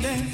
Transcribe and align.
feeling 0.00 0.31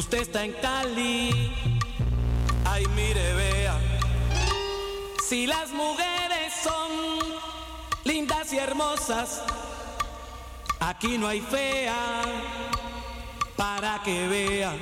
Usted 0.00 0.20
está 0.20 0.46
en 0.46 0.54
Cali. 0.54 1.52
Ay, 2.64 2.86
mire, 2.96 3.34
vea. 3.34 3.78
Si 5.28 5.46
las 5.46 5.72
mujeres 5.72 6.54
son 6.64 7.18
lindas 8.04 8.50
y 8.50 8.56
hermosas, 8.56 9.42
aquí 10.80 11.18
no 11.18 11.28
hay 11.28 11.42
fea 11.42 12.22
para 13.56 14.02
que 14.02 14.26
vea. 14.26 14.72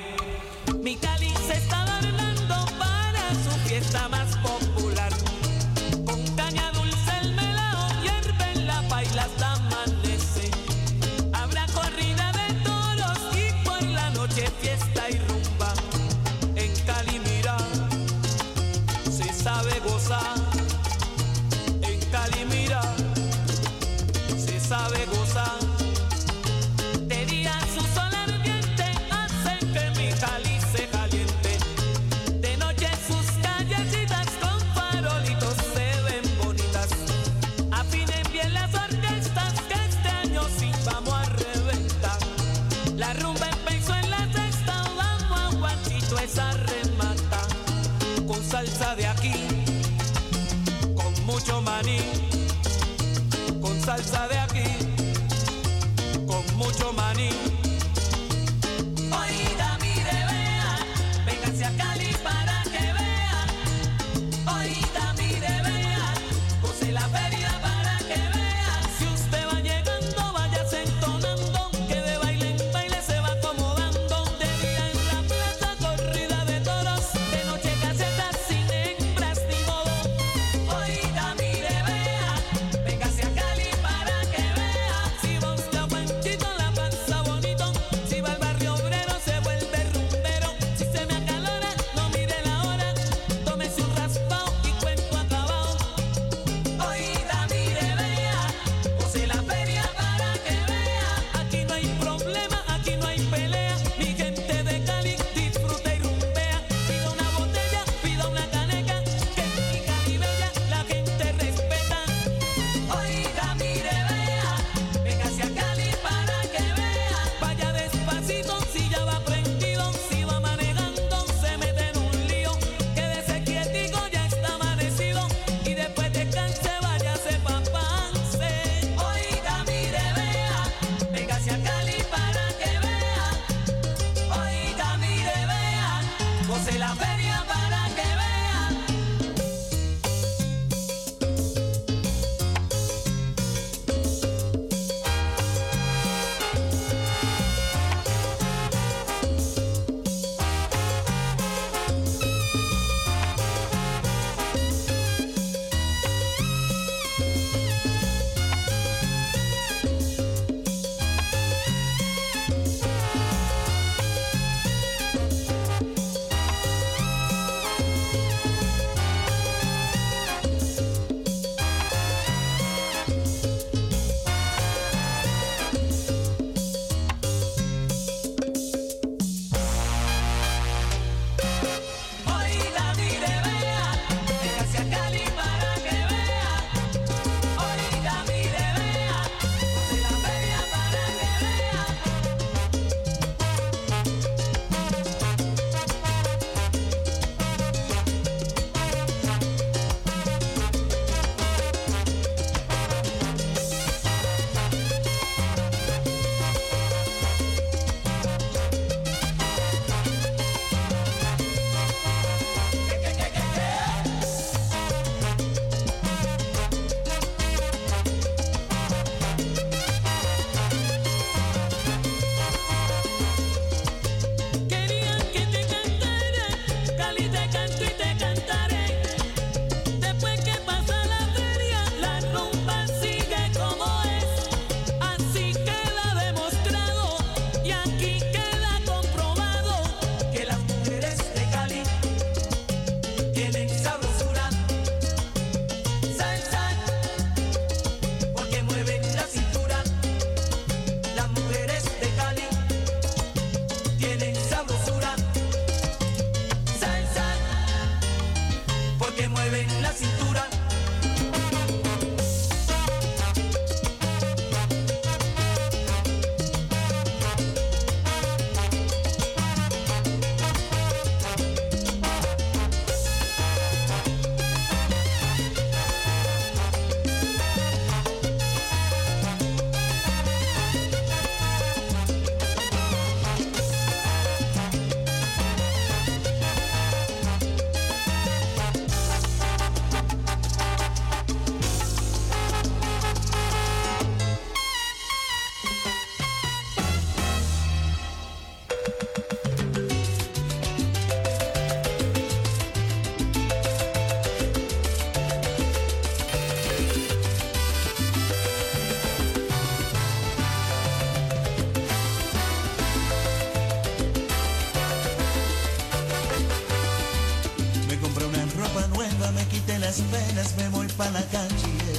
la 321.11 321.23
calle, 321.27 321.93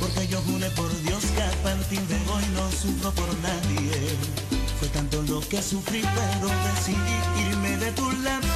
porque 0.00 0.26
yo 0.26 0.40
juré 0.42 0.68
por 0.70 0.90
Dios 1.02 1.22
que 1.34 1.42
a 1.42 1.50
partir 1.62 2.00
de 2.00 2.16
hoy 2.30 2.44
no 2.54 2.70
sufro 2.70 3.10
por 3.12 3.28
nadie. 3.38 4.16
Fue 4.78 4.88
tanto 4.88 5.22
lo 5.22 5.40
que 5.40 5.62
sufrí, 5.62 6.02
pero 6.02 6.48
decidí 6.74 7.48
irme 7.48 7.76
de 7.76 7.92
tu 7.92 8.10
lado. 8.22 8.48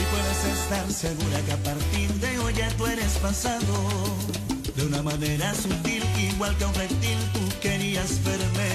Y 0.00 0.04
puedes 0.12 0.58
estar 0.58 0.90
segura 0.90 1.40
que 1.42 1.52
a 1.52 1.62
partir 1.62 2.10
de 2.14 2.38
hoy 2.38 2.54
ya 2.54 2.68
tú 2.76 2.86
eres 2.86 3.12
pasado. 3.18 3.74
De 4.76 4.86
una 4.86 5.02
manera 5.02 5.52
sutil, 5.54 6.02
igual 6.18 6.56
que 6.56 6.64
un 6.64 6.74
reptil, 6.74 7.18
tú 7.34 7.40
querías 7.60 8.22
verme. 8.24 8.70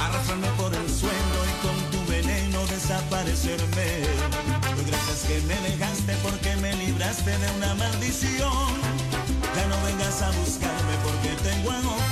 Arrastrarme 0.00 0.48
por 0.58 0.72
el 0.74 0.88
suelo 0.88 1.38
y 1.50 1.66
con 1.66 1.90
tu 1.90 2.10
veneno 2.12 2.64
desaparecerme. 2.66 3.88
Pues 4.74 4.86
gracias 4.86 5.24
que 5.26 5.40
me 5.42 5.56
dejaste 5.68 6.14
porque 6.22 6.54
me 6.56 6.72
libraste 6.74 7.36
de 7.36 7.50
una 7.56 7.74
maldición 7.74 8.97
ya 9.58 9.66
no 9.66 9.74
vengas 9.82 10.22
a 10.22 10.30
buscarme 10.38 10.94
porque 11.02 11.30
tengo 11.42 11.72
en 11.72 12.07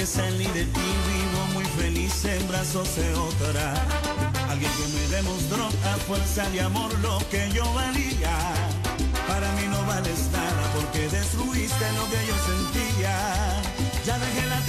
que 0.00 0.06
salí 0.06 0.46
de 0.46 0.64
ti 0.64 0.88
vivo 1.12 1.40
muy 1.52 1.64
feliz 1.78 2.24
en 2.24 2.48
brazos 2.48 2.96
de 2.96 3.12
otra. 3.12 3.74
Alguien 4.48 4.72
que 4.78 4.88
me 4.96 5.06
demostró 5.16 5.66
a 5.66 5.96
fuerza 6.08 6.48
de 6.48 6.62
amor 6.62 6.90
lo 7.00 7.18
que 7.30 7.50
yo 7.52 7.70
valía. 7.74 8.34
Para 9.28 9.52
mí 9.56 9.66
no 9.68 9.84
vales 9.84 10.30
nada 10.32 10.62
porque 10.74 11.00
destruiste 11.06 11.86
lo 11.98 12.04
que 12.12 12.20
yo 12.28 12.36
sentía. 12.50 13.14
Ya 14.06 14.18
dejé 14.18 14.46
la 14.46 14.60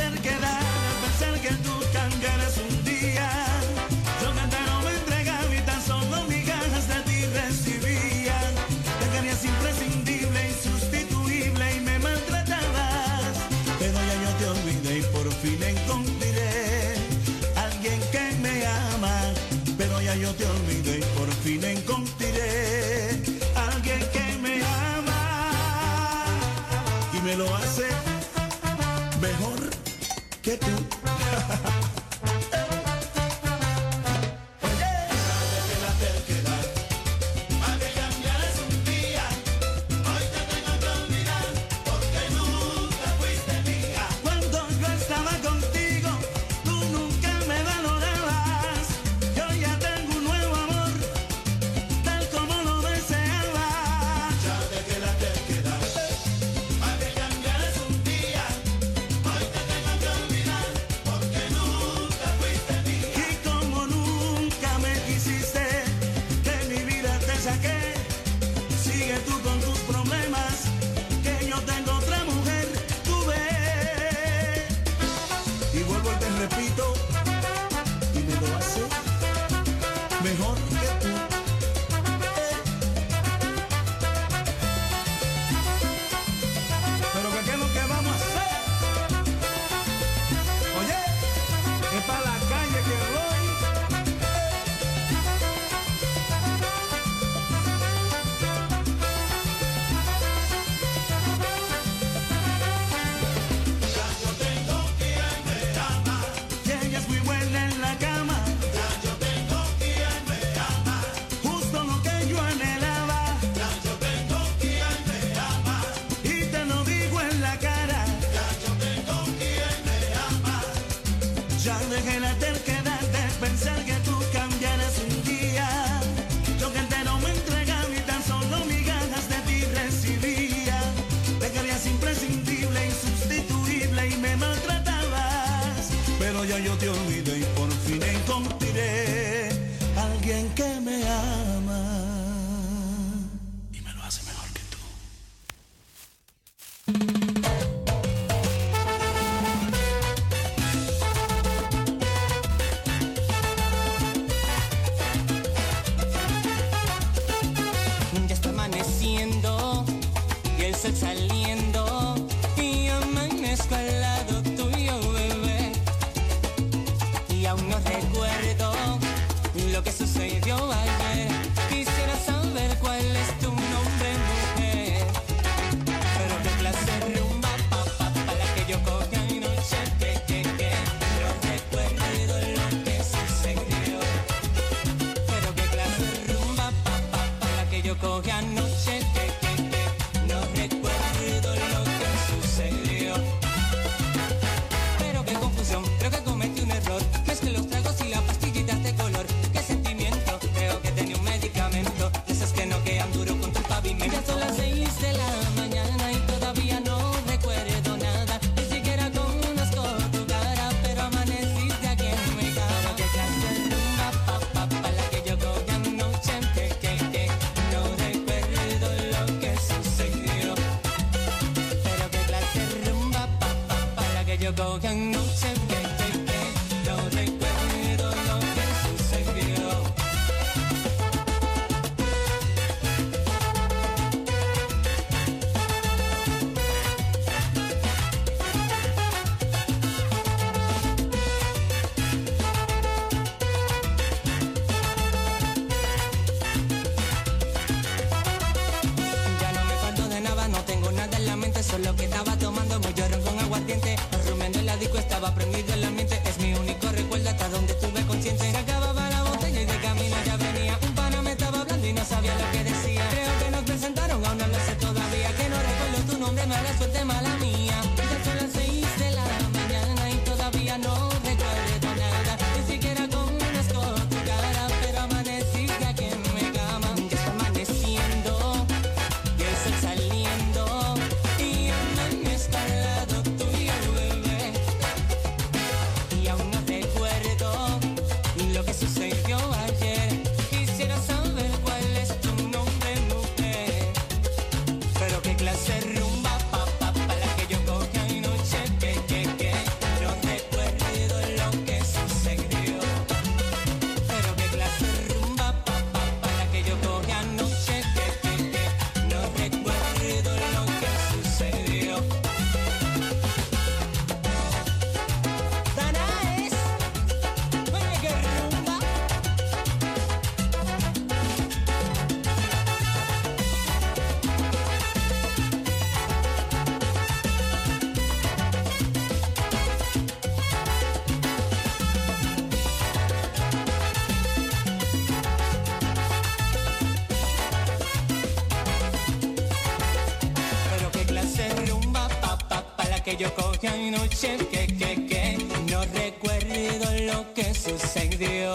Que 343.61 343.67
hay 343.67 343.91
noches 343.91 344.41
que, 344.49 344.65
que, 344.65 345.05
que 345.05 345.37
no 345.71 345.85
recuerdo 345.93 347.13
lo 347.13 347.31
que 347.35 347.53
sucedió. 347.53 348.53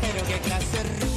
Pero 0.00 0.26
qué 0.28 0.38
clase 0.38 1.11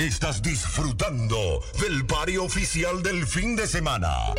Estás 0.00 0.40
disfrutando 0.40 1.62
del 1.78 2.06
pari 2.06 2.38
oficial 2.38 3.02
del 3.02 3.26
fin 3.26 3.54
de 3.54 3.66
semana. 3.66 4.32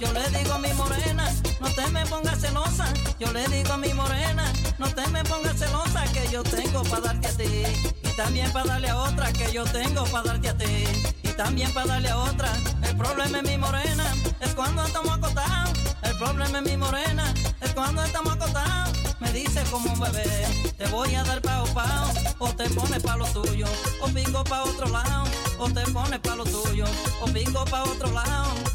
Yo 0.00 0.12
le 0.12 0.28
digo 0.30 0.54
a 0.54 0.58
mi 0.58 0.72
morena, 0.72 1.30
no 1.60 1.68
te 1.68 1.86
me 1.90 2.04
pongas 2.06 2.40
celosa. 2.40 2.86
Yo 3.18 3.30
le 3.32 3.46
digo 3.48 3.72
a 3.72 3.76
mi 3.76 3.92
morena, 3.92 4.50
no 4.78 4.88
te 4.88 5.06
me 5.08 5.22
pongas 5.24 5.58
celosa, 5.58 6.04
que 6.12 6.26
yo 6.32 6.42
tengo 6.42 6.82
para 6.84 7.12
darte 7.12 7.28
a 7.28 7.32
ti. 7.36 7.62
Y 8.02 8.16
también 8.16 8.50
para 8.52 8.66
darle 8.66 8.88
a 8.88 8.96
otra, 8.96 9.32
que 9.32 9.52
yo 9.52 9.64
tengo 9.64 10.04
para 10.06 10.28
darte 10.28 10.48
a 10.48 10.56
ti. 10.56 10.84
Y 11.22 11.28
también 11.28 11.72
para 11.72 11.86
darle 11.86 12.08
a 12.08 12.16
otra. 12.16 12.50
El 12.82 12.96
problema 12.96 13.38
es 13.38 13.44
mi 13.44 13.58
morena, 13.58 14.04
es 14.40 14.54
cuando 14.54 14.84
estamos 14.84 15.18
acotados. 15.18 15.78
El 16.02 16.16
problema 16.16 16.58
es 16.58 16.64
mi 16.64 16.76
morena, 16.76 17.34
es 17.60 17.72
cuando 17.72 18.02
estamos 18.02 18.32
acotados 18.34 19.00
me 19.20 19.32
dice 19.32 19.62
como 19.70 19.92
un 19.92 20.00
bebé, 20.00 20.46
te 20.76 20.86
voy 20.86 21.14
a 21.14 21.22
dar 21.24 21.40
pao 21.42 21.66
pao, 21.74 22.10
o 22.38 22.48
te 22.48 22.68
pones 22.70 23.02
pa' 23.02 23.16
lo 23.16 23.26
tuyo, 23.26 23.66
o 24.00 24.08
pico 24.08 24.42
pa' 24.44 24.62
otro 24.64 24.88
lado, 24.88 25.24
o 25.58 25.68
te 25.68 25.82
pones 25.92 26.18
pa' 26.20 26.36
lo 26.36 26.44
tuyo, 26.44 26.86
o 27.20 27.26
pico 27.26 27.64
pa' 27.66 27.82
otro 27.84 28.10
lado. 28.10 28.69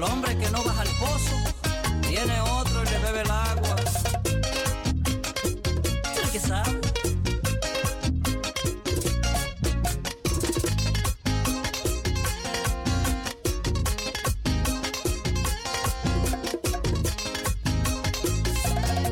El 0.00 0.04
hombre 0.04 0.34
que 0.38 0.48
no 0.50 0.62
baja 0.64 0.80
al 0.80 0.88
pozo, 0.88 1.36
tiene 2.08 2.40
otro 2.40 2.82
y 2.82 2.86
le 2.88 2.98
bebe 3.00 3.20
el 3.20 3.30
agua. 3.30 3.76
El 6.22 6.30
que 6.30 6.40
sabe. 6.40 6.80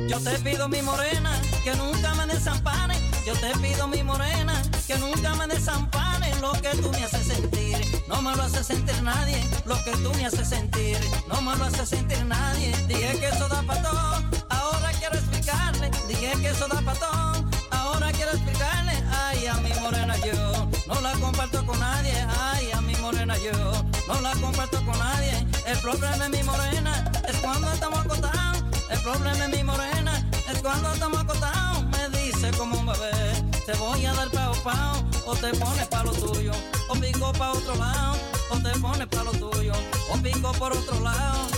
Yo 0.09 0.18
te 0.20 0.38
pido 0.38 0.70
mi 0.70 0.81
morena 0.81 1.38
que 1.64 1.74
nunca 1.74 2.14
me 2.14 2.33
desampane. 2.33 2.94
Yo 3.27 3.35
te 3.35 3.53
pido 3.59 3.88
mi 3.88 4.03
morena 4.03 4.62
que 4.87 4.96
nunca 4.96 5.35
me 5.35 5.48
desampane. 5.48 6.35
Lo 6.40 6.53
que 6.53 6.70
tú 6.81 6.90
me 6.92 7.05
haces 7.05 7.27
sentir, 7.27 7.77
no 8.09 8.22
me 8.22 8.35
lo 8.35 8.42
hace 8.42 8.64
sentir 8.64 9.03
nadie. 9.03 9.58
Lo 9.68 9.76
que 9.85 9.90
tú 10.02 10.11
me 10.14 10.24
haces 10.24 10.48
sentir, 10.48 10.98
no 11.28 11.42
me 11.42 11.54
lo 11.54 11.66
hace 11.66 11.85
sentir 11.85 12.24
nadie. 12.24 12.74
Dije 12.87 13.18
que 13.20 13.28
eso 13.28 13.46
da 13.48 13.62
todo, 13.62 14.22
ahora 14.48 14.90
quiero 14.98 15.16
explicarle. 15.16 15.90
Dije 16.09 16.33
que 16.40 16.48
eso 16.48 16.66
da 16.68 16.81
todo, 16.94 17.44
ahora 17.70 18.11
quiero 18.12 18.31
explicarle. 18.33 18.94
Ay, 19.12 19.46
a 19.46 19.54
mi 19.57 19.70
morena 19.81 20.16
yo 20.24 20.68
no 20.87 21.00
la 21.02 21.12
comparto 21.20 21.66
con 21.66 21.78
nadie. 21.78 22.14
Ay, 22.40 22.70
a 22.72 22.81
mi 22.81 22.96
morena 22.96 23.37
yo 23.37 23.52
no 24.07 24.18
la 24.22 24.33
comparto 24.37 24.83
con 24.87 24.98
nadie. 24.98 25.46
El 25.66 25.78
problema 25.81 26.24
es 26.24 26.31
mi 26.31 26.42
morena, 26.44 27.12
es 27.28 27.37
cuando 27.37 27.70
estamos 27.70 27.98
acostados. 28.07 28.64
El 28.88 29.00
problema 29.00 29.44
es 29.44 29.50
mi 29.54 29.64
morena, 29.64 30.31
es 30.50 30.62
cuando 30.62 30.94
estamos 30.94 31.20
acostados. 31.20 31.85
Me 31.85 32.18
dice 32.18 32.50
como 32.57 32.78
un 32.78 32.87
bebé, 32.87 33.44
te 33.66 33.74
voy 33.74 34.07
a 34.07 34.14
dar 34.14 34.31
pao 34.31 34.54
pao, 34.64 35.04
o 35.26 35.37
te 35.37 35.50
pones 35.59 35.87
pa' 35.88 36.04
lo 36.04 36.12
tuyo, 36.12 36.52
o 36.88 36.94
pico 36.94 37.35
pa' 37.35 37.50
otro 37.52 37.74
lado, 37.74 38.16
o 38.50 38.57
te 38.57 38.70
pones 38.81 39.08
por 40.53 40.73
otro 40.73 41.01
lado. 41.01 41.58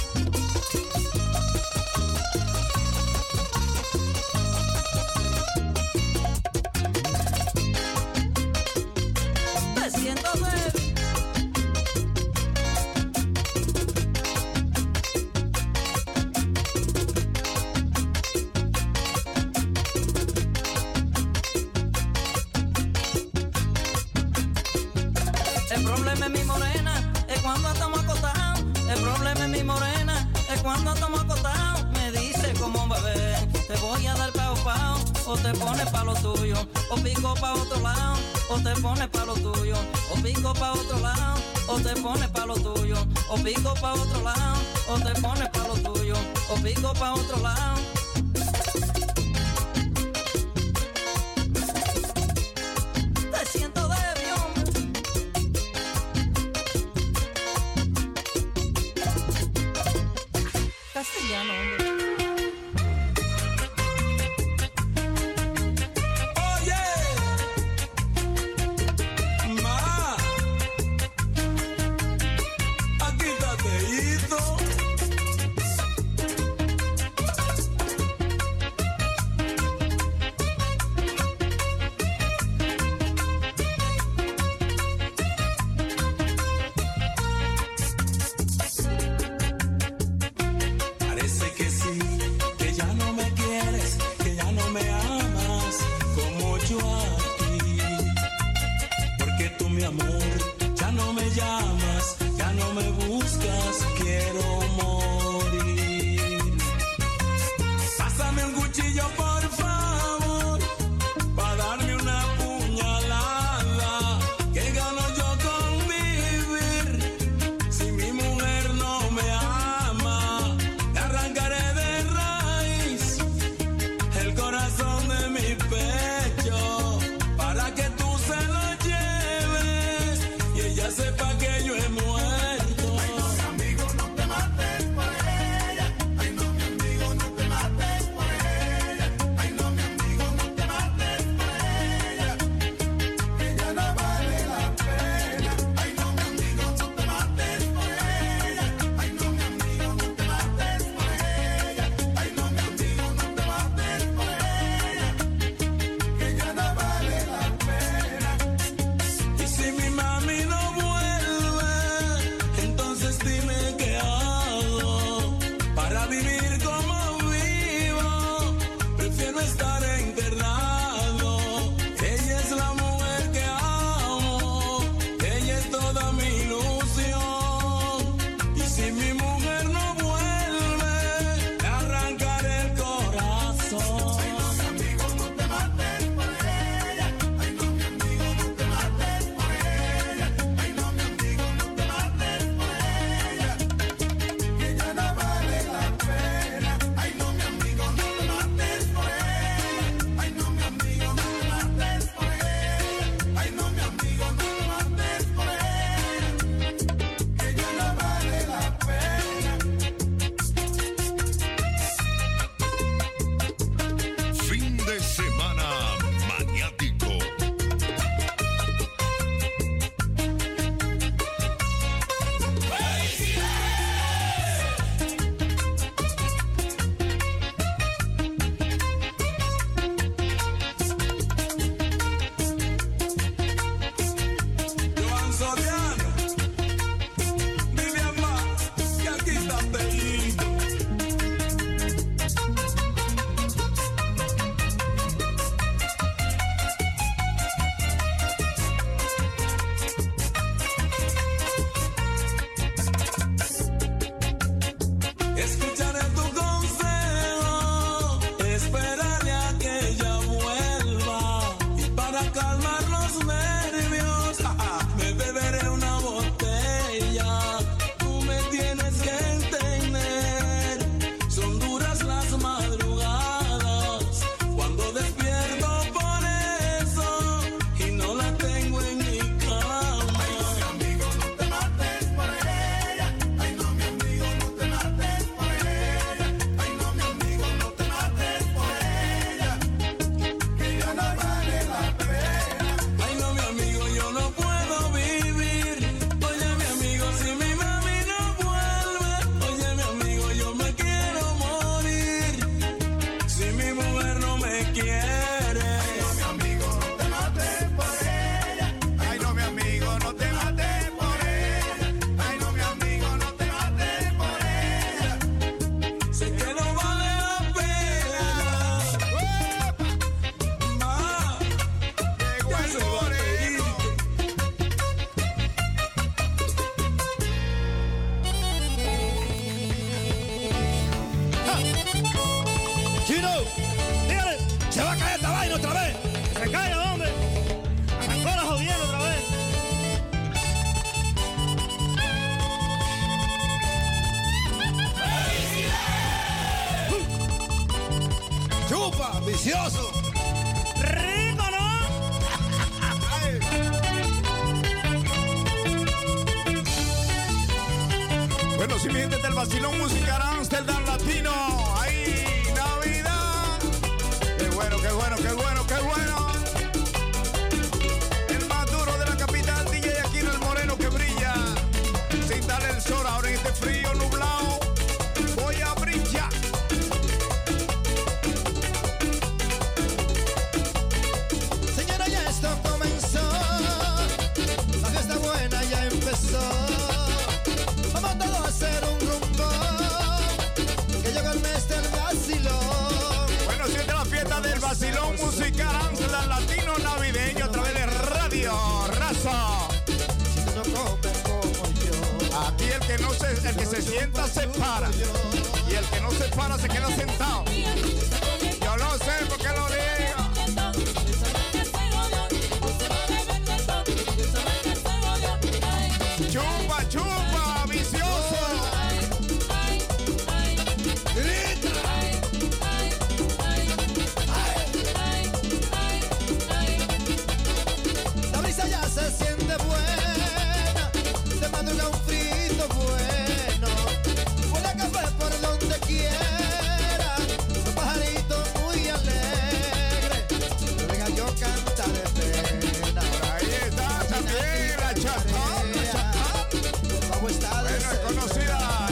Conocida 448.02 448.89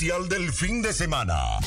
del 0.00 0.50
fin 0.50 0.80
de 0.80 0.94
semana. 0.94 1.59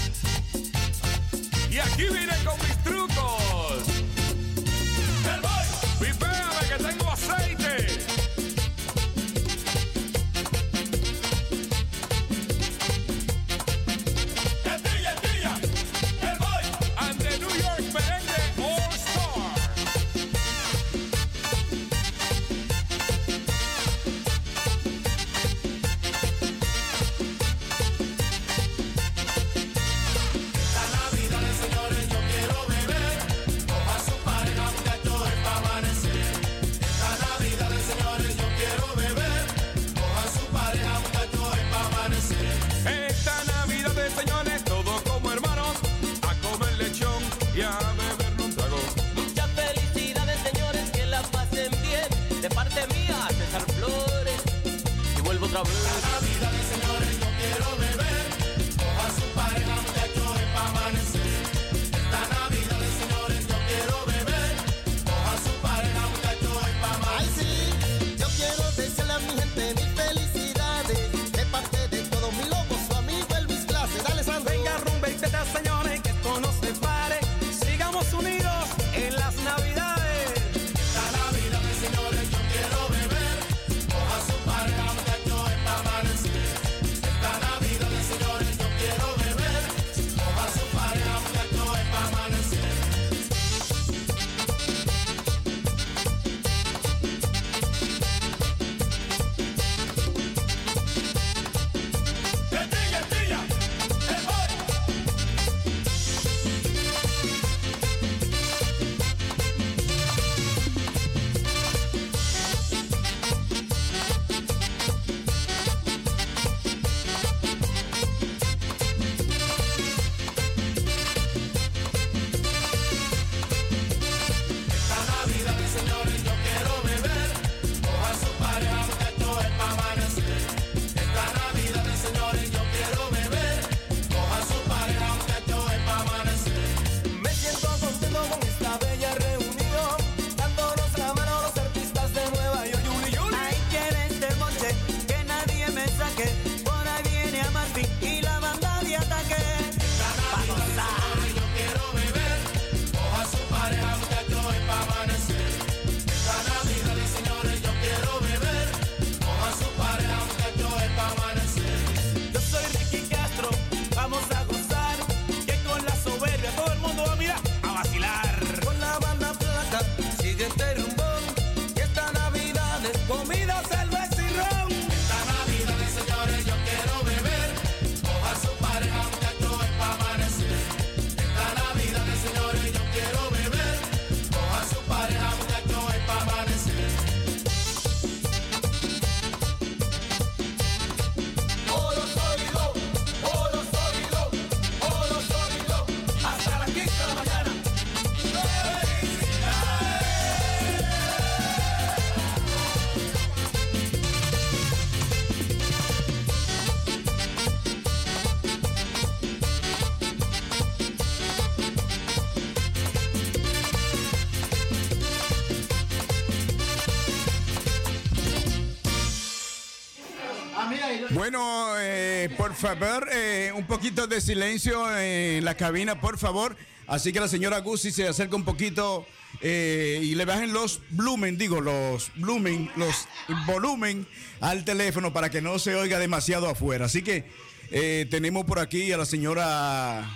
Por 222.53 222.77
favor, 222.77 223.09
eh, 223.11 223.51
un 223.55 223.65
poquito 223.65 224.05
de 224.05 224.21
silencio 224.21 224.95
en 224.97 225.43
la 225.43 225.55
cabina, 225.55 225.99
por 225.99 226.19
favor. 226.19 226.55
Así 226.85 227.11
que 227.11 227.19
la 227.19 227.27
señora 227.27 227.59
Guzzi 227.59 227.91
se 227.91 228.07
acerca 228.07 228.35
un 228.35 228.43
poquito 228.43 229.07
eh, 229.41 229.99
y 230.03 230.13
le 230.13 230.25
bajen 230.25 230.53
los 230.53 230.81
volumen, 230.91 231.37
digo, 231.37 231.61
los 231.61 232.11
volumen, 232.15 232.69
los 232.75 233.07
volumen 233.47 234.05
al 234.39 234.65
teléfono 234.65 235.11
para 235.13 235.31
que 235.31 235.41
no 235.41 235.57
se 235.57 235.73
oiga 235.73 235.97
demasiado 235.97 236.47
afuera. 236.47 236.85
Así 236.85 237.01
que 237.01 237.25
eh, 237.71 238.05
tenemos 238.11 238.45
por 238.45 238.59
aquí 238.59 238.91
a 238.91 238.97
la 238.97 239.05
señora 239.05 240.07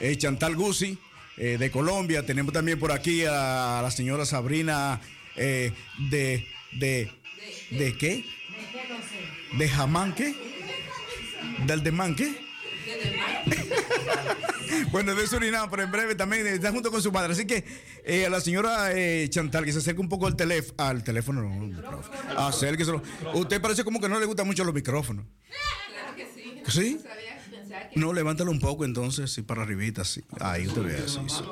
eh, 0.00 0.16
Chantal 0.16 0.56
Guzzi 0.56 0.98
de 1.36 1.70
Colombia. 1.70 2.26
Tenemos 2.26 2.52
también 2.52 2.80
por 2.80 2.90
aquí 2.90 3.24
a 3.24 3.78
la 3.80 3.90
señora 3.92 4.26
Sabrina 4.26 5.00
eh, 5.36 5.72
de, 6.10 6.44
de, 6.72 7.12
de 7.70 7.96
qué? 7.96 8.24
¿De 9.52 9.68
Jamán 9.68 10.12
qué? 10.16 10.47
¿Del 11.66 11.82
Demán 11.82 12.14
qué? 12.14 12.48
bueno, 14.90 15.14
de 15.14 15.26
Surinam, 15.26 15.70
pero 15.70 15.82
en 15.82 15.90
breve 15.90 16.14
también 16.14 16.46
está 16.46 16.72
junto 16.72 16.90
con 16.90 17.02
su 17.02 17.12
madre. 17.12 17.32
Así 17.32 17.46
que 17.46 17.64
eh, 18.04 18.26
a 18.26 18.30
la 18.30 18.40
señora 18.40 18.92
eh, 18.92 19.28
Chantal, 19.28 19.64
que 19.64 19.72
se 19.72 19.78
acerque 19.78 20.00
un 20.00 20.08
poco 20.08 20.26
al, 20.26 20.36
teléfono 20.36 20.74
al 20.78 21.04
teléfono. 21.04 21.42
No, 21.42 21.66
micrófono. 21.66 22.16
Acérqueselo. 22.36 23.02
Usted 23.34 23.60
parece 23.60 23.84
como 23.84 24.00
que 24.00 24.08
no 24.08 24.18
le 24.18 24.26
gustan 24.26 24.46
mucho 24.46 24.64
los 24.64 24.74
micrófonos. 24.74 25.26
¿Sí? 26.68 27.00
No, 27.94 28.12
levántalo 28.12 28.50
un 28.50 28.60
poco 28.60 28.84
entonces, 28.84 29.32
sí, 29.32 29.42
para 29.42 29.62
arribita, 29.62 30.04
sí. 30.04 30.22
Ahí 30.40 30.66
usted 30.66 30.82
ve 30.82 31.02
así. 31.04 31.18
sí. 31.26 31.42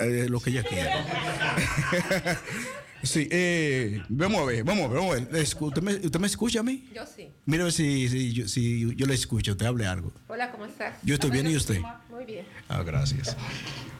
Eh, 0.00 0.26
lo 0.28 0.40
que 0.40 0.50
ella 0.50 0.62
quiera. 0.62 2.40
sí, 3.08 3.28
eh, 3.30 4.02
vamos 4.08 4.40
a 4.40 4.44
ver, 4.44 4.64
vamos 4.64 4.84
a 4.84 4.88
ver, 4.88 4.98
vamos 4.98 5.16
a 5.16 5.20
ver. 5.20 5.42
¿Usted 5.60 5.82
me, 5.82 5.94
usted 5.94 6.20
me 6.20 6.26
escucha 6.26 6.60
a 6.60 6.62
mí? 6.62 6.88
Yo 6.94 7.02
sí. 7.06 7.28
Mira 7.46 7.62
a 7.62 7.64
ver 7.64 7.72
si, 7.72 8.08
si, 8.08 8.32
yo, 8.32 8.46
si 8.48 8.94
yo 8.94 9.06
le 9.06 9.14
escucho, 9.14 9.56
te 9.56 9.66
hable 9.66 9.86
algo. 9.86 10.12
Hola, 10.28 10.50
¿cómo 10.52 10.66
estás? 10.66 10.94
Yo 11.02 11.14
estoy 11.14 11.30
bien, 11.30 11.50
¿y 11.50 11.56
usted? 11.56 11.80
Muy 12.10 12.24
bien. 12.24 12.46
Ah, 12.68 12.82
gracias. 12.82 13.36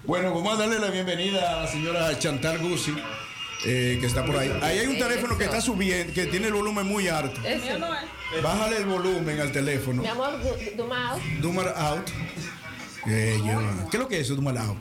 Bueno, 0.05 0.35
vamos 0.35 0.55
a 0.55 0.57
darle 0.61 0.79
la 0.79 0.91
bienvenida 0.91 1.59
a 1.59 1.63
la 1.65 1.69
señora 1.71 2.19
Chantal 2.19 2.59
Guzzi, 2.59 2.95
eh, 3.67 3.99
que 4.01 4.07
está 4.07 4.25
por 4.25 4.37
ahí. 4.37 4.51
Ahí 4.63 4.79
hay 4.79 4.87
un 4.87 4.99
teléfono 4.99 5.37
que 5.37 5.45
está 5.45 5.61
subiendo, 5.61 6.13
que 6.15 6.27
tiene 6.27 6.47
el 6.47 6.55
volumen 6.55 6.87
muy 6.87 7.09
alto. 7.09 7.41
Ese. 7.45 7.77
Bájale 8.43 8.77
el 8.79 8.87
volumen 8.87 9.41
al 9.41 9.53
teléfono. 9.53 10.03
Mi 10.03 10.09
amor, 10.09 10.41
du- 10.43 10.77
Duma 10.77 11.13
out. 11.13 11.23
Dumar 11.41 11.75
out. 11.77 12.09
Eh, 13.07 13.39
¿Qué 13.91 13.97
es 13.97 14.01
lo 14.03 14.09
que 14.09 14.17
es 14.17 14.23
eso, 14.23 14.35
Dumar 14.35 14.59
out? 14.59 14.79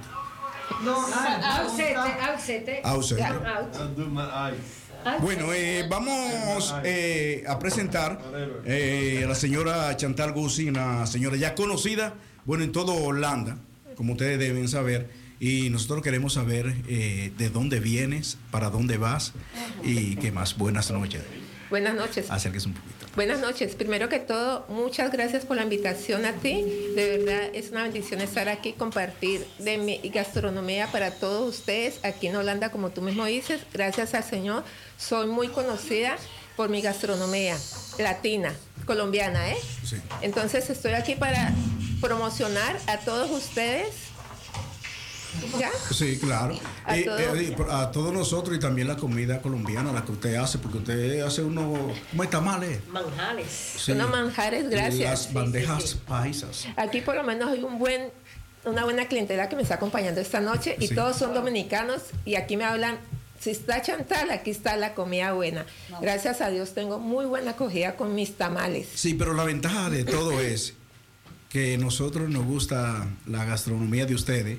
No, 0.83 0.95
ausente, 0.95 1.95
ausente. 1.95 2.81
Ausente. 2.83 3.21
Ya, 3.23 3.31
out. 3.57 5.21
Bueno, 5.21 5.53
eh, 5.53 5.85
vamos 5.89 6.75
eh, 6.83 7.43
a 7.47 7.57
presentar 7.59 8.19
eh, 8.65 9.21
a 9.23 9.27
la 9.27 9.35
señora 9.35 9.95
Chantal 9.95 10.33
Guzzi, 10.33 10.67
una 10.67 11.05
señora 11.07 11.37
ya 11.37 11.55
conocida, 11.55 12.15
bueno, 12.45 12.63
en 12.63 12.71
todo 12.71 12.93
Holanda, 12.93 13.57
como 13.95 14.13
ustedes 14.13 14.39
deben 14.39 14.67
saber. 14.67 15.09
Y 15.39 15.69
nosotros 15.69 16.01
queremos 16.01 16.33
saber 16.33 16.75
eh, 16.87 17.31
de 17.37 17.49
dónde 17.49 17.79
vienes, 17.79 18.37
para 18.49 18.69
dónde 18.69 18.97
vas 18.97 19.33
y 19.83 20.15
qué 20.15 20.31
más. 20.31 20.57
Buenas 20.57 20.89
noches. 20.91 21.21
Buenas 21.69 21.95
noches. 21.95 22.29
Acérquese 22.29 22.67
un 22.67 22.73
poquito. 22.73 23.07
Buenas 23.15 23.39
noches. 23.39 23.75
Primero 23.75 24.09
que 24.09 24.19
todo, 24.19 24.65
muchas 24.69 25.11
gracias 25.11 25.45
por 25.45 25.57
la 25.57 25.63
invitación 25.63 26.25
a 26.25 26.33
ti. 26.33 26.63
De 26.95 27.17
verdad, 27.17 27.49
es 27.53 27.71
una 27.71 27.83
bendición 27.83 28.21
estar 28.21 28.47
aquí, 28.47 28.73
compartir 28.73 29.45
de 29.59 29.77
mi 29.77 29.97
gastronomía 30.09 30.87
para 30.91 31.11
todos 31.11 31.57
ustedes 31.57 31.99
aquí 32.03 32.27
en 32.27 32.35
Holanda, 32.35 32.69
como 32.69 32.91
tú 32.91 33.01
mismo 33.01 33.25
dices. 33.25 33.61
Gracias 33.73 34.13
al 34.13 34.23
Señor, 34.23 34.63
soy 34.97 35.27
muy 35.27 35.47
conocida 35.47 36.17
por 36.55 36.69
mi 36.69 36.81
gastronomía 36.81 37.57
latina, 37.99 38.53
colombiana, 38.85 39.49
¿eh? 39.51 39.57
Sí. 39.83 39.97
Entonces 40.21 40.69
estoy 40.69 40.93
aquí 40.93 41.15
para 41.15 41.53
promocionar 42.01 42.77
a 42.87 42.97
todos 42.99 43.31
ustedes. 43.31 44.06
¿Ya? 45.59 45.69
Sí, 45.93 46.17
claro. 46.19 46.57
A 46.85 46.97
Eh, 46.97 47.03
todos. 47.03 47.21
eh, 47.21 47.55
a 47.69 47.91
todos 47.91 48.13
nosotros 48.13 48.55
y 48.55 48.59
también 48.59 48.87
la 48.87 48.97
comida 48.97 49.41
colombiana, 49.41 49.91
la 49.91 50.03
que 50.05 50.11
usted 50.11 50.35
hace, 50.35 50.57
porque 50.57 50.77
usted 50.79 51.21
hace 51.21 51.41
unos 51.43 51.77
¿cómo 52.11 52.27
tamales. 52.29 52.79
Manjales. 52.89 53.47
Sí. 53.77 53.91
Unos 53.93 54.09
manjares, 54.09 54.69
gracias. 54.69 54.99
Las 55.25 55.33
bandejas 55.33 55.95
paisas. 56.07 56.67
Aquí 56.75 57.01
por 57.01 57.15
lo 57.15 57.23
menos 57.23 57.49
hay 57.51 57.63
un 57.63 57.79
buen, 57.79 58.09
una 58.65 58.83
buena 58.83 59.07
clientela 59.07 59.49
que 59.49 59.55
me 59.55 59.61
está 59.63 59.75
acompañando 59.75 60.19
esta 60.21 60.39
noche 60.39 60.75
y 60.79 60.87
Sí. 60.87 60.95
todos 60.95 61.17
son 61.17 61.33
dominicanos 61.33 62.01
y 62.25 62.35
aquí 62.35 62.57
me 62.57 62.65
hablan, 62.65 62.97
si 63.39 63.51
está 63.51 63.81
Chantal, 63.81 64.31
aquí 64.31 64.49
está 64.51 64.75
la 64.77 64.93
comida 64.93 65.31
buena. 65.33 65.65
Gracias 66.01 66.41
a 66.41 66.49
Dios 66.49 66.73
tengo 66.73 66.99
muy 66.99 67.25
buena 67.25 67.51
acogida 67.51 67.95
con 67.95 68.15
mis 68.15 68.35
tamales. 68.35 68.87
Sí, 68.95 69.13
pero 69.13 69.33
la 69.33 69.43
ventaja 69.43 69.89
de 69.89 70.03
todo 70.03 70.39
es 70.41 70.73
que 71.49 71.77
nosotros 71.77 72.29
nos 72.29 72.45
gusta 72.45 73.07
la 73.25 73.45
gastronomía 73.45 74.05
de 74.05 74.15
ustedes 74.15 74.57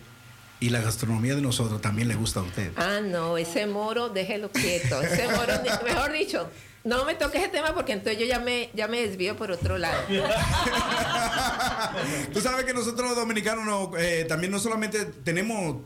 y 0.61 0.70
la 0.70 0.80
gastronomía 0.80 1.34
de 1.34 1.42
nosotros 1.42 1.80
también 1.80 2.09
le 2.09 2.14
gusta 2.14 2.40
a 2.40 2.42
ustedes. 2.42 2.72
Ah, 2.76 3.00
no, 3.02 3.38
ese 3.38 3.66
moro, 3.66 4.09
déjelo 4.09 4.50
quieto. 4.50 5.00
Ese 5.02 5.28
moro, 5.28 5.52
mejor 5.84 6.12
dicho, 6.12 6.48
no 6.84 7.04
me 7.04 7.14
toque 7.14 7.38
ese 7.38 7.48
tema 7.48 7.74
porque 7.74 7.92
entonces 7.92 8.18
yo 8.18 8.26
ya 8.26 8.40
me, 8.40 8.70
ya 8.74 8.88
me 8.88 9.06
desvío 9.06 9.36
por 9.36 9.50
otro 9.50 9.78
lado. 9.78 10.02
Tú 12.32 12.40
sabes 12.40 12.64
que 12.64 12.74
nosotros 12.74 13.09
los 13.09 13.16
dominicanos 13.16 13.64
no, 13.64 13.96
eh, 13.98 14.24
también 14.24 14.50
no 14.50 14.59
solamente 14.59 15.04
tenemos 15.04 15.76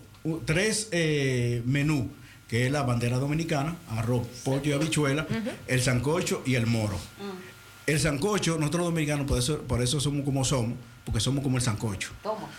tres 0.44 0.88
eh, 0.92 1.62
menús, 1.66 2.06
que 2.48 2.66
es 2.66 2.72
la 2.72 2.82
bandera 2.82 3.18
dominicana, 3.18 3.76
arroz, 3.90 4.26
pollo 4.44 4.70
y 4.70 4.72
habichuela, 4.72 5.26
el 5.66 5.82
sancocho 5.82 6.42
y 6.46 6.54
el 6.54 6.66
moro. 6.66 6.98
El 7.86 7.98
sancocho, 7.98 8.58
nosotros 8.58 8.82
los 8.82 8.92
dominicanos, 8.92 9.26
por 9.26 9.38
eso, 9.38 9.58
por 9.62 9.82
eso 9.82 9.98
somos 9.98 10.24
como 10.24 10.44
somos, 10.44 10.78
porque 11.04 11.20
somos 11.20 11.42
como 11.42 11.56
el 11.56 11.62
sancocho. 11.62 12.10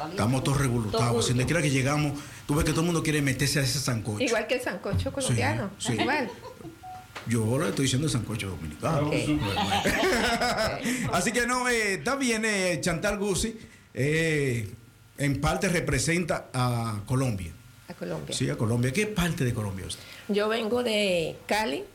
Estamos 0.09 0.43
todos 0.43 0.57
revolutados. 0.57 1.27
Donde 1.27 1.45
quiera 1.45 1.61
que 1.61 1.69
llegamos, 1.69 2.19
tú 2.45 2.55
ves 2.55 2.65
que 2.65 2.71
todo 2.71 2.81
el 2.81 2.87
mundo 2.87 3.03
quiere 3.03 3.21
meterse 3.21 3.59
a 3.59 3.63
ese 3.63 3.79
sancocho. 3.79 4.23
Igual 4.23 4.47
que 4.47 4.55
el 4.55 4.61
sancocho 4.61 5.11
colombiano. 5.11 5.69
sí. 5.77 5.93
Igual. 5.99 6.29
Yo 7.25 7.57
le 7.57 7.69
estoy 7.69 7.83
diciendo 7.83 8.07
el 8.07 8.11
sancocho 8.11 8.49
dominicano. 8.49 9.07
Ok. 9.07 9.13
Así 11.13 11.31
que 11.31 11.47
no, 11.47 11.69
eh, 11.69 11.93
está 11.93 12.17
bien, 12.17 12.43
eh, 12.43 12.79
Chantal 12.81 13.17
Guzzi, 13.17 13.57
eh, 13.93 14.69
en 15.17 15.39
parte 15.39 15.69
representa 15.69 16.49
a 16.53 16.99
Colombia. 17.05 17.53
A 17.87 17.93
Colombia. 17.93 18.35
Sí, 18.35 18.49
a 18.49 18.57
Colombia. 18.57 18.91
¿Qué 18.91 19.07
parte 19.07 19.45
de 19.45 19.53
Colombia 19.53 19.85
usted? 19.87 20.03
Yo 20.27 20.49
vengo 20.49 20.83
de 20.83 21.37
Cali, 21.45 21.85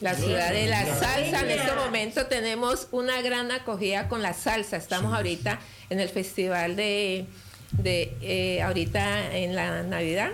la 0.00 0.14
ciudad 0.14 0.52
de 0.52 0.66
la 0.66 0.84
salsa. 0.86 1.40
En 1.42 1.50
este 1.50 1.72
momento 1.72 2.26
tenemos 2.26 2.88
una 2.92 3.20
gran 3.22 3.50
acogida 3.50 4.08
con 4.08 4.22
la 4.22 4.32
salsa. 4.34 4.76
Estamos 4.76 5.12
ahorita 5.14 5.58
en 5.90 6.00
el 6.00 6.08
festival 6.08 6.76
de, 6.76 7.26
de 7.72 8.16
eh, 8.22 8.62
ahorita 8.62 9.34
en 9.36 9.54
la 9.56 9.82
Navidad. 9.82 10.30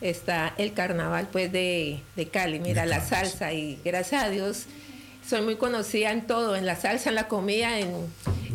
Está 0.00 0.54
el 0.58 0.72
carnaval 0.72 1.28
pues 1.32 1.50
de, 1.52 2.00
de 2.16 2.28
Cali, 2.28 2.60
mira, 2.60 2.86
la 2.86 3.00
salsa. 3.00 3.52
Y 3.52 3.78
gracias 3.84 4.24
a 4.24 4.28
Dios 4.28 4.66
soy 5.28 5.42
muy 5.42 5.56
conocida 5.56 6.10
en 6.12 6.26
todo, 6.26 6.56
en 6.56 6.66
la 6.66 6.76
salsa, 6.76 7.08
en 7.08 7.14
la 7.14 7.28
comida. 7.28 7.78
En, 7.78 7.92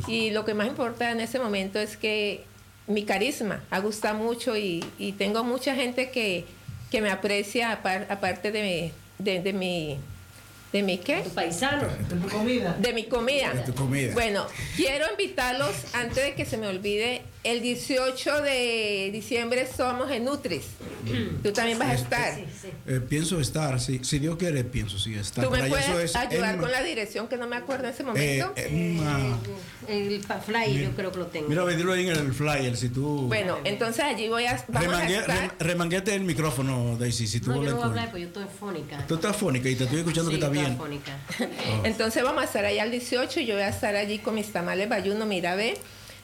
y 0.08 0.32
lo 0.32 0.46
que 0.46 0.54
más 0.54 0.68
importa 0.68 1.12
en 1.12 1.20
ese 1.22 1.40
momento 1.40 1.80
es 1.80 1.98
que 1.98 2.44
mi 2.88 3.04
carisma 3.04 3.64
ha 3.72 3.80
gustado 3.80 4.16
mucho 4.16 4.56
y, 4.56 4.86
y 5.00 5.14
tengo 5.14 5.44
mucha 5.44 5.74
gente 5.76 6.12
que, 6.12 6.46
que 6.92 7.02
me 7.02 7.10
aprecia 7.10 7.72
apar- 7.82 8.06
aparte 8.10 8.52
de, 8.52 8.92
de, 9.18 9.42
de 9.42 9.54
mi... 9.54 9.98
¿De 10.76 10.84
mi 10.84 10.98
qué? 10.98 11.24
paisano. 11.34 11.88
De 11.88 12.16
tu 12.18 12.28
comida. 12.28 12.76
De 12.78 12.92
mi 12.92 13.06
comida. 13.06 13.54
De 13.54 13.62
tu 13.62 13.74
comida. 13.74 14.14
Bueno, 14.14 14.46
quiero 14.76 15.06
invitarlos, 15.10 15.72
antes 15.94 16.18
de 16.22 16.34
que 16.34 16.44
se 16.44 16.58
me 16.58 16.68
olvide, 16.68 17.22
el 17.46 17.62
18 17.62 18.42
de 18.42 19.10
diciembre 19.14 19.68
somos 19.68 20.10
en 20.12 20.26
Nutris. 20.26 20.64
Tú 21.44 21.52
también 21.54 21.78
vas 21.78 21.90
a 21.90 21.94
estar. 21.94 22.40
Eh, 22.88 23.00
pienso 23.08 23.40
estar, 23.40 23.80
sí. 23.80 24.00
Si 24.04 24.18
Dios 24.20 24.36
quiere, 24.38 24.64
pienso 24.64 24.98
sí 24.98 25.14
estar. 25.16 25.46
Tú 25.46 25.52
me 25.52 25.60
Para 25.60 25.66
allá, 25.76 25.80
eso 25.80 25.92
puedes 25.94 26.10
es 26.12 26.16
ayudar 26.16 26.58
con 26.58 26.72
la 26.72 26.82
dirección 26.82 27.28
que 27.28 27.38
no 27.38 27.48
me 27.48 27.56
acuerdo 27.56 27.86
en 27.86 27.94
ese 27.94 28.02
eh, 28.02 28.06
momento. 28.06 28.54
en 28.56 29.00
una- 29.00 29.38
El 29.88 30.20
pa- 30.22 30.40
flyer 30.42 30.90
yo 30.90 30.96
creo 30.96 31.12
que 31.12 31.18
lo 31.20 31.28
tengo. 31.28 31.48
mira, 31.48 31.64
dilo 31.68 31.94
ahí 31.94 32.08
en 32.08 32.16
el 32.16 32.34
flyer, 32.34 32.76
si 32.76 32.90
tú... 32.90 33.28
Bueno, 33.28 33.58
entonces 33.64 34.04
allí 34.04 34.28
voy 34.28 34.46
a, 34.46 34.64
vamos 34.68 34.94
a 34.94 35.02
Remangue- 35.08 35.20
estar. 35.20 35.56
remanguete 35.60 36.16
el 36.16 36.22
micrófono, 36.24 36.98
Daisy, 36.98 37.28
si 37.28 37.40
tú 37.40 37.52
No, 37.52 37.58
yo 37.64 37.70
no 37.70 37.76
voy 37.76 37.84
a 37.84 37.88
hablar 37.88 38.06
porque 38.10 38.22
yo 38.22 38.28
estoy 38.28 38.46
fónica. 38.60 39.06
Tú 39.08 39.16
estás 39.16 39.36
fónica 39.36 39.70
y 39.70 39.76
te 39.76 39.84
estoy 39.84 40.00
escuchando 40.00 40.32
Sí, 40.32 40.38
que 40.40 40.44
está 40.46 40.52
bien. 40.52 40.72
afónica. 40.74 41.16
Entonces 41.84 42.24
vamos 42.24 42.42
a 42.42 42.46
estar 42.46 42.66
allá 42.66 42.84
el 42.84 42.90
18 42.92 43.40
y 43.42 43.46
yo 43.46 43.54
voy 43.54 43.64
a 43.64 43.70
estar 43.70 43.96
allí 43.96 44.18
con 44.18 44.34
mis 44.34 44.52
tamales 44.52 44.90
bayuno, 44.90 45.28
mira, 45.28 45.54
ve. 45.56 45.78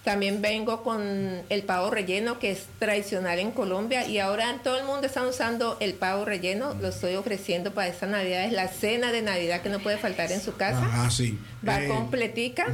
También 0.04 0.41
vengo 0.41 0.82
con 0.82 1.02
el 1.49 1.64
pavo 1.64 1.91
relleno, 1.91 2.39
que 2.39 2.52
es 2.52 2.66
tradicional 2.80 3.38
en 3.38 3.52
Colombia. 3.52 4.08
Y 4.08 4.18
ahora 4.18 4.60
todo 4.64 4.80
el 4.80 4.86
mundo 4.86 5.06
está 5.06 5.26
usando 5.28 5.78
el 5.80 5.93
pavo 5.93 6.26
relleno. 6.26 6.74
Lo 6.82 6.88
estoy 6.88 7.16
ofreciendo 7.16 7.72
para 7.74 7.88
esta 7.88 8.08
Navidad. 8.08 8.45
Es 8.45 8.52
la 8.54 8.68
cena 8.68 9.12
de 9.12 9.22
Navidad 9.22 9.62
que 9.62 9.70
no 9.70 9.80
puede 9.80 9.97
faltar 9.99 10.32
en 10.32 10.41
su 10.41 10.56
casa. 10.56 10.82
Ah, 10.91 11.12
sí. 11.12 11.38
Va 11.68 11.84
Eh, 11.84 11.88
completica. 11.88 12.66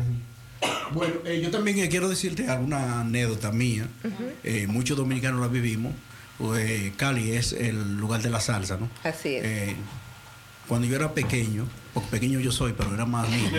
Bueno, 0.91 1.15
eh, 1.25 1.41
yo 1.41 1.51
también 1.51 1.80
eh, 1.80 1.89
quiero 1.89 2.07
decirte 2.09 2.47
alguna 2.47 3.01
anécdota 3.01 3.51
mía. 3.51 3.88
Eh, 4.43 4.65
muchos 4.67 4.97
dominicanos 4.97 5.41
la 5.41 5.47
vivimos. 5.47 5.93
Cali 6.97 7.32
es 7.32 7.51
el 7.53 7.97
lugar 7.97 8.21
de 8.21 8.30
la 8.30 8.39
salsa, 8.39 8.78
¿no? 8.78 8.89
Así 9.03 9.36
es. 9.36 9.75
Cuando 10.68 10.88
yo 10.88 10.95
era 10.95 11.13
pequeño, 11.13 11.65
porque 11.93 12.09
pequeño 12.09 12.39
yo 12.39 12.51
soy, 12.51 12.74
pero 12.78 12.93
era 12.93 13.05
más 13.05 13.30
niño. 13.30 13.51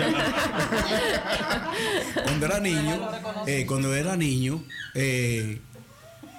cuando 2.24 2.46
era 2.46 2.60
niño, 2.60 3.08
eh, 3.46 3.64
cuando 3.66 3.94
era 3.94 4.16
niño, 4.16 4.62
eh, 4.94 5.60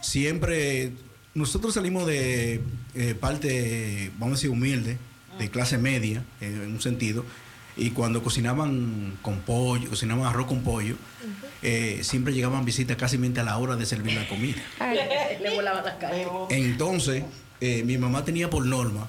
siempre 0.02 0.92
nosotros 1.34 1.74
salimos 1.74 2.06
de 2.06 2.62
eh, 2.96 3.16
parte, 3.16 4.12
vamos 4.18 4.34
a 4.34 4.38
decir, 4.38 4.50
humilde, 4.50 4.98
de 5.40 5.50
clase 5.50 5.78
media, 5.78 6.24
eh, 6.42 6.48
en 6.48 6.74
un 6.74 6.82
sentido, 6.82 7.26
y 7.78 7.92
cuando 7.92 8.22
cocinaban 8.22 9.18
con 9.22 9.40
pollo, 9.40 9.90
cocinaban 9.90 10.26
arroz 10.26 10.48
con 10.48 10.62
pollo, 10.64 10.96
eh, 11.62 12.00
siempre 12.04 12.34
llegaban 12.34 12.66
visitas 12.66 12.98
casi 12.98 13.18
a 13.18 13.44
la 13.44 13.58
hora 13.58 13.76
de 13.76 13.86
servir 13.86 14.14
la 14.14 14.28
comida. 14.28 14.58
Le 15.42 15.56
volaban 15.56 15.86
las 15.86 15.96
caras. 15.96 16.28
Entonces, 16.50 17.24
eh, 17.62 17.84
mi 17.84 17.98
mamá 17.98 18.26
tenía 18.26 18.50
por 18.50 18.66
norma 18.66 19.08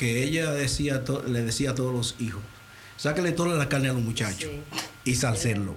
que 0.00 0.22
ella 0.22 0.50
decía 0.52 1.02
le 1.28 1.42
decía 1.42 1.72
a 1.72 1.74
todos 1.74 1.92
los 1.92 2.14
hijos, 2.18 2.40
sáquele 2.96 3.32
toda 3.32 3.58
la 3.58 3.68
carne 3.68 3.90
a 3.90 3.92
los 3.92 4.00
muchachos 4.02 4.50
y 5.04 5.14
salcerlo. 5.14 5.74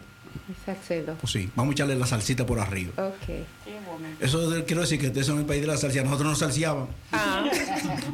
Salcedo. 0.65 1.15
Pues 1.19 1.33
sí, 1.33 1.49
vamos 1.55 1.71
a 1.71 1.73
echarle 1.73 1.95
la 1.95 2.05
salsita 2.07 2.45
por 2.45 2.57
arriba. 2.59 2.91
Ok. 2.97 3.45
Eso 4.21 4.49
de- 4.49 4.63
quiero 4.63 4.81
decir 4.81 4.97
que 4.99 5.07
ustedes 5.07 5.27
son 5.27 5.39
el 5.39 5.45
país 5.45 5.59
de 5.61 5.67
la 5.67 5.75
salsa, 5.77 6.01
nosotros 6.03 6.29
nos 6.29 6.39
salseaban. 6.39 6.87
Ah, 7.11 7.43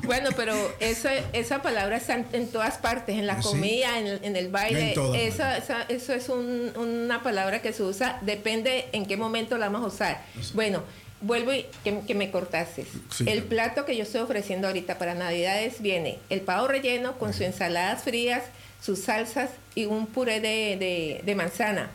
bueno, 0.03 0.29
pero 0.35 0.53
esa, 0.79 1.13
esa 1.33 1.61
palabra 1.61 1.97
está 1.97 2.23
en, 2.33 2.47
todas 2.49 2.77
partes, 2.79 3.17
en 3.17 3.27
la 3.27 3.39
Sí. 3.41 3.49
comida, 3.49 3.99
en, 3.99 4.07
el- 4.07 4.19
en 4.23 4.35
el 4.35 4.49
baile. 4.49 4.93
En 4.93 5.15
Esa- 5.15 5.57
esa- 5.57 5.83
eso 5.83 6.13
es 6.13 6.27
un- 6.29 6.71
una 6.75 7.21
palabra 7.21 7.61
que 7.61 7.71
se 7.71 7.83
usa, 7.83 8.17
depende 8.23 8.87
en 8.93 9.05
qué 9.05 9.15
momento 9.15 9.57
la 9.59 9.69
vamos 9.69 9.83
a 9.91 9.93
usar. 9.95 10.25
Bueno, 10.55 10.83
vuelvo 11.21 11.53
y 11.53 11.65
que, 11.83 11.99
que 12.07 12.15
me 12.15 12.31
cortases. 12.31 12.87
Sí, 13.15 13.25
el 13.27 13.43
claro. 13.43 13.49
plato 13.49 13.85
que 13.85 13.95
yo 13.97 14.03
estoy 14.03 14.21
ofreciendo 14.21 14.67
ahorita 14.67 14.97
para 14.97 15.15
Navidades 15.15 15.81
viene 15.81 16.19
el 16.29 16.41
pavo 16.41 16.67
relleno 16.67 17.17
con 17.17 17.33
sus 17.33 17.41
ensaladas 17.41 18.03
frías, 18.03 18.43
sus 18.81 18.99
salsas 18.99 19.49
y 19.75 19.85
un 19.85 20.07
puré 20.07 20.39
de, 20.39 20.77
de- 20.77 21.21
de 21.25 21.35
manzana. 21.35 21.91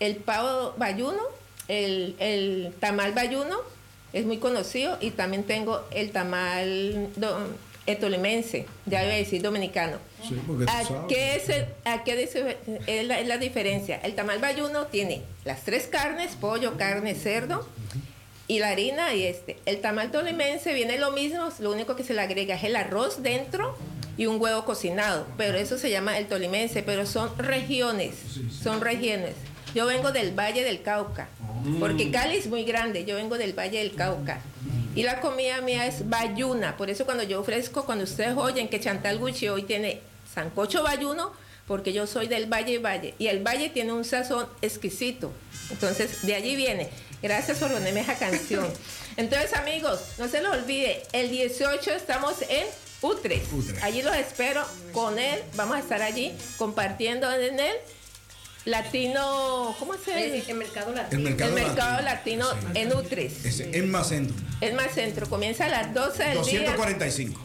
El 0.00 0.16
pavo 0.16 0.74
bayuno, 0.76 1.20
el, 1.68 2.16
el 2.18 2.72
tamal 2.80 3.12
bayuno 3.12 3.56
es 4.12 4.24
muy 4.26 4.38
conocido 4.38 4.98
y 5.00 5.10
también 5.10 5.44
tengo 5.44 5.86
el 5.92 6.10
tamal 6.10 7.08
do- 7.16 7.48
eh, 7.86 7.96
tolimense, 7.96 8.66
ya 8.86 9.04
iba 9.04 9.12
a 9.12 9.16
decir 9.16 9.42
dominicano. 9.42 9.98
Sí, 10.26 10.34
¿A 10.68 11.06
qué, 11.06 11.36
es, 11.36 11.48
el- 11.50 11.66
a 11.84 12.02
qué 12.02 12.16
dice- 12.16 12.56
es, 12.86 13.06
la, 13.06 13.20
es 13.20 13.28
la 13.28 13.38
diferencia? 13.38 13.96
El 14.02 14.14
tamal 14.14 14.38
bayuno 14.38 14.86
tiene 14.86 15.22
las 15.44 15.62
tres 15.62 15.86
carnes, 15.86 16.34
pollo, 16.40 16.76
carne, 16.76 17.14
cerdo 17.14 17.68
y 18.46 18.58
la 18.58 18.68
harina 18.68 19.14
y 19.14 19.24
este. 19.24 19.58
El 19.66 19.80
tamal 19.80 20.10
tolimense 20.10 20.72
viene 20.74 20.98
lo 20.98 21.12
mismo, 21.12 21.48
lo 21.60 21.72
único 21.72 21.96
que 21.96 22.04
se 22.04 22.14
le 22.14 22.20
agrega 22.20 22.54
es 22.56 22.64
el 22.64 22.76
arroz 22.76 23.22
dentro 23.22 23.76
y 24.16 24.26
un 24.26 24.40
huevo 24.40 24.64
cocinado, 24.64 25.26
pero 25.36 25.58
eso 25.58 25.78
se 25.78 25.90
llama 25.90 26.18
el 26.18 26.26
tolimense, 26.26 26.82
pero 26.82 27.06
son 27.06 27.36
regiones, 27.38 28.14
son 28.62 28.80
regiones. 28.80 29.34
Yo 29.74 29.86
vengo 29.86 30.12
del 30.12 30.38
Valle 30.38 30.62
del 30.62 30.82
Cauca, 30.82 31.28
porque 31.80 32.10
Cali 32.10 32.36
es 32.36 32.46
muy 32.46 32.64
grande, 32.64 33.04
yo 33.04 33.16
vengo 33.16 33.38
del 33.38 33.58
Valle 33.58 33.78
del 33.78 33.94
Cauca. 33.94 34.40
Y 34.94 35.02
la 35.02 35.20
comida 35.20 35.60
mía 35.60 35.86
es 35.86 36.08
bayuna, 36.08 36.76
por 36.76 36.88
eso 36.88 37.04
cuando 37.04 37.24
yo 37.24 37.40
ofrezco, 37.40 37.84
cuando 37.84 38.04
ustedes 38.04 38.36
oyen 38.36 38.68
que 38.68 38.78
Chantal 38.78 39.18
Gucci 39.18 39.48
hoy 39.48 39.64
tiene 39.64 40.00
sancocho 40.32 40.84
bayuno, 40.84 41.32
porque 41.66 41.92
yo 41.92 42.06
soy 42.06 42.28
del 42.28 42.46
Valle 42.46 42.78
Valle, 42.78 43.14
y 43.18 43.26
el 43.26 43.44
Valle 43.44 43.70
tiene 43.70 43.92
un 43.92 44.04
sazón 44.04 44.46
exquisito. 44.62 45.32
Entonces, 45.70 46.24
de 46.24 46.34
allí 46.34 46.54
viene. 46.54 46.90
Gracias 47.24 47.56
por 47.58 47.72
ponerme 47.72 48.00
esa 48.00 48.16
canción. 48.16 48.70
Entonces, 49.16 49.54
amigos, 49.54 49.98
no 50.18 50.28
se 50.28 50.42
los 50.42 50.52
olvide, 50.54 51.02
el 51.12 51.30
18 51.30 51.90
estamos 51.92 52.34
en 52.50 52.66
Utres. 53.00 53.42
Allí 53.82 54.02
los 54.02 54.14
espero 54.14 54.62
con 54.92 55.18
él. 55.18 55.42
Vamos 55.54 55.76
a 55.76 55.80
estar 55.80 56.02
allí 56.02 56.34
compartiendo 56.58 57.32
en 57.32 57.58
él. 57.60 57.76
Latino, 58.66 59.74
¿cómo 59.78 59.94
se 60.02 60.38
El, 60.38 60.44
el 60.48 60.54
mercado 60.56 60.90
El 60.90 60.96
latino. 60.96 61.22
mercado, 61.22 61.56
El 61.56 61.64
mercado 61.64 62.02
latino 62.02 62.46
en 62.74 62.94
Utres. 62.94 63.44
Ese, 63.44 63.76
en 63.76 63.90
más 63.90 64.08
centro. 64.08 64.36
Es 64.60 64.74
más 64.74 64.92
centro. 64.92 65.26
Comienza 65.28 65.66
a 65.66 65.68
las 65.68 65.92
12 65.94 66.22
del 66.24 66.32
día. 66.44 66.60
245. 66.72 67.40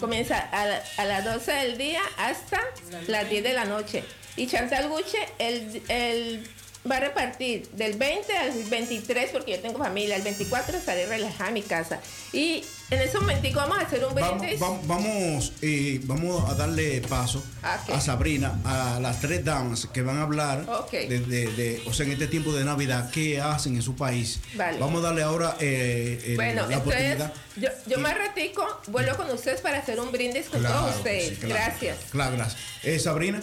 Comienza 0.00 0.38
a, 0.38 0.66
la- 0.66 0.82
a 0.98 1.04
las 1.04 1.24
12 1.24 1.52
del 1.52 1.78
día 1.78 2.00
hasta 2.18 2.60
las 3.06 3.28
10 3.30 3.42
de 3.44 3.52
la 3.52 3.64
noche. 3.66 4.02
Y 4.36 4.46
Chantal 4.46 4.88
Guche, 4.88 5.18
el, 5.38 5.82
el- 5.88 6.48
va 6.90 6.96
a 6.96 7.00
repartir 7.00 7.68
del 7.72 7.94
20 7.96 8.36
al 8.36 8.52
23, 8.64 9.30
porque 9.30 9.52
yo 9.52 9.60
tengo 9.60 9.78
familia. 9.78 10.16
El 10.16 10.22
24 10.22 10.76
estaré 10.76 11.06
relajada 11.06 11.48
en 11.48 11.54
mi 11.54 11.62
casa. 11.62 12.00
Y 12.32 12.64
en 12.90 13.00
ese 13.00 13.18
momentico 13.18 13.60
vamos 13.60 13.78
a 13.78 13.82
hacer 13.82 14.04
un 14.04 14.14
brindis. 14.14 14.58
vamos, 14.58 14.86
vamos, 14.88 15.52
eh, 15.62 16.00
vamos 16.04 16.50
a 16.50 16.54
darle 16.54 17.00
paso 17.02 17.38
Ok. 17.38 17.94
a 17.94 18.00
Sabrina, 18.00 18.60
a 18.64 18.98
las 19.00 19.20
tres 19.20 19.44
damas 19.44 19.86
que 19.92 20.02
van 20.02 20.18
a 20.18 20.22
hablar 20.22 20.66
Ok. 20.68 20.90
de, 20.90 21.20
de- 21.20 21.46
de- 21.52 21.82
o 21.86 21.92
sea, 21.92 22.04
en 22.04 22.12
este 22.12 22.26
tiempo 22.26 22.52
de 22.52 22.64
Navidad, 22.64 23.10
qué 23.12 23.40
hacen 23.40 23.76
en 23.76 23.82
su 23.82 23.94
país. 23.94 24.40
Vale. 24.54 24.78
Vamos 24.78 25.02
a 25.04 25.06
darle 25.06 25.22
ahora 25.22 25.56
eh, 25.60 26.20
el- 26.26 26.36
Bueno, 26.36 26.66
la 26.68 26.74
entonces 26.78 27.14
oportunidad. 27.14 27.32
yo, 27.56 27.68
yo 27.86 27.98
más 28.00 28.18
ratico 28.18 28.66
vuelvo 28.88 29.16
con 29.16 29.30
ustedes 29.30 29.60
para 29.60 29.78
hacer 29.78 30.00
un 30.00 30.10
brindis 30.10 30.46
con 30.48 30.58
Claro 30.60 30.80
todos 30.80 30.96
ustedes. 30.96 31.28
sí, 31.28 31.36
claro. 31.36 31.54
Gracias. 31.54 31.96
Claro, 32.10 32.36
gracias. 32.36 32.60
Eh, 32.82 32.98
Sabrina, 32.98 33.40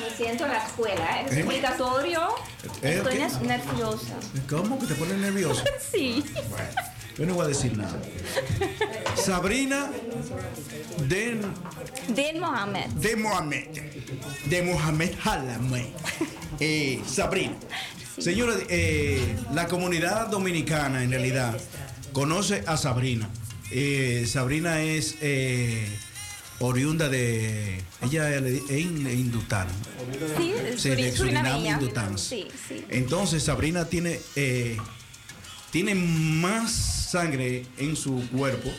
Me 0.00 0.16
siento 0.16 0.44
en 0.44 0.52
la 0.52 0.64
escuela, 0.66 1.20
es 1.22 1.36
¿Eh? 1.36 1.44
obligatorio. 1.44 2.20
¿Eh? 2.82 3.02
Estoy 3.04 3.46
nerviosa. 3.46 4.14
¿cómo 4.48 4.78
que 4.78 4.86
te 4.86 4.94
pones 4.94 5.16
nervioso? 5.18 5.64
Sí. 5.92 6.24
Bueno, 6.50 6.64
yo 7.16 7.26
no 7.26 7.34
voy 7.34 7.44
a 7.46 7.48
decir 7.48 7.76
nada. 7.76 7.98
Sabrina 9.16 9.90
de, 11.08 11.40
Den 12.08 12.40
Mohamed. 12.40 12.86
de 12.90 13.16
Mohamed. 13.16 13.66
De 14.44 14.62
Mohamed 14.62 15.14
Halame. 15.24 15.92
Eh, 16.60 17.00
Sabrina. 17.06 17.54
Señora, 18.18 18.54
eh, 18.68 19.36
la 19.52 19.66
comunidad 19.68 20.28
dominicana 20.28 21.02
en 21.02 21.10
realidad 21.10 21.58
conoce 22.12 22.62
a 22.66 22.76
Sabrina. 22.76 23.28
Eh, 23.70 24.26
Sabrina 24.28 24.80
es 24.80 25.16
eh, 25.20 25.86
oriunda 26.60 27.08
de. 27.08 27.82
Ella 28.02 28.34
es 28.36 28.70
en 28.70 29.06
Indután. 29.06 29.68
Sí, 30.36 30.54
Sí, 30.76 30.90
de 30.90 31.16
Surinam. 31.16 32.18
Sí, 32.18 32.48
sí. 32.68 32.84
Entonces 32.88 33.42
Sabrina 33.42 33.84
tiene, 33.86 34.20
eh, 34.36 34.76
tiene 35.70 35.94
más 35.94 36.72
sangre 36.72 37.64
en 37.78 37.96
su 37.96 38.28
cuerpo 38.30 38.70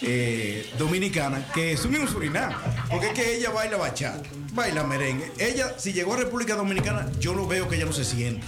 eh, 0.00 0.70
dominicana 0.78 1.50
que 1.52 1.76
su 1.76 1.88
mismo 1.88 2.06
Surinam. 2.06 2.52
Porque 2.90 3.08
es 3.08 3.12
que 3.14 3.36
ella 3.36 3.50
baila 3.50 3.76
bachata, 3.76 4.28
baila 4.52 4.84
merengue. 4.84 5.32
Ella, 5.38 5.74
si 5.78 5.92
llegó 5.92 6.14
a 6.14 6.18
República 6.18 6.54
Dominicana, 6.54 7.10
yo 7.18 7.34
lo 7.34 7.46
veo 7.46 7.68
que 7.68 7.76
ella 7.76 7.86
no 7.86 7.92
se 7.92 8.04
siente. 8.04 8.46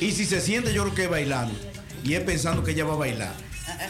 Y 0.00 0.12
si 0.12 0.24
se 0.24 0.40
siente, 0.40 0.72
yo 0.72 0.82
creo 0.82 0.94
que 0.94 1.04
es 1.04 1.10
bailando. 1.10 1.54
Y 2.02 2.14
es 2.14 2.20
pensando 2.20 2.62
que 2.64 2.72
ella 2.72 2.84
va 2.84 2.94
a 2.94 2.98
bailar. 2.98 3.32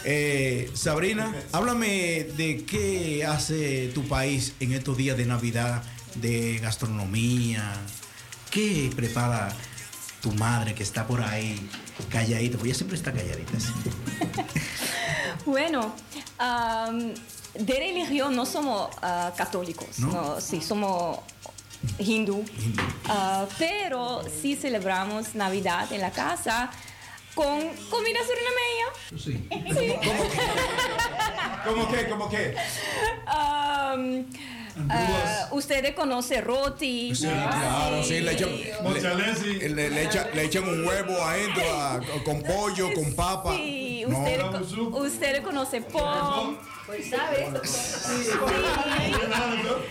Eh, 0.04 0.70
Sabrina, 0.74 1.34
háblame 1.52 2.24
de 2.36 2.64
qué 2.64 3.24
hace 3.26 3.88
tu 3.88 4.06
país 4.06 4.54
en 4.60 4.72
estos 4.72 4.96
días 4.96 5.16
de 5.16 5.26
Navidad, 5.26 5.82
de 6.16 6.58
gastronomía. 6.58 7.72
¿Qué 8.50 8.90
prepara 8.94 9.48
tu 10.20 10.32
madre 10.32 10.74
que 10.74 10.82
está 10.82 11.06
por 11.06 11.22
ahí 11.22 11.68
calladita? 12.10 12.56
Porque 12.56 12.68
ella 12.70 12.78
siempre 12.78 12.96
está 12.96 13.12
calladita. 13.12 13.52
Bueno, 15.46 15.94
de 17.54 17.74
religión 17.78 18.34
no 18.34 18.46
somos 18.46 18.88
ah, 19.02 19.30
católicos, 19.36 19.98
¿No? 19.98 20.06
¿no? 20.06 20.40
sí, 20.40 20.62
somos 20.62 21.18
hindú, 21.98 22.44
Ah, 23.08 23.44
pero 23.58 24.22
sí 24.40 24.56
celebramos 24.56 25.34
Navidad 25.34 25.92
en 25.92 26.00
la 26.00 26.10
casa 26.10 26.70
con 27.34 27.60
comida 27.90 28.20
surinameña. 28.26 28.86
Sí. 29.18 29.48
¿Cómo 31.64 31.88
que? 31.88 32.08
¿Cómo 32.08 32.28
que? 32.28 32.54
Am, 33.26 34.26
ah, 34.90 35.48
ustedes 35.52 35.94
conocen 35.94 36.44
roti. 36.44 37.14
Sí, 37.14 37.26
claro, 37.26 38.02
sí, 38.04 38.20
le 38.20 38.32
echan, 38.32 38.50
le, 38.50 39.68
le- 39.68 39.90
le 39.90 40.02
echa- 40.04 40.28
le 40.34 40.44
echan 40.44 40.64
un 40.68 40.86
huevo 40.86 41.22
adentro 41.22 41.62
a- 41.72 42.00
con 42.24 42.42
pollo, 42.42 42.92
con 42.92 43.14
papa. 43.14 43.54
Sí, 43.56 44.04
No. 44.06 44.18
ustedes, 44.18 44.44
co- 44.90 44.98
ustedes 44.98 45.40
conocen 45.40 45.84
pom. 45.84 46.56
Pues 46.86 47.08
sabe. 47.08 47.46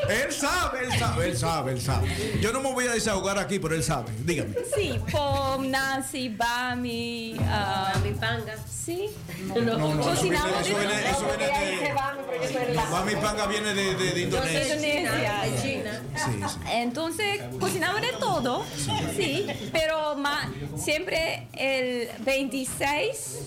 Él 0.10 0.32
sabe, 0.32 0.86
él 0.86 0.92
sabe, 1.00 1.26
él 1.30 1.38
sabe, 1.38 1.72
él 1.72 1.82
sabe. 1.82 2.40
Yo 2.42 2.52
no 2.54 2.62
me 2.62 2.72
voy 2.72 2.86
a 2.88 2.92
desahogar 2.94 3.40
aquí, 3.40 3.58
pero 3.60 3.74
él 3.76 3.84
sabe. 3.84 4.12
Dígame. 4.20 4.54
Sí, 4.76 5.00
pom, 5.12 5.70
nasi, 5.72 6.30
bami. 6.30 7.36
ah, 7.48 7.94
Mi 8.04 8.12
panga. 8.12 8.56
sí. 8.68 9.10
No, 9.48 9.56
no, 9.62 9.78
viene, 9.88 10.02
Cocinamos 10.04 10.52
eso 10.68 10.78
viene, 10.78 11.10
eso 11.10 11.26
viene 11.38 11.88
de. 11.88 11.94
Mami 12.92 13.16
Panga 13.16 13.48
viene 13.48 13.74
de, 13.74 13.96
de, 13.96 14.12
de 14.12 14.22
Indonesia. 14.22 14.76
Indonesia. 14.76 15.62
China. 15.62 16.02
Sí, 16.16 16.32
sí. 16.32 16.60
Entonces, 16.72 17.42
cocinamos 17.60 18.02
de 18.02 18.12
todo, 18.20 18.66
sí, 19.16 19.48
pero 19.72 20.16
ma- 20.16 20.52
siempre 20.78 21.48
el 21.54 22.10
26, 22.24 23.40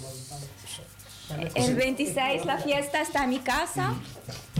el 1.54 1.74
26 1.74 2.44
la 2.44 2.58
fiesta 2.58 3.00
está 3.00 3.24
en 3.24 3.30
mi 3.30 3.38
casa 3.38 3.94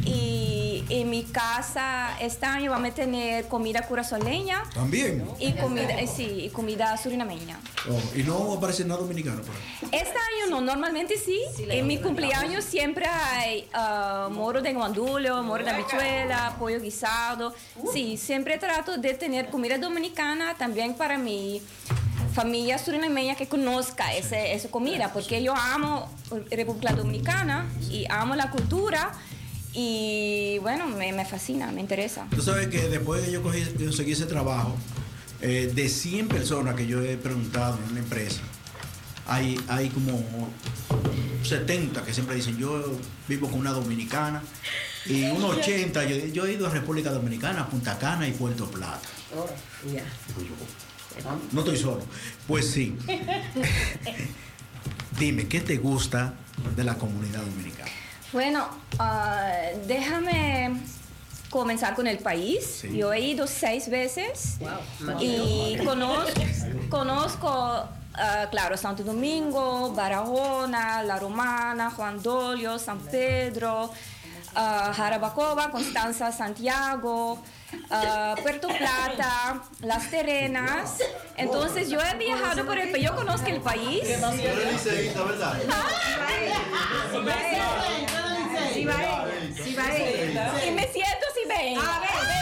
y 0.05 0.85
en 0.89 1.11
mi 1.11 1.25
casa 1.25 2.17
este 2.21 2.47
año 2.47 2.71
vamos 2.71 2.91
a 2.91 2.95
tener 2.95 3.47
comida 3.49 3.83
curazoleña 3.83 4.62
También. 4.73 5.27
y 5.39 5.53
comida, 5.53 6.01
eh, 6.01 6.07
sí, 6.07 6.45
y 6.45 6.49
comida 6.51 6.97
surinameña. 6.97 7.59
Oh, 7.91 8.17
y 8.17 8.23
no 8.23 8.53
aparece 8.55 8.85
nada 8.85 9.01
dominicano 9.01 9.43
por 9.43 9.55
ahí. 9.55 10.01
Este 10.01 10.17
año 10.17 10.51
no, 10.51 10.61
normalmente 10.61 11.17
sí. 11.19 11.41
En 11.69 11.87
mi 11.87 11.99
cumpleaños 11.99 12.64
siempre 12.64 13.07
hay 13.07 13.69
ah, 13.73 14.29
moro 14.31 14.62
de 14.62 14.73
guandulho, 14.75 15.43
moro 15.43 15.64
de 15.64 15.71
habichuela, 15.71 16.55
pollo 16.59 16.81
guisado. 16.81 17.53
Sí, 17.93 18.17
siempre 18.17 18.59
trato 18.59 18.97
de 18.99 19.14
tener 19.14 19.49
comida 19.49 19.79
dominicana 19.79 20.55
también 20.55 20.95
para 20.95 21.19
mi 21.19 21.62
familia 22.41 22.76
surinameña 22.78 23.34
que 23.34 23.49
conozca 23.49 24.14
ese- 24.14 24.53
esa 24.53 24.68
comida, 24.68 25.11
porque 25.14 25.43
yo 25.43 25.55
amo 25.57 26.14
República 26.51 26.93
Dominicana 26.93 27.66
y 27.91 28.05
amo 28.11 28.34
la 28.37 28.51
cultura 28.51 29.11
y 29.72 30.59
bueno, 30.61 30.87
me, 30.87 31.12
me 31.14 31.24
fascina, 31.24 31.70
me 31.72 31.80
interesa. 31.80 32.26
Tú 32.34 32.43
sabes 32.43 32.66
que 32.68 32.89
después 32.89 33.24
que 33.24 33.32
yo 33.32 33.43
cogí, 33.43 33.62
conseguí 33.78 34.12
ese 34.12 34.26
trabajo, 34.26 34.76
eh, 35.41 35.72
de 35.74 35.89
100 35.89 36.28
personas 36.28 36.74
que 36.74 36.87
yo 36.87 37.01
he 37.03 37.16
preguntado 37.16 37.78
en 37.82 37.91
una 37.93 38.01
empresa, 38.01 38.41
hay, 39.26 39.59
hay 39.68 39.89
como 39.89 40.20
70 41.43 42.03
que 42.05 42.12
siempre 42.12 42.37
dicen, 42.37 42.59
yo 42.59 42.99
vivo 43.28 43.49
con 43.49 43.61
una 43.61 43.70
dominicana, 43.72 44.43
y 45.07 45.24
unos 45.24 45.57
80, 45.59 46.05
yo, 46.05 46.16
yo 46.26 46.47
he 46.47 46.53
ido 46.53 46.66
a 46.66 46.70
República 46.70 47.11
Dominicana, 47.11 47.66
Punta 47.66 47.99
Cana 47.99 48.28
y 48.28 48.32
Puerto 48.32 48.66
Plata. 48.70 49.01
No 51.53 51.61
estoy 51.61 51.77
solo. 51.77 52.01
Pues 52.47 52.71
sí. 52.71 52.97
Dime, 55.19 55.49
¿qué 55.49 55.61
te 55.61 55.77
gusta 55.77 56.35
de 56.77 56.85
la 56.85 56.95
comunidad 56.95 57.41
dominicana? 57.41 57.91
Bueno, 58.33 58.69
ah, 58.99 59.49
déjame 59.87 60.77
comenzar 61.49 61.95
con 61.95 62.07
el 62.07 62.19
país. 62.19 62.81
Sí. 62.83 62.97
Yo 62.97 63.12
he 63.12 63.21
ido 63.21 63.47
seis 63.47 63.89
veces 63.89 64.57
Wow, 64.61 65.21
y 65.21 65.79
conozco, 65.85 66.41
conozco 66.91 67.49
ah, 67.49 68.47
claro, 68.51 68.77
Santo 68.77 69.05
Domingo, 69.05 69.93
Barahona, 69.95 71.03
La 71.03 71.19
Romana, 71.19 71.91
Juan 71.91 72.23
Dolio, 72.23 72.79
San 72.79 72.99
Pedro, 72.99 73.91
ah, 74.55 74.93
Jarabacoa, 74.95 75.71
Constanza, 75.71 76.31
Santiago. 76.31 77.43
Ah, 77.91 78.35
Puerto 78.43 78.69
Plata, 78.69 79.62
Las 79.81 80.11
Terrenas. 80.11 80.99
Entonces 81.37 81.89
yo 81.89 82.01
he 82.01 82.17
viajado 82.17 82.64
por 82.64 82.79
el 82.79 82.91
país, 82.91 83.05
yo 83.05 83.14
conozco 83.14 83.49
el 83.49 83.61
país. 83.61 84.03
Y 90.67 90.71
me 90.71 90.89
siento 90.89 91.27
si 91.35 91.49
ven. 91.49 91.79
A 91.79 92.01
ver. 92.01 92.36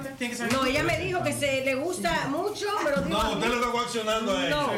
Tiene 0.00 0.36
que. 0.36 0.42
No, 0.46 0.64
ella 0.66 0.82
me 0.82 0.98
dijo 0.98 1.22
que 1.22 1.32
se 1.32 1.64
le 1.64 1.74
gusta 1.76 2.26
mucho, 2.28 2.66
pero 2.84 3.02
dijo- 3.02 3.08
No, 3.22 3.32
usted 3.32 3.48
lo 3.48 3.54
está 3.54 3.70
coaccionando 3.72 4.36
a 4.36 4.44
él. 4.44 4.50
No. 4.50 4.70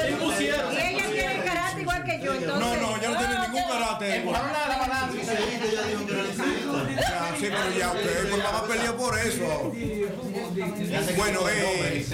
Se 0.00 0.12
pusieron. 0.16 0.72
Y 0.72 0.76
ella 0.76 1.04
tiene 1.10 1.44
karate 1.44 1.80
igual 1.80 2.04
que 2.04 2.20
yo, 2.22 2.34
entonces. 2.34 2.80
No, 2.80 2.90
no, 2.90 3.02
ya 3.02 3.08
no 3.10 3.18
tiene 3.18 3.38
ningún 3.48 3.62
carácter. 3.68 4.24
Ya, 6.98 7.34
sí, 7.38 7.46
pero 7.50 7.78
ya 7.78 7.92
usted 7.92 8.30
pues, 8.30 8.44
va 8.44 8.58
a 8.58 8.62
pelear 8.66 8.96
por 8.96 9.18
eso. 9.18 9.72
Bueno, 11.16 11.40
eh, 11.48 12.04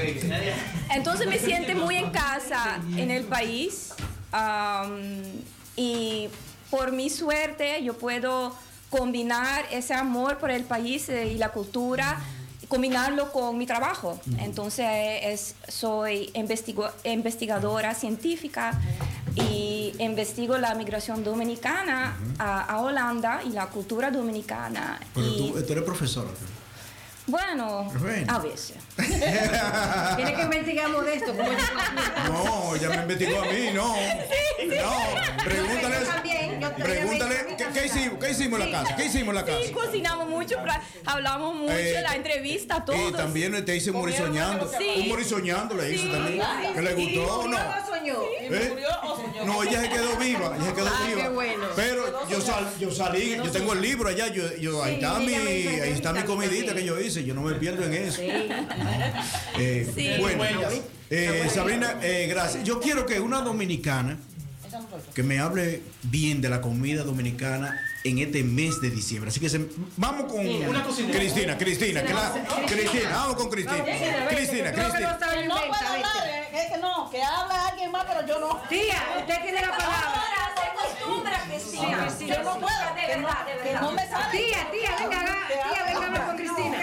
Entonces 0.90 1.26
me 1.26 1.38
siento 1.38 1.74
muy 1.74 1.96
en 1.96 2.10
casa 2.10 2.80
en 2.96 3.10
el 3.10 3.24
país. 3.24 3.92
am, 4.32 5.22
y 5.76 6.28
por 6.70 6.92
mi 6.92 7.08
suerte 7.10 7.82
yo 7.84 7.94
puedo 7.94 8.56
combinar 8.98 9.64
ese 9.72 9.92
amor 9.92 10.38
por 10.38 10.50
el 10.52 10.62
país 10.62 11.08
eh, 11.08 11.32
y 11.34 11.38
la 11.38 11.48
cultura 11.50 12.20
combinarlo 12.68 13.30
con 13.30 13.56
mi 13.58 13.66
trabajo. 13.66 14.18
Entonces 14.38 14.86
es, 15.22 15.54
soy 15.68 16.30
investigo- 16.34 16.90
investigadora 17.04 17.94
científica 17.94 18.80
y 19.36 19.92
investigo 19.98 20.58
la 20.58 20.74
migración 20.74 21.22
dominicana 21.22 22.16
a, 22.38 22.62
a 22.62 22.80
Holanda 22.80 23.42
y 23.44 23.50
la 23.50 23.66
cultura 23.66 24.10
dominicana. 24.10 24.98
Pero 25.14 25.26
y, 25.26 25.36
tú, 25.52 25.62
tú 25.62 25.72
eres 25.72 25.84
profesora. 25.84 26.30
Bueno, 27.26 27.90
Bueno. 28.00 28.32
a 28.34 28.38
veces. 28.38 28.74
Tiene 30.16 30.34
que 30.34 30.42
investigar 30.42 30.88
modesto. 30.90 31.34
Como 31.34 31.48
no, 32.28 32.76
ya 32.76 32.88
me 32.90 32.96
investigó 32.96 33.42
a 33.42 33.46
mí, 33.46 33.70
no. 33.74 33.88
No, 33.96 35.44
pregúntale. 35.44 35.96
También, 36.06 36.60
también. 36.60 36.86
Pregúntale, 36.86 37.34
¿qué, 37.56 37.64
qué 37.72 37.86
hicimos? 37.86 38.18
¿Qué 38.18 38.30
hicimos 38.30 38.60
en 38.60 38.70
la 38.72 38.82
casa? 38.82 38.96
¿Qué 38.96 39.04
hicimos 39.06 39.28
en 39.28 39.34
la 39.34 39.44
casa? 39.44 39.58
Sí, 39.66 39.72
cocinamos 39.72 40.28
mucho, 40.28 40.56
hablamos 41.06 41.54
mucho, 41.56 41.72
Eh, 41.76 42.00
la 42.02 42.14
entrevista, 42.14 42.84
todo. 42.84 43.08
Y 43.08 43.12
también 43.12 43.64
te 43.64 43.74
hice 43.76 43.90
morir 43.90 44.16
soñando. 44.16 44.70
Sí. 44.78 45.00
Un 45.02 45.08
morir 45.08 45.26
soñando 45.26 45.74
le 45.74 45.92
hice 45.94 46.04
Sí. 46.04 46.10
también. 46.10 46.42
¿Que 46.74 46.82
le 46.82 46.94
gustó 46.94 47.40
o 47.40 47.48
no? 47.48 47.58
soñó? 47.88 48.16
¿Eh? 48.40 48.76
No, 49.44 49.62
ella 49.62 49.80
se 49.82 49.88
quedó 49.88 50.16
viva, 50.16 50.54
ella 50.56 50.64
se 50.66 50.74
quedó 50.74 50.88
Ah, 50.88 51.06
viva. 51.06 51.22
qué 51.22 51.28
bueno. 51.28 51.64
Pero 51.76 52.28
yo, 52.28 52.40
sal- 52.40 52.72
yo 52.78 52.90
salí, 52.90 53.36
yo 53.36 53.50
tengo 53.50 53.72
el 53.72 53.82
libro 53.82 54.08
allá, 54.08 54.28
yo, 54.28 54.54
yo- 54.56 54.82
ahí 54.82 54.94
Sí, 54.96 55.00
está 55.02 55.18
mi, 55.18 55.34
ahí 55.34 55.90
está 55.92 56.12
mi 56.12 56.22
comidita 56.22 56.74
que 56.74 56.84
yo 56.84 56.98
hice, 57.00 57.13
yo 57.22 57.34
no 57.34 57.42
me 57.42 57.54
pierdo 57.54 57.84
en 57.84 57.94
eso. 57.94 58.16
Sí. 58.20 58.28
Eh, 59.58 59.90
Sí. 59.94 60.10
Bueno, 60.20 60.42
eh, 61.10 61.48
Sabrina, 61.52 61.98
eh, 62.02 62.26
gracias. 62.28 62.64
Yo 62.64 62.80
quiero 62.80 63.06
que 63.06 63.20
una 63.20 63.40
dominicana 63.40 64.16
que 65.14 65.22
me 65.22 65.38
hable 65.38 65.82
bien 66.02 66.40
de 66.40 66.48
la 66.48 66.60
comida 66.60 67.04
dominicana 67.04 67.80
en 68.02 68.18
este 68.18 68.42
mes 68.42 68.80
de 68.80 68.90
diciembre. 68.90 69.30
Así 69.30 69.38
que 69.38 69.48
se- 69.48 69.64
vamos 69.96 70.32
con 70.32 70.44
Una 70.44 70.82
cocinera. 70.82 71.16
Cristina, 71.18 71.56
Cristina, 71.58 72.02
que 72.02 72.12
la- 72.12 72.32
Cristina, 72.66 73.10
vamos 73.12 73.36
con 73.36 73.48
Cristina. 73.50 73.84
Cristina, 73.84 74.20
no 74.22 74.26
Cristina. 74.28 75.10
estaba 75.12 75.32
Que 75.32 75.46
no 75.46 75.56
inventa, 75.56 75.68
puedo 75.68 75.92
hablar, 75.92 76.26
eh, 76.26 76.48
que, 76.50 76.74
que 76.74 76.80
no, 76.80 77.10
que 77.10 77.22
habla 77.22 77.66
alguien 77.68 77.90
más, 77.92 78.04
pero 78.04 78.26
yo 78.26 78.40
no. 78.40 78.62
Tía, 78.68 78.96
usted 79.20 79.42
tiene 79.42 79.60
la 79.60 79.70
palabra. 79.76 80.22
que 81.48 81.60
Sí, 81.60 82.26
Yo 82.26 82.42
no 82.42 82.58
puedo, 82.58 82.66
no, 83.20 83.28
que 83.62 83.72
no 83.80 83.92
me 83.92 84.08
sale. 84.08 84.38
Tía, 84.38 84.68
tía, 84.72 84.96
venga, 84.98 85.20
haga- 85.20 85.48
tía, 85.48 86.00
venga 86.00 86.26
con 86.26 86.36
Cristina. 86.36 86.78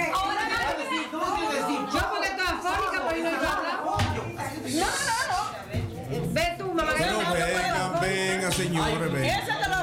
Vengan, 8.58 8.86
señores. 9.00 9.38
Ese 9.38 9.54
te 9.54 9.70
lo. 9.70 9.82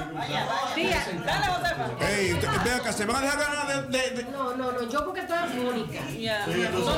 Tía. 0.75 1.07
Dale, 1.25 1.47
Josefa. 1.47 2.09
Ey, 2.09 2.33
usted- 2.35 2.49
ven 2.65 2.75
acá, 2.75 2.93
se 2.93 3.05
van 3.07 3.17
a 3.17 3.21
dejar 3.23 3.39
ganar 3.39 3.67
de, 3.89 3.99
de- 3.99 4.11
de- 4.11 4.31
No, 4.31 4.55
no, 4.57 4.73
no, 4.73 4.89
yo 4.89 5.05
porque 5.05 5.21
estoy 5.21 5.37
afónica. 5.39 6.01
Ya, 6.19 6.47
no 6.47 6.53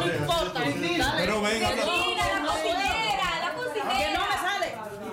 me 0.06 0.16
importa. 0.16 0.60
Dale. 0.60 1.12
Pero 1.16 1.40
venga, 1.42 1.68
no, 1.70 1.76
Mira, 1.76 2.28
la 2.34 2.40
no 2.40 2.48
cocinera, 2.52 3.40
la 3.40 3.52
cocinera. 3.54 4.20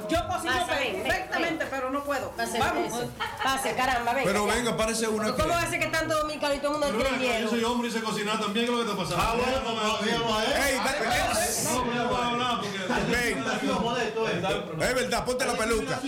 Yo 0.10 0.28
cocino 0.28 0.54
Pasa, 0.54 0.76
ven, 0.76 0.94
ven, 0.94 1.04
perfectamente, 1.04 1.66
pero 1.70 1.90
no 1.90 2.04
puedo. 2.04 2.32
Pase, 2.32 2.60
Vamos. 2.60 3.04
Pase, 3.44 3.76
caramba, 3.76 4.14
venga. 4.14 4.26
pero 4.26 4.46
venga, 4.46 4.78
parece 4.78 5.08
una. 5.08 5.34
¿Cómo 5.34 5.54
hace 5.54 5.80
que 5.80 5.88
tanto 5.88 6.16
dominicano 6.18 6.54
y 6.54 6.60
todo 6.60 6.76
el 6.76 6.94
mundo 6.94 7.06
tiene 7.20 7.42
yo 7.42 7.50
soy 7.50 7.64
hombre 7.64 7.90
y 7.90 7.92
sé 7.92 8.02
cocinar 8.02 8.40
también. 8.40 8.66
¿Qué 8.66 8.72
es 8.72 8.78
lo 8.78 8.84
que 8.86 8.92
está 8.92 9.04
pasando? 9.04 9.24
Ah, 9.24 9.36
bueno, 9.36 9.60
pues 9.64 9.76
todavía 9.76 10.38
a 10.38 10.44
él. 10.44 10.52
Ey, 10.64 10.80
ven, 10.80 11.64
No, 11.64 11.84
pero 11.84 12.04
no 12.04 12.10
puedo 12.10 12.24
hablar 12.24 12.62
porque. 12.62 12.78
ven. 13.12 14.82
Es 14.82 14.96
verdad, 14.96 15.26
ponte 15.26 15.46
la 15.46 15.54
peluca. 15.54 16.00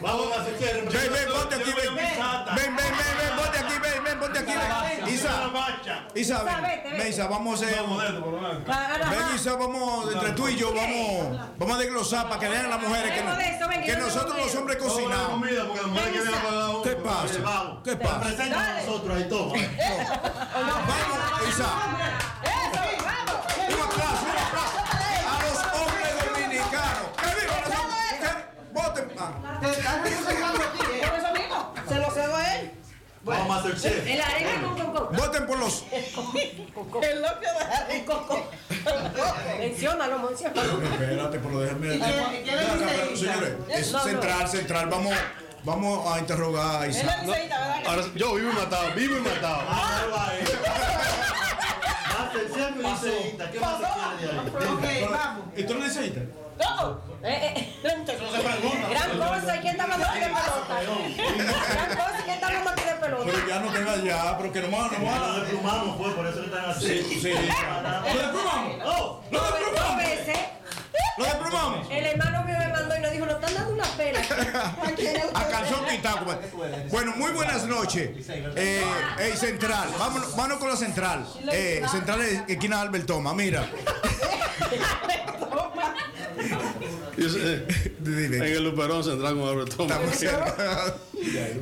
Vamos 0.00 0.26
a 0.36 0.42
hacer 0.42 0.56
Ven, 0.90 1.12
ven, 1.12 1.28
ponte 1.32 1.54
aquí, 1.54 1.72
ven. 1.72 1.94
Ven, 1.94 1.96
ven, 1.96 2.76
ven, 2.76 2.76
ven, 2.76 3.36
ponte 3.36 3.58
aquí, 3.58 3.74
ven, 3.82 4.04
ven, 4.04 4.20
ponte 4.20 4.38
aquí, 4.38 4.52
ven. 4.52 5.08
Isa, 5.08 5.50
Isa, 6.14 6.42
ven. 6.42 6.98
Ven, 6.98 7.08
Isa, 7.08 7.26
vamos 7.28 7.62
a 7.62 7.66
hacer. 7.66 7.82
Ven, 9.10 9.34
Isa, 9.34 9.54
vamos, 9.56 10.12
entre 10.12 10.32
tú 10.32 10.48
y 10.48 10.56
yo, 10.56 10.72
vamos, 10.74 11.38
vamos 11.58 11.76
a 11.76 11.80
desglosar 11.80 12.28
para 12.36 12.38
que 12.38 12.48
vean 12.48 12.70
las 12.70 12.80
mujeres 12.80 13.12
que, 13.12 13.22
no- 13.24 13.36
que 13.84 13.96
nosotros 13.96 14.36
los 14.38 14.54
hombres 14.54 14.76
cocinamos. 14.76 15.42
¿Qué 16.82 16.90
pasa? 16.96 17.78
¿Qué 17.84 17.96
pasa? 17.96 18.20
Presenta 18.20 18.60
a 18.60 18.80
nosotros 18.82 19.16
ahí, 19.16 19.24
toma. 19.28 19.52
Vamos, 20.54 21.48
Isa. 21.48 21.66
Un 23.68 23.80
aplauso, 23.82 24.24
un 24.26 24.36
aplauso 24.44 24.78
a 25.28 25.42
los 25.42 25.58
hombres 25.80 26.10
dominicanos. 26.24 27.08
¡Que 27.16 27.28
vivan 27.40 27.60
los 27.64 27.72
hombres! 27.78 28.14
¡Que 28.20 28.30
voten! 28.72 29.06
Ah. 29.18 29.30
Se 31.88 31.94
lo 31.98 32.10
cedo 32.10 32.36
a 32.36 32.54
él. 32.56 32.72
Vamos 33.26 33.56
a 33.56 33.60
hacer 33.60 33.80
chef. 33.80 34.06
El 34.06 34.20
arena 34.20 34.62
con 34.62 34.92
con. 34.92 35.16
Voten 35.16 35.46
por 35.46 35.58
los. 35.58 35.84
El 37.02 37.22
loco 37.22 37.40
de 37.88 38.04
Coco. 38.04 38.48
Menciónalo, 39.58 40.18
menciónalo. 40.20 40.82
Espérate, 40.82 41.38
pero 41.40 41.60
pero, 41.80 43.16
Señores, 43.16 43.54
es 43.68 43.92
No, 43.92 43.98
no. 43.98 44.04
central, 44.04 44.48
central. 44.48 44.86
Vamos, 44.88 45.14
vamos 45.64 46.14
a 46.14 46.18
interrogar 46.20 46.82
a 46.82 46.84
Él 46.84 46.90
Isa. 46.92 47.00
es 47.00 47.26
liceísta, 47.26 47.58
¿verdad? 47.58 47.82
Ahora, 47.86 48.02
yo 48.14 48.34
vivo 48.34 48.50
y 48.50 48.54
matado, 48.54 48.92
vivo 48.94 49.16
y 49.16 49.20
matado. 49.20 49.62
Va 52.36 52.42
a 52.42 52.44
Tercer 52.44 52.76
liceísta, 52.76 53.50
¿qué 53.50 53.60
más 53.60 53.78
se 53.78 53.84
quiere 54.18 54.34
de 54.34 54.40
ahí? 54.40 54.48
Ok, 54.48 55.10
vamos. 55.10 55.44
¿Y 55.56 55.62
tú 55.64 55.74
no 55.74 55.86
hiciste? 55.86 56.28
No, 56.58 57.00
eh, 57.22 57.52
eh, 57.54 57.74
gran 57.82 58.04
cosa, 58.04 59.56
¿y 59.56 59.60
quién 59.60 59.72
está 59.72 59.84
hablando 59.84 60.06
aquí 60.06 60.20
de 60.20 60.26
pelota? 60.26 60.80
Gran 60.80 61.96
cosa, 61.96 62.18
¿y 62.18 62.22
quién 62.22 62.34
está 62.34 62.46
hablando 62.46 62.70
aquí 62.70 62.84
de 62.84 62.94
pelota? 62.94 63.24
Pero 63.26 63.48
ya 63.48 63.60
no 63.60 63.72
tengas 63.72 64.02
ya, 64.02 64.38
pero 64.38 64.52
que 64.52 64.60
no 64.62 64.68
más, 64.68 64.92
no 64.92 64.98
más. 64.98 65.20
Lo 65.20 65.40
desplumamos, 65.40 65.96
fue, 65.98 66.10
por 66.12 66.26
eso 66.26 66.40
que 66.40 66.46
están 66.46 66.70
así. 66.70 66.86
Sí, 66.86 67.20
sí. 67.20 67.32
¿Lo 68.14 68.20
desplumamos? 68.20 68.74
Oh, 68.84 69.20
¿Lo 69.30 69.40
desplumamos? 69.40 70.02
¿Lo 71.18 71.24
desplumamos? 71.24 71.86
El 71.90 72.04
hermano 72.04 72.44
mío 72.44 72.56
me 72.58 72.68
mandó 72.68 72.96
y 72.96 73.00
nos 73.00 73.12
dijo, 73.12 73.26
nos 73.26 73.34
están 73.36 73.54
dando 73.54 73.72
una 73.72 73.84
pela. 73.96 74.20
A 75.34 75.48
calzón 75.48 75.86
quitado. 75.86 76.38
Bueno, 76.90 77.14
muy 77.16 77.32
buenas 77.32 77.66
noches. 77.66 78.10
Eh, 78.28 78.84
eh, 79.18 79.32
central, 79.36 79.88
vámonos, 79.98 80.36
vámonos 80.36 80.58
con 80.58 80.68
la 80.68 80.76
central. 80.76 81.26
Eh, 81.50 81.82
central 81.90 82.20
es 82.22 82.42
esquina 82.48 82.80
Albert 82.80 83.06
Toma, 83.06 83.34
mira. 83.34 83.68
Yo 87.16 87.30
sé, 87.30 87.66
en 88.04 88.42
el 88.42 88.62
Luperón 88.64 89.02
central 89.02 89.36
con 89.36 89.48
Albert 89.48 89.72
cerca. 90.14 90.96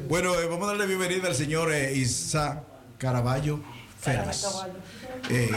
Bueno, 0.09 0.35
eh, 0.41 0.47
vamos 0.47 0.65
a 0.65 0.73
darle 0.73 0.87
bienvenida 0.87 1.29
al 1.29 1.35
señor 1.35 1.73
eh, 1.73 1.95
Isa 1.95 2.65
Caraballo 2.99 3.61
Félix. 4.05 4.47
Eh, 5.31 5.51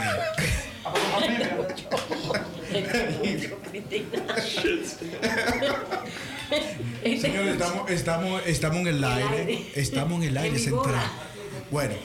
señor, 7.19 7.48
estamos, 7.48 7.91
estamos, 7.91 8.41
estamos 8.45 8.78
en 8.80 8.88
el 8.88 9.03
aire. 9.03 9.68
Estamos 9.76 10.22
en 10.22 10.30
el 10.30 10.38
aire 10.38 10.57
central. 10.57 11.03
Bueno, 11.69 11.95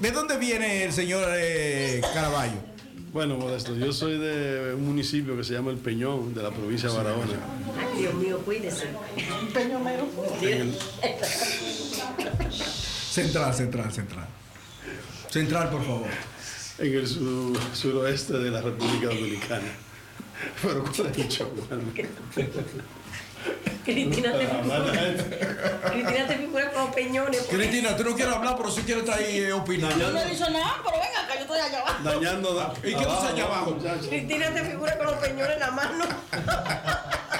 ¿de 0.00 0.10
dónde 0.10 0.36
viene 0.38 0.82
el 0.82 0.92
señor 0.92 1.28
eh, 1.36 2.00
Caraballo? 2.12 2.58
Bueno, 3.12 3.36
Modesto, 3.36 3.76
yo 3.76 3.92
soy 3.92 4.18
de 4.18 4.74
un 4.74 4.84
municipio 4.84 5.36
que 5.36 5.44
se 5.44 5.52
llama 5.52 5.70
El 5.70 5.78
Peñón, 5.78 6.34
de 6.34 6.42
la 6.42 6.50
provincia 6.50 6.90
de 6.90 6.96
Barahona. 6.96 7.38
Ay, 7.78 8.00
Dios 8.00 8.14
mío, 8.14 8.40
cuídese. 8.44 8.88
Peñonero. 9.54 10.08
Central, 13.08 13.54
central, 13.54 13.92
central. 13.92 14.26
Central, 15.36 15.68
por 15.68 15.84
favor. 15.84 16.06
En 16.78 16.94
el 16.94 17.06
sur- 17.06 17.58
suroeste 17.74 18.32
de 18.38 18.50
la 18.50 18.62
República 18.62 19.08
Dominicana. 19.08 19.68
Pero 20.62 20.82
¿cuál 20.82 21.10
es 21.10 21.18
el 21.18 21.28
show, 21.28 21.52
mano? 21.70 21.82
Cristina 23.84 24.32
te 24.32 24.42
esto. 24.44 25.24
Cristina 25.92 26.26
te 26.26 26.36
figura 26.38 26.72
como 26.72 26.90
peñones. 26.90 27.42
Cristina, 27.50 27.94
tú 27.96 28.04
no 28.04 28.14
quieres 28.16 28.34
hablar, 28.34 28.56
pero 28.56 28.70
sí 28.70 28.80
quieres 28.80 29.04
estar 29.04 29.18
ahí 29.18 29.38
eh, 29.38 29.52
opinando. 29.52 29.98
Yo 29.98 30.10
no 30.10 30.18
he 30.20 30.30
dicho 30.30 30.48
nada, 30.50 30.76
pero 30.82 30.96
venga, 30.96 31.20
acá 31.24 31.34
yo 31.34 31.40
estoy 31.42 31.58
allá 31.60 31.80
abajo. 31.82 32.02
Dañando. 32.02 32.54
da- 32.54 32.72
¿Y 32.82 32.94
qué 32.94 33.02
tú 33.04 33.10
haces 33.10 33.30
allá 33.30 33.44
abajo? 33.44 33.78
Cristina 34.08 34.54
te 34.54 34.64
figura 34.64 34.96
con 34.96 35.06
los 35.06 35.14
peñones 35.16 35.52
en 35.54 35.60
la 35.60 35.70
mano. 35.70 36.04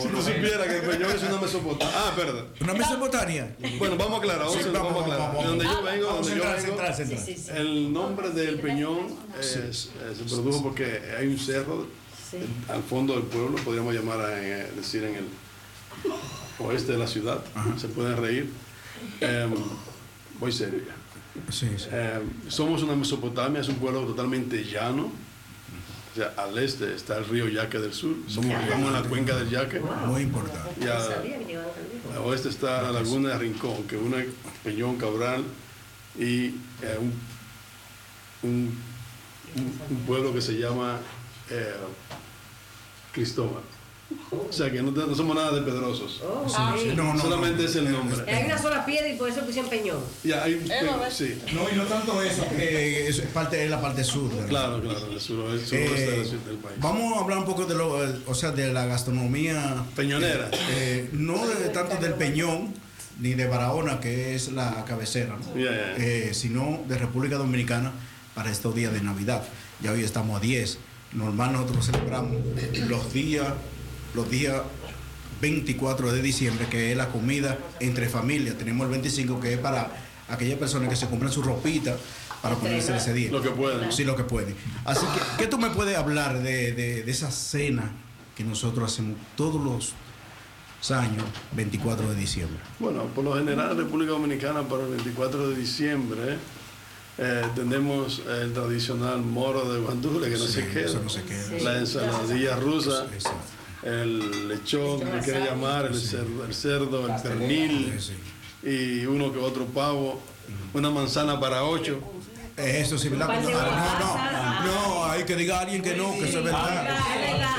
Si 0.00 0.08
tú 0.08 0.16
supieras 0.22 0.66
que 0.66 0.76
el 0.76 0.82
Peñón 0.82 1.10
es 1.12 1.22
una 1.22 1.40
mesopotamia. 1.40 1.94
Ah, 1.96 2.12
perdón. 2.16 2.46
¿Una 2.60 2.74
mesopotamia? 2.74 3.56
Bueno, 3.78 3.96
vamos 3.96 4.14
a 4.14 4.16
aclarar, 4.18 4.40
vamos, 4.46 4.54
Sí, 4.62 4.68
a- 4.68 4.72
vamos, 4.72 4.88
vamos 4.94 5.00
a 5.00 5.04
aclarar. 5.04 5.28
vamos, 5.28 5.42
De 5.42 5.48
donde 5.50 5.64
yo 5.64 5.70
vamos. 5.70 5.84
vengo, 5.92 6.06
donde 6.06 6.30
yo 6.36 6.42
vengo. 6.44 7.16
Sí, 7.26 7.34
sí, 7.36 7.50
el 7.54 7.92
nombre 7.92 8.30
del 8.30 8.60
Peñón 8.60 9.06
es- 9.40 9.56
eh, 9.56 10.14
se 10.16 10.24
produjo 10.24 10.62
porque 10.62 11.00
hay 11.18 11.26
un 11.26 11.38
cerro 11.38 11.86
al 12.68 12.82
fondo 12.82 13.14
del 13.14 13.22
pueblo, 13.24 13.56
podríamos 13.64 13.94
llamar 13.94 14.20
a 14.20 14.42
eh, 14.42 14.70
decir 14.76 15.02
en 15.04 15.14
el 15.16 15.24
oeste 16.58 16.92
de 16.92 16.98
la 16.98 17.06
ciudad, 17.06 17.38
se 17.78 17.88
pueden 17.88 18.16
reír. 18.16 18.50
Em, 19.20 19.54
voy 20.40 20.52
serio 20.52 20.80
ya. 20.86 21.52
Sí, 21.52 21.68
sí. 21.76 21.86
Em, 21.92 22.50
somos 22.50 22.82
una 22.82 22.96
Mesopotamia, 22.96 23.60
es 23.60 23.68
un 23.68 23.76
pueblo 23.76 24.02
totalmente 24.02 24.64
llano. 24.64 25.12
O 26.12 26.14
sea, 26.14 26.32
al 26.36 26.56
este 26.58 26.94
está 26.94 27.18
el 27.18 27.26
río 27.26 27.48
Yaque 27.48 27.78
del 27.78 27.92
Sur, 27.92 28.16
somos, 28.26 28.50
estamos 28.62 28.88
en 28.88 28.92
la 28.94 29.02
cuenca 29.02 29.36
del 29.36 29.50
Yaque. 29.50 29.80
Muy 29.80 30.22
importante. 30.22 30.70
Y 30.80 30.84
al, 30.88 31.12
al 32.12 32.18
oeste 32.24 32.48
está 32.48 32.82
la 32.82 32.92
laguna 32.92 33.30
de 33.30 33.38
Rincón, 33.38 33.84
que 33.84 33.96
une 33.96 34.28
Peñón, 34.64 34.96
Cabral 34.96 35.44
y 36.18 36.46
eh, 36.46 36.98
un, 37.00 37.12
un- 38.42 38.78
un- 39.56 39.80
un 39.90 39.96
pueblo 40.06 40.32
que 40.34 40.40
se 40.40 40.52
llama 40.58 40.98
eh, 41.50 41.74
Cristóbal. 43.12 43.62
O 44.30 44.50
sea 44.52 44.70
que 44.70 44.80
no, 44.80 45.14
somos 45.14 45.36
nada 45.36 45.52
de 45.52 45.60
pedrosos. 45.62 46.22
Oh, 46.24 46.48
Sí, 46.48 46.82
sí. 46.82 46.92
No, 46.96 47.12
no, 47.12 47.20
Solamente 47.20 47.64
es 47.66 47.76
el 47.76 47.92
nombre. 47.92 48.16
Hay 48.32 48.46
una 48.46 48.56
sola 48.56 48.84
piedra 48.86 49.06
y 49.08 49.16
por 49.16 49.28
eso 49.28 49.40
pusieron 49.42 49.68
peñón. 49.68 49.98
Ya, 50.24 50.44
hay, 50.44 50.54
Eh, 50.54 50.80
no, 50.84 51.10
sí. 51.10 51.38
No, 51.52 51.68
y 51.70 51.76
no 51.76 51.84
tanto 51.84 52.22
eso, 52.22 52.42
que 52.48 53.06
es 53.08 53.20
parte 53.34 53.56
de 53.56 53.68
la 53.68 53.80
parte 53.80 54.02
sur. 54.04 54.30
¿verdad? 54.30 54.48
Claro, 54.48 54.80
claro, 54.80 55.12
el 55.12 55.20
suroeste, 55.20 55.66
suroeste 55.86 56.04
Eh, 56.14 56.18
del 56.18 56.26
sur 56.26 56.44
del 56.44 56.56
país. 56.56 56.76
Vamos 56.80 57.16
a 57.18 57.20
hablar 57.20 57.38
un 57.38 57.44
poco 57.44 57.66
de 57.66 57.74
lo, 57.74 58.02
eh, 58.02 58.18
o 58.26 58.34
sea, 58.34 58.50
de 58.52 58.72
la 58.72 58.86
gastronomía 58.86 59.84
Peñonera. 59.94 60.50
eh, 60.70 61.10
no 61.12 61.46
de 61.46 61.68
tanto 61.68 61.96
del 61.96 62.14
Peñón 62.14 62.72
ni 63.20 63.34
de 63.34 63.46
Barahona, 63.46 64.00
que 64.00 64.34
es 64.34 64.52
la 64.52 64.84
cabecera, 64.86 65.36
¿no? 65.36 65.52
Eh, 65.56 66.30
sino 66.32 66.80
de 66.88 66.96
República 66.96 67.36
Dominicana 67.36 67.92
para 68.34 68.50
estos 68.50 68.74
días 68.74 68.92
de 68.92 69.02
Navidad. 69.02 69.42
Ya 69.82 69.92
hoy 69.92 70.02
estamos 70.04 70.36
a 70.38 70.40
10. 70.40 70.78
Normal 71.12 71.52
nosotros 71.52 71.86
celebramos 71.86 72.36
los 72.86 73.12
días, 73.12 73.48
los 74.14 74.30
días 74.30 74.62
24 75.40 76.12
de 76.12 76.22
diciembre, 76.22 76.66
que 76.68 76.90
es 76.92 76.96
la 76.96 77.08
comida 77.08 77.58
entre 77.80 78.08
familias. 78.08 78.56
Tenemos 78.58 78.84
el 78.86 78.90
25, 78.90 79.40
que 79.40 79.54
es 79.54 79.58
para 79.58 79.90
aquellas 80.28 80.58
personas 80.58 80.88
que 80.88 80.96
se 80.96 81.06
compran 81.08 81.30
su 81.32 81.42
ropita 81.42 81.96
para 82.42 82.54
ponerse 82.56 82.96
ese 82.96 83.12
día. 83.12 83.30
Lo 83.30 83.42
que 83.42 83.50
pueden. 83.50 83.92
Sí, 83.92 84.04
lo 84.04 84.16
que 84.16 84.24
pueden. 84.24 84.54
Así 84.84 85.06
que, 85.06 85.20
¿qué 85.42 85.46
tú 85.48 85.58
me 85.58 85.70
puedes 85.70 85.96
hablar 85.96 86.42
de, 86.42 86.72
de- 86.72 87.02
de 87.02 87.10
esa 87.10 87.30
cena 87.30 87.92
que 88.36 88.44
nosotros 88.44 88.92
hacemos 88.92 89.16
todos 89.36 89.62
los 89.62 89.94
años, 90.90 91.24
24 91.52 92.10
de 92.10 92.16
diciembre? 92.16 92.58
Bueno, 92.78 93.04
por 93.06 93.24
lo 93.24 93.34
general 93.36 93.72
en 93.72 93.78
República 93.78 94.12
Dominicana 94.12 94.62
para 94.62 94.84
el 94.84 94.90
24 94.90 95.50
de 95.50 95.56
diciembre 95.56 96.38
eh, 97.18 97.42
tenemos 97.56 98.22
el 98.28 98.52
tradicional 98.52 99.18
moro 99.20 99.72
de 99.72 99.80
guandule 99.80 100.28
que 100.30 100.36
no 100.38 100.46
Sí, 100.46 100.52
se 100.52 100.68
queda, 100.68 100.86
eso 100.86 101.00
no 101.02 101.08
se 101.10 101.22
queda. 101.24 101.58
la 101.62 101.78
ensaladilla 101.78 102.54
rusa, 102.56 103.06
sí. 103.18 103.28
El 103.82 104.48
lechón, 104.48 105.00
que 105.00 105.18
quiera 105.20 105.44
llamar, 105.46 105.86
el 105.86 106.00
cerdo, 106.00 106.44
el, 106.44 106.54
cerdo, 106.54 107.06
el 107.06 107.22
pernil 107.22 107.98
y 108.62 109.06
uno 109.06 109.32
que 109.32 109.38
otro 109.38 109.66
pavo, 109.66 110.20
una 110.74 110.90
manzana 110.90 111.38
para 111.38 111.64
ocho. 111.64 112.00
Eso 112.56 112.98
sí, 112.98 113.08
¿verdad? 113.08 113.40
No, 113.40 113.50
no, 113.50 113.60
no, 114.00 114.62
no, 114.64 115.04
hay 115.04 115.22
que 115.22 115.36
diga 115.36 115.58
a 115.58 115.60
alguien 115.60 115.80
que 115.80 115.94
no, 115.94 116.10
que 116.10 116.28
eso 116.28 116.38
es 116.38 116.44
verdad. 116.44 116.98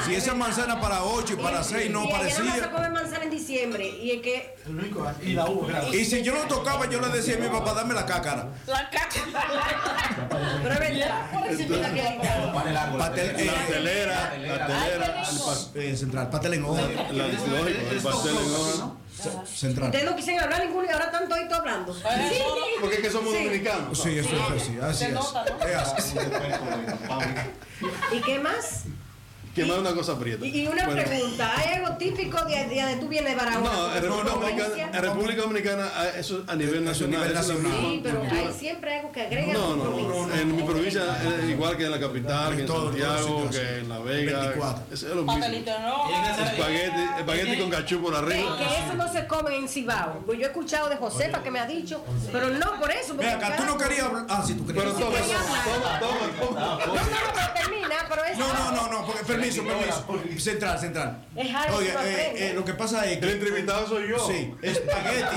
Si 0.05 0.13
esa 0.13 0.33
manzana 0.33 0.81
para 0.81 1.03
8 1.03 1.33
y 1.33 1.35
para 1.37 1.63
6 1.63 1.89
no 1.91 2.09
parecía. 2.09 2.69
Diciembre. 3.49 3.87
Y 3.87 4.11
es 4.11 4.21
que. 4.21 4.55
Y 5.23 5.33
la 5.33 5.45
uva. 5.47 5.83
Y 5.93 6.05
si 6.05 6.21
yo 6.21 6.33
lo 6.33 6.41
tocaba, 6.43 6.87
yo 6.89 7.01
le 7.01 7.09
decía 7.09 7.35
a 7.35 7.39
mi 7.39 7.47
papá, 7.47 7.73
dame 7.73 7.93
la 7.93 8.05
cácara. 8.05 8.47
La 8.67 8.89
caca. 8.89 9.19
Pero 10.61 10.73
es 10.73 10.79
verdad. 10.79 11.31
Pastel, 12.97 13.35
eh, 13.39 13.45
La 13.45 13.65
telera, 13.67 14.33
la 14.37 14.67
telera, 14.67 15.21
el 15.29 15.37
pas- 15.37 15.69
eh, 15.75 15.95
central, 15.97 16.29
pastel 16.29 16.53
en 16.53 16.65
hoja. 16.65 16.81
el 16.81 18.01
pastel 18.01 18.37
en 18.37 18.53
hoja. 18.55 18.91
Central. 19.45 19.87
Ustedes 19.89 20.05
no 20.05 20.15
quisieron 20.15 20.43
hablar 20.45 20.65
ninguno 20.65 20.87
y 20.87 20.91
ahora 20.93 21.05
están 21.05 21.27
todos 21.27 21.51
hablando. 21.59 21.93
Porque 22.79 22.95
es 22.95 23.01
que 23.01 23.09
somos 23.09 23.33
Sí. 23.33 23.43
dominicanos. 23.43 24.01
Sí, 24.01 24.17
eso 24.17 24.29
es 24.29 24.61
así, 24.61 24.77
así 24.81 25.05
es. 25.05 25.11
Es 25.11 25.75
así. 25.77 26.17
¿Y 28.13 28.21
qué 28.21 28.39
más? 28.39 28.83
Que 29.55 29.65
más 29.65 29.77
una 29.79 29.93
cosa 29.93 30.17
prieta. 30.17 30.45
Y, 30.45 30.61
y 30.61 30.67
una 30.67 30.85
Bueno. 30.85 31.03
pregunta, 31.03 31.51
¿hay 31.57 31.73
algo 31.79 31.97
típico 31.97 32.37
de, 32.45 32.65
de 32.67 32.81
donde 32.81 32.95
tú 32.97 33.07
vienes 33.07 33.31
de 33.31 33.35
Barahona? 33.35 33.69
No, 33.71 33.95
en 33.95 34.01
República? 34.03 34.29
Dominicana, 34.31 34.97
en 34.97 35.01
República 35.03 35.41
Dominicana 35.41 35.91
ah, 35.95 36.05
eso 36.17 36.43
a 36.47 36.55
nivel 36.55 36.85
nacional. 36.85 37.19
nivel 37.19 37.33
nacional. 37.33 37.71
Sí, 37.81 37.99
pero 38.03 38.21
hay 38.23 38.53
siempre 38.57 38.95
algo 38.99 39.11
que 39.11 39.21
agrega 39.21 39.53
No, 39.53 39.75
no, 39.75 39.83
provincia. 39.83 40.15
no. 40.27 40.33
En 40.35 40.55
mi 40.55 40.63
provincia 40.63 41.01
es 41.43 41.49
igual 41.49 41.77
que 41.77 41.85
en 41.85 41.91
la 41.91 41.99
capital, 41.99 42.55
que 42.55 42.61
en 42.61 42.67
todo, 42.67 42.87
Santiago, 42.89 43.49
que 43.49 43.77
en 43.79 43.89
La 43.89 43.99
Vega. 43.99 44.39
24. 44.39 44.83
Eso 44.93 45.07
es 45.09 45.15
lo 45.15 45.23
mismo. 45.23 45.39
No. 45.39 46.43
Espagueti, 46.45 47.01
espagueti 47.19 47.57
con 47.59 47.69
cachú 47.69 48.01
por 48.01 48.15
arriba. 48.15 48.57
que 48.57 48.63
eso 48.65 48.93
no 48.95 49.11
se 49.11 49.27
come 49.27 49.55
en 49.57 49.67
Cibao. 49.67 50.21
Pues 50.25 50.37
yo 50.39 50.45
he 50.45 50.47
escuchado 50.47 50.89
de 50.89 50.95
Josefa 50.95 51.41
que 51.43 51.51
me 51.51 51.59
ha 51.59 51.65
dicho, 51.65 52.01
pero 52.31 52.49
no 52.49 52.79
por 52.79 52.91
eso. 52.91 53.13
porque 53.15 53.29
acá, 53.29 53.55
tú 53.57 53.65
no 53.65 53.77
querías 53.77 54.05
hablar. 54.05 54.25
Ah, 54.29 54.43
sí, 54.45 54.53
tú 54.53 54.65
querías 54.67 54.85
Pero 54.85 54.95
toma, 54.95 55.17
toma, 55.19 55.99
toma, 55.99 56.39
toma. 56.39 56.59
No, 56.85 56.95
no, 56.95 57.01
pero 57.33 57.47
termina, 57.55 57.95
pero 58.07 58.23
es. 58.25 58.37
No, 58.37 58.47
no, 58.53 58.71
no, 58.71 58.87
no, 58.91 59.05
porque, 59.05 59.23
permiso, 59.39 59.63
permiso. 59.63 60.39
Central, 60.39 60.79
central. 60.79 61.25
Es 61.35 61.53
algo 61.55 61.77
Oye, 61.77 61.89
eh, 61.89 62.33
eh, 62.35 62.53
lo 62.53 62.63
que 62.65 62.73
pasa 62.73 63.05
es 63.05 63.13
El 63.13 63.19
que. 63.19 63.31
entrevistado 63.31 63.87
soy 63.87 64.09
yo. 64.09 64.19
Sí, 64.27 64.53
espagueti. 64.61 65.35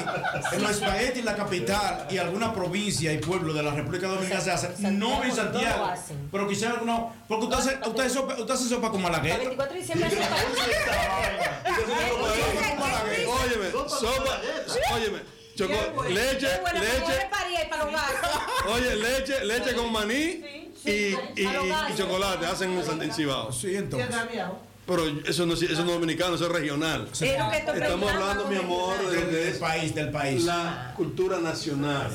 En 0.53 0.63
los 0.63 0.71
espagueti 0.73 1.21
en 1.21 1.25
la 1.25 1.37
capital 1.37 2.07
y 2.11 2.19
alguna 2.19 2.53
provincia 2.53 3.13
y 3.13 3.19
pueblo 3.19 3.53
de 3.53 3.63
la 3.63 3.73
República 3.73 4.09
Dominicana 4.09 4.41
se 4.41 4.51
hacen. 4.51 4.99
No 4.99 5.23
en 5.25 5.35
Santiago. 5.35 5.93
Pero 6.31 6.49
quizás 6.49 6.71
alguna. 6.75 7.15
Porque 7.29 7.45
usted 7.45 7.59
hace, 7.59 7.89
usted 7.89 8.09
sopa, 8.09 8.35
usted 8.39 8.55
hace 8.55 8.69
sopa 8.69 8.91
con 8.91 8.99
El 8.99 9.03
malagueta. 9.05 9.39
24 9.39 9.75
de 9.75 9.81
diciembre 9.81 10.09
hace 10.09 10.17
Óyeme, 13.27 13.71
sopa, 13.89 14.41
óyeme, 14.95 15.19
choco- 15.57 15.93
bueno. 15.95 16.11
leche, 16.15 16.49
bueno, 16.61 16.81
leche, 16.81 17.29
para 17.71 17.85
los 17.85 17.93
oye, 18.75 18.97
leche, 18.97 19.45
leche 19.45 19.75
con 19.75 19.93
maní 19.93 20.73
y, 20.85 20.91
y, 20.91 21.17
chocolate, 21.97 22.47
hacen 22.47 22.73
en 22.73 23.03
en 23.03 23.13
Cibao. 23.13 23.53
Sí, 23.53 23.77
entonces. 23.77 24.09
Pero 24.85 25.05
eso 25.25 25.47
no, 25.47 25.55
es- 25.55 25.63
eso 25.63 25.85
no 25.85 25.91
es 25.93 25.95
dominicano, 25.95 26.35
eso 26.35 26.47
es 26.47 26.53
regional. 26.53 27.09
Que 27.17 27.35
Estamos 27.37 28.11
hablando, 28.13 28.47
mi 28.49 28.57
amor, 28.57 28.97
de 29.11 29.49
es 29.51 29.59
país, 29.59 29.95
del 29.95 30.11
país. 30.11 30.43
La 30.45 30.93
cultura 30.97 31.39
nacional. 31.39 32.11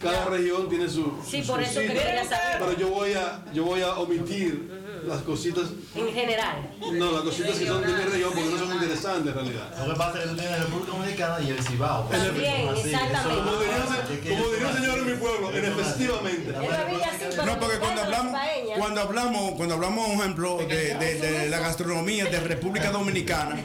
Cada 0.00 0.26
región 0.26 0.68
tiene 0.68 0.88
su. 0.88 1.18
Sí, 1.26 1.42
su 1.42 1.52
por 1.52 1.62
eso 1.62 1.80
saber. 2.28 2.58
Pero 2.58 2.76
yo 2.78 2.88
voy 2.88 3.14
a, 3.14 3.42
yo 3.54 3.64
voy 3.64 3.80
a 3.80 3.94
omitir 3.94 4.79
las 5.06 5.22
cositas. 5.22 5.64
En 5.94 6.12
general. 6.12 6.70
No, 6.92 7.12
las 7.12 7.22
cositas 7.22 7.56
que 7.58 7.66
son 7.66 7.80
de 7.82 7.88
mi 7.88 8.02
región 8.02 8.30
porque 8.34 8.50
no 8.50 8.58
son 8.58 8.72
interesantes 8.74 9.26
en 9.28 9.34
realidad. 9.34 9.86
Lo 9.86 9.92
que 9.92 9.98
pasa 9.98 10.18
es 10.18 10.22
que 10.24 10.28
tú 10.30 10.34
tienes 10.36 10.50
la 10.52 10.64
República 10.64 10.92
Dominicana 10.92 11.40
y 11.40 11.50
el 11.50 11.62
Cibao. 11.62 12.02
También, 12.04 12.68
Así, 12.68 12.80
exactamente. 12.90 13.40
Como 13.44 13.56
diría, 13.60 14.36
como 14.36 14.52
diría 14.52 14.68
un 14.68 14.74
señor 14.76 14.98
en 14.98 15.06
mi 15.06 15.14
pueblo, 15.14 15.50
en 15.52 15.64
efectivamente. 15.64 16.52
No, 17.46 17.60
porque 17.60 17.78
cuando 17.78 18.02
hablamos, 18.02 18.36
cuando 18.78 19.00
hablamos, 19.00 19.52
cuando 19.52 19.74
hablamos, 19.74 20.06
por 20.06 20.14
ejemplo, 20.20 20.56
de, 20.58 20.94
de- 20.94 21.14
de 21.20 21.48
la 21.48 21.58
gastronomía 21.58 22.24
de 22.26 22.40
República 22.40 22.90
Dominicana, 22.90 23.56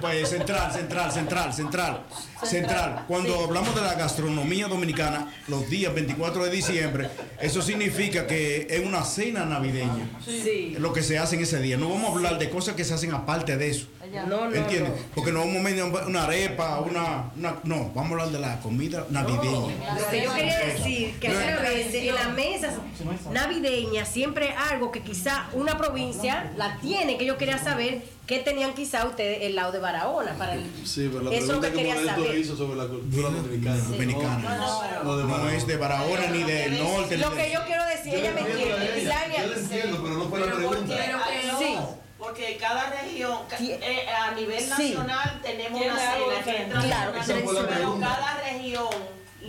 pues 0.00 0.28
central, 0.28 0.70
central, 0.72 1.10
central, 1.10 1.52
central, 1.54 2.02
central. 2.44 3.04
Cuando 3.08 3.44
hablamos 3.44 3.74
de 3.74 3.80
la 3.80 3.94
gastronomía 3.94 4.68
dominicana, 4.68 5.32
los 5.48 5.68
días 5.70 5.94
24 5.94 6.44
de 6.44 6.50
diciembre, 6.50 7.08
eso 7.40 7.62
significa 7.62 8.26
que 8.26 8.66
es 8.68 8.84
una 8.84 9.02
cena 9.04 9.44
navideña. 9.46 10.10
Sí. 10.24 10.76
Lo 10.80 10.94
que 10.94 11.02
se 11.02 11.18
hace 11.18 11.36
en 11.36 11.42
ese 11.42 11.60
día. 11.60 11.76
No 11.76 11.90
vamos 11.90 12.10
a 12.10 12.12
hablar 12.14 12.38
de 12.38 12.48
cosas 12.48 12.74
que 12.74 12.84
se 12.84 12.94
hacen 12.94 13.12
aparte 13.12 13.58
de 13.58 13.68
eso. 13.68 13.86
No, 14.12 14.26
no, 14.48 14.54
¿Entiendes? 14.54 14.90
no. 14.90 14.96
Porque 15.14 15.32
no 15.32 15.40
vamos 15.40 15.56
a 15.56 15.60
meter 15.60 15.84
una 15.84 16.24
arepa, 16.24 16.80
una, 16.80 17.30
una- 17.36 17.56
No, 17.64 17.90
vamos 17.94 18.10
a 18.10 18.12
hablar 18.22 18.28
de 18.30 18.38
la 18.40 18.60
comida 18.60 19.06
navideña. 19.10 19.50
Lo 19.98 20.10
que 20.10 20.22
yo 20.24 20.34
quería 20.34 20.58
decir 20.58 21.18
que 21.20 21.28
No. 21.28 21.38
a 21.38 21.60
veces 21.62 21.94
en 21.94 22.14
las 22.14 22.32
mesas 22.32 22.74
navideñas 23.30 24.08
siempre 24.08 24.52
algo 24.70 24.90
que 24.90 25.02
quizá 25.02 25.48
una 25.52 25.76
provincia 25.78 26.52
la 26.56 26.78
tiene, 26.80 27.16
que 27.18 27.26
yo 27.26 27.36
quería 27.36 27.58
saber 27.58 28.02
qué 28.26 28.38
tenían 28.38 28.74
quizá 28.74 29.06
ustedes 29.06 29.38
el 29.42 29.56
lado 29.56 29.72
de 29.72 29.78
Barahona 29.80 30.34
para 30.38 30.54
el 30.54 30.64
Sí, 30.84 31.08
pero 31.12 31.24
la 31.24 31.30
Eso 31.30 31.40
es 31.40 31.48
lo 31.48 31.60
pregunta 31.60 31.68
que 31.68 31.72
que 31.72 31.78
quería 31.78 31.94
Modesto 31.94 32.22
saber. 32.24 32.38
hizo 32.38 32.56
sobre 32.56 32.76
la 32.76 32.86
cultura 32.86 33.28
dominicana. 33.30 33.76
Dominicana. 33.76 35.02
No, 35.04 35.16
de 35.16 35.24
No 35.24 35.48
es 35.50 35.66
de 35.66 35.76
Barahona 35.76 36.26
ni 36.30 36.42
del 36.44 36.78
norte. 36.78 37.16
Lo 37.18 37.34
que 37.34 37.50
yo 37.52 37.60
quiero 37.66 37.84
decir, 37.86 38.14
ella 38.14 38.32
me 38.32 38.40
entiende. 38.40 39.10
Yo 39.38 39.46
lo 39.46 39.56
entiendo, 39.56 40.00
pero 40.02 40.14
no 40.16 40.28
fue 40.28 40.40
la 40.40 40.46
pregunta. 40.54 40.94
Pero 40.96 41.18
que 41.18 41.46
no, 41.48 41.58
Sí. 41.58 41.76
Porque 42.30 42.56
cada 42.58 42.90
región, 42.90 43.38
eh, 43.58 44.06
a 44.08 44.30
nivel 44.32 44.60
Sí. 44.60 44.68
nacional 44.94 45.40
tenemos 45.42 45.80
una 45.82 45.96
cena 45.98 46.44
que 46.44 46.56
entra 46.62 46.80
Claro, 46.80 47.12
pero 47.68 47.98
cada 47.98 48.34
región 48.44 48.88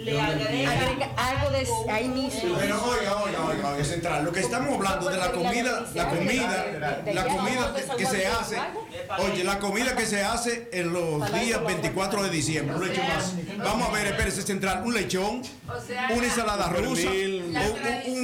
le 0.04 0.20
agrega, 0.22 0.72
Agrega 0.72 1.10
algo 1.18 1.50
de 1.52 1.68
ahí 1.92 2.08
mismo. 2.10 2.56
Pero 2.60 2.84
oiga, 2.86 3.16
oiga, 3.24 3.46
oiga, 3.46 3.70
oiga, 3.74 3.84
central. 3.86 4.24
Lo 4.26 4.32
que 4.32 4.40
estamos 4.42 4.74
hablando 4.76 5.10
de 5.10 5.18
la 5.18 5.32
comida, 5.32 5.86
la 5.94 6.10
comida, 6.10 6.66
la 7.14 7.26
comida 7.26 7.74
que 7.98 8.06
se 8.06 8.28
hace, 8.28 8.58
oye, 9.20 9.44
la 9.44 9.60
comida 9.60 9.96
que 9.96 10.06
se 10.06 10.24
hace 10.24 10.70
en 10.74 10.94
los 10.94 11.32
días 11.34 11.64
24 11.66 12.24
de 12.24 12.30
diciembre, 12.30 12.76
un 12.76 12.88
lechón 12.88 13.08
más. 13.08 13.34
Vamos 13.58 13.90
a 13.90 13.92
ver, 13.92 14.08
espérese, 14.08 14.42
central, 14.42 14.82
un 14.86 14.94
lechón, 14.94 15.42
una 16.10 16.26
ensalada 16.26 16.68
rusa, 16.70 17.10
un, 17.10 17.56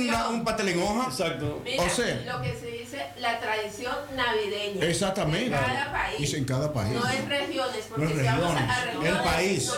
una- 0.07 0.29
un 0.29 0.43
pastel 0.43 0.69
en 0.69 0.81
hoja. 0.81 1.09
Exacto. 1.09 1.61
O 1.79 1.89
sea, 1.89 2.21
lo 2.25 2.41
que 2.41 2.55
se 2.59 2.67
dice 2.67 3.05
la 3.19 3.39
tradición 3.39 3.95
navideña. 4.15 4.85
exactamente. 4.85 5.45
En 5.47 5.51
cada 5.51 5.91
país. 5.91 6.17
Dice 6.19 6.37
en 6.37 6.45
cada 6.45 6.73
país. 6.73 6.93
No 6.93 7.09
en 7.09 7.29
regiones, 7.29 7.85
porque 7.89 8.05
No 8.05 8.11
en 8.11 8.17
si 8.19 8.25
vamos 8.25 8.55
a- 8.55 8.57
a 8.81 8.85
regiones, 8.85 9.11
el 9.11 9.17
país. 9.19 9.71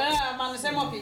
Ah, 0.00 0.30
amanecemos 0.34 0.88
aquí. 0.88 0.97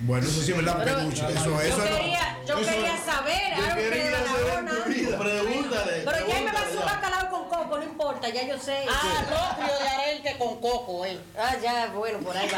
Bueno, 0.00 0.26
eso 0.26 0.40
sí 0.42 0.50
es 0.52 0.56
verdad, 0.56 0.80
Pero 0.84 0.96
peluche. 0.98 1.26
Eso, 1.32 1.44
yo 1.44 1.60
eso 1.60 1.82
quería, 1.84 2.38
yo 2.46 2.58
eso- 2.58 2.70
quería 2.70 2.96
saber 3.04 3.52
algo 3.54 3.74
que 3.76 3.90
de 3.90 4.10
Barahona. 4.10 4.72
Pregúntale. 5.18 6.02
Pero 6.04 6.28
ya 6.28 6.40
me 6.40 6.52
pasó 6.52 6.78
un 6.78 6.86
bacalao 6.86 7.30
con 7.30 7.48
coco, 7.48 7.78
no 7.78 7.84
importa, 7.84 8.28
ya 8.28 8.46
yo 8.46 8.58
sé. 8.58 8.84
Ah, 8.88 9.56
locrio 9.58 9.78
de 9.78 9.88
arenque 9.88 10.38
con 10.38 10.60
coco, 10.60 11.04
eh. 11.04 11.18
Ah, 11.38 11.56
ya, 11.62 11.86
bueno, 11.94 12.18
por 12.20 12.36
ahí. 12.36 12.48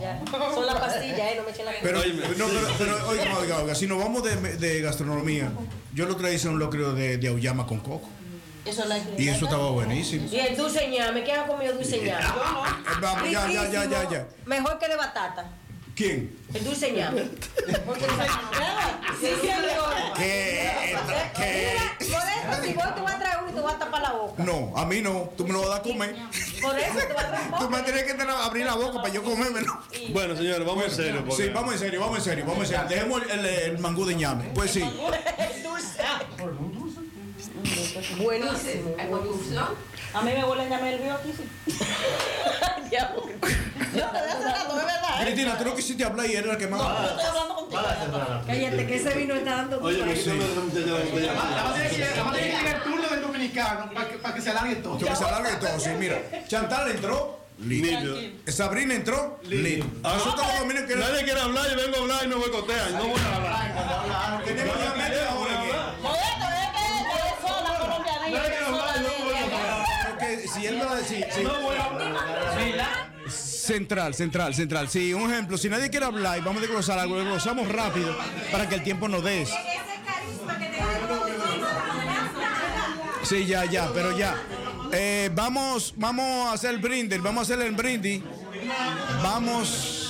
Ya. 0.00 0.20
Son 0.54 0.66
las 0.66 0.76
pastillas, 0.76 1.18
eh, 1.18 1.34
no 1.36 1.44
me 1.44 1.50
echen 1.50 1.64
la 1.66 1.72
Pero, 1.80 1.98
no, 1.98 2.46
pero, 2.46 2.68
pero 2.78 3.08
oiga, 3.08 3.38
oiga, 3.38 3.58
oiga, 3.58 3.74
si 3.74 3.86
nos 3.86 3.98
vamos 3.98 4.22
de, 4.24 4.34
de 4.56 4.80
gastronomía, 4.80 5.52
yo 5.94 6.06
lo 6.06 6.16
traí 6.16 6.40
un 6.46 6.58
locrio 6.58 6.92
de, 6.94 7.18
de 7.18 7.28
auyama 7.28 7.66
con 7.66 7.78
coco. 7.80 8.08
Eso 8.64 8.84
la 8.84 8.96
Y 9.18 9.28
eso 9.28 9.44
estaba 9.46 9.70
buenísimo. 9.70 10.28
Y 10.30 10.38
el 10.38 10.56
dulce 10.56 10.88
ñame, 10.88 11.24
¿quién 11.24 11.40
ha 11.40 11.46
comido 11.46 11.72
dulce 11.74 11.98
ñame? 11.98 12.24
Eh, 12.24 12.90
Vamos, 13.00 13.30
ya, 13.30 13.48
ya, 13.50 13.68
ya, 13.68 13.84
ya, 13.84 14.08
ya. 14.08 14.26
Mejor 14.46 14.78
que 14.78 14.88
de 14.88 14.96
batata. 14.96 15.46
¿Quién? 15.94 16.36
El 16.54 16.64
dulce 16.64 16.90
ñame. 16.92 17.22
Porque- 17.86 18.06
Sí, 19.20 19.28
señor. 19.40 19.62
¿Qué? 20.16 20.96
¿Qué? 21.36 21.76
Mira, 22.00 22.16
por 22.16 22.54
eso, 22.54 22.64
si 22.64 22.72
vos 22.72 22.94
te 22.94 23.00
vas 23.02 23.14
a 23.14 23.18
traer 23.18 23.36
uno 23.42 23.50
y 23.50 23.54
te 23.54 23.60
vas 23.60 23.74
a 23.74 23.78
tapar 23.78 24.02
la 24.02 24.12
boca. 24.12 24.42
No, 24.42 24.72
a 24.76 24.84
mí 24.86 25.00
no. 25.00 25.30
Tú 25.36 25.46
me 25.46 25.52
lo 25.52 25.60
vas 25.60 25.68
a 25.68 25.70
dar 25.72 25.80
a 25.80 25.82
comer. 25.82 26.16
Por 26.60 26.78
eso 26.78 26.94
te 27.06 27.12
vas 27.12 27.24
a 27.24 27.28
traer 27.30 27.50
Tú 27.60 27.70
me 27.70 27.82
tienes 27.82 28.02
que 28.04 28.14
tener- 28.14 28.30
abrir 28.30 28.66
la 28.66 28.74
boca 28.74 29.00
para 29.02 29.08
yo 29.14 29.22
comérmelo. 29.22 29.78
Bueno, 30.12 30.36
señores, 30.36 30.66
vamos 30.66 30.84
en 30.86 30.90
serio. 30.90 31.24
porque- 31.26 31.44
Sí, 31.44 31.48
vamos 31.50 31.74
en 31.74 31.78
serio, 31.78 32.00
vamos 32.00 32.18
en 32.18 32.24
serio, 32.24 32.44
vamos 32.46 32.64
en 32.64 32.66
serio. 32.70 32.88
Dejemos 32.88 33.22
el, 33.30 33.44
el 33.46 33.78
mangú 33.78 34.04
de 34.04 34.14
ñame. 34.16 34.50
Pues 34.54 34.70
sí. 34.72 34.82
Buenísimo. 38.18 38.94
¿Hay 38.98 39.08
conclusión? 39.10 39.68
A 40.14 40.20
mí 40.22 40.30
me 40.32 40.44
huele 40.44 40.68
ñame 40.68 40.94
el 40.94 40.98
río 41.02 41.14
aquí, 41.14 41.32
sí. 41.36 41.78
Ya, 42.90 43.12
porque- 43.14 43.34
Yo 43.96 44.06
te 44.08 44.18
estoy 44.18 44.30
hablando, 44.30 44.74
de 44.76 44.84
verdad. 44.84 45.20
¿eh? 45.20 45.24
Cristina, 45.24 45.58
tú 45.58 45.64
no 45.64 45.74
quisiste 45.74 46.04
hablar 46.04 46.26
y 46.26 46.34
era 46.36 46.46
la 46.48 46.58
que 46.58 46.66
más. 46.66 46.80
Yo 46.80 47.08
estoy 47.10 47.24
hablando 47.26 47.54
contigo. 47.56 47.82
Cállate, 48.46 48.86
que 48.86 48.96
ese 48.96 49.14
vino 49.14 49.34
está 49.34 49.50
dando 49.56 49.80
Oye, 49.80 50.04
me 50.04 50.14
Sí. 50.14 50.22
quítame 50.30 50.44
esa 50.44 50.60
muchacha 50.60 50.86
la 50.86 51.04
botella. 51.04 51.32
Vamos 51.32 51.70
a 51.70 51.74
tener 51.74 51.90
que 51.90 52.02
a 52.04 52.60
ir 52.60 52.68
al 52.74 52.82
turno 52.82 53.08
del 53.08 53.20
dominicano 53.22 53.90
para 53.94 54.08
que, 54.08 54.16
para 54.18 54.34
que 54.34 54.40
se 54.42 54.50
alargue 54.50 54.74
todo. 54.76 54.98
Tú 54.98 55.06
que 55.06 55.16
se 55.16 55.24
alargue 55.24 55.56
todo, 55.56 55.80
sí, 55.80 55.90
mira. 55.98 56.18
Chantal 56.48 56.90
entró, 56.90 57.40
Nítido. 57.58 58.16
Sabrina 58.48 58.94
entró, 58.94 59.38
listo. 59.44 59.86
Nosotros 60.02 60.46
los 60.48 60.58
dominicanos. 60.60 61.08
Nadie 61.10 61.24
quiere 61.24 61.40
hablar, 61.40 61.70
yo 61.70 61.76
vengo 61.76 61.96
a 61.96 62.00
hablar 62.00 62.24
y 62.24 62.26
me 62.28 62.34
boicotean. 62.34 62.92
No 62.94 63.04
voy 63.08 63.20
a 63.20 63.36
hablar. 63.36 64.44
Tenemos 64.44 64.76
ya 64.78 64.94
media 64.94 65.34
hora 65.34 65.60
aquí. 65.60 65.68
Modesto, 66.02 66.44
es 66.44 66.68
que 66.74 66.84
es 67.28 67.34
sola 67.46 67.78
colombiana. 67.78 68.20
Nadie 68.28 68.50
quiere 68.50 68.66
hablar, 68.66 68.96
yo 68.96 69.02
no 69.02 69.24
voy 69.24 69.34
a 69.34 69.44
si 70.48 70.66
él 70.66 70.80
va 70.80 70.92
a 70.92 70.96
decir. 70.96 71.24
sí. 71.30 71.42
No 71.42 71.60
voy 71.60 71.76
a 71.76 71.84
hablar. 71.84 73.12
Central, 73.28 74.14
central, 74.14 74.54
central. 74.54 74.88
Sí, 74.88 75.14
un 75.14 75.30
ejemplo. 75.30 75.56
Si 75.56 75.68
nadie 75.68 75.88
quiere 75.88 76.06
hablar 76.06 76.38
y 76.38 76.40
vamos 76.40 76.58
a 76.58 76.60
desglosar 76.62 76.98
algo, 76.98 77.14
lo 77.14 77.20
desglosamos 77.20 77.68
rápido 77.68 78.14
para 78.50 78.68
que 78.68 78.74
el 78.74 78.82
tiempo 78.82 79.08
nos 79.08 79.22
dé. 79.22 79.46
Sí, 83.22 83.46
ya, 83.46 83.64
ya, 83.64 83.88
pero 83.94 84.16
ya. 84.16 84.36
Eh, 84.92 85.30
vamos, 85.32 85.94
vamos 85.96 86.48
a 86.48 86.52
hacer 86.52 86.74
el 86.74 86.80
brindis, 86.80 87.22
vamos 87.22 87.48
a 87.48 87.54
hacer 87.54 87.66
el 87.66 87.74
brindis. 87.74 88.22
Vamos. 89.22 90.02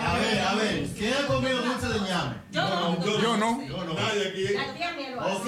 A 0.00 0.18
ver, 0.18 0.40
a 0.40 0.54
ver, 0.54 0.86
¿quién 0.96 1.12
ha 1.14 1.26
comido 1.26 1.62
dulce 1.62 1.86
de 1.88 2.00
ñame? 2.00 2.34
Yo 3.22 3.36
no. 3.36 3.62
Nadie 3.94 4.28
aquí. 4.28 4.44
¿Ok? 5.36 5.46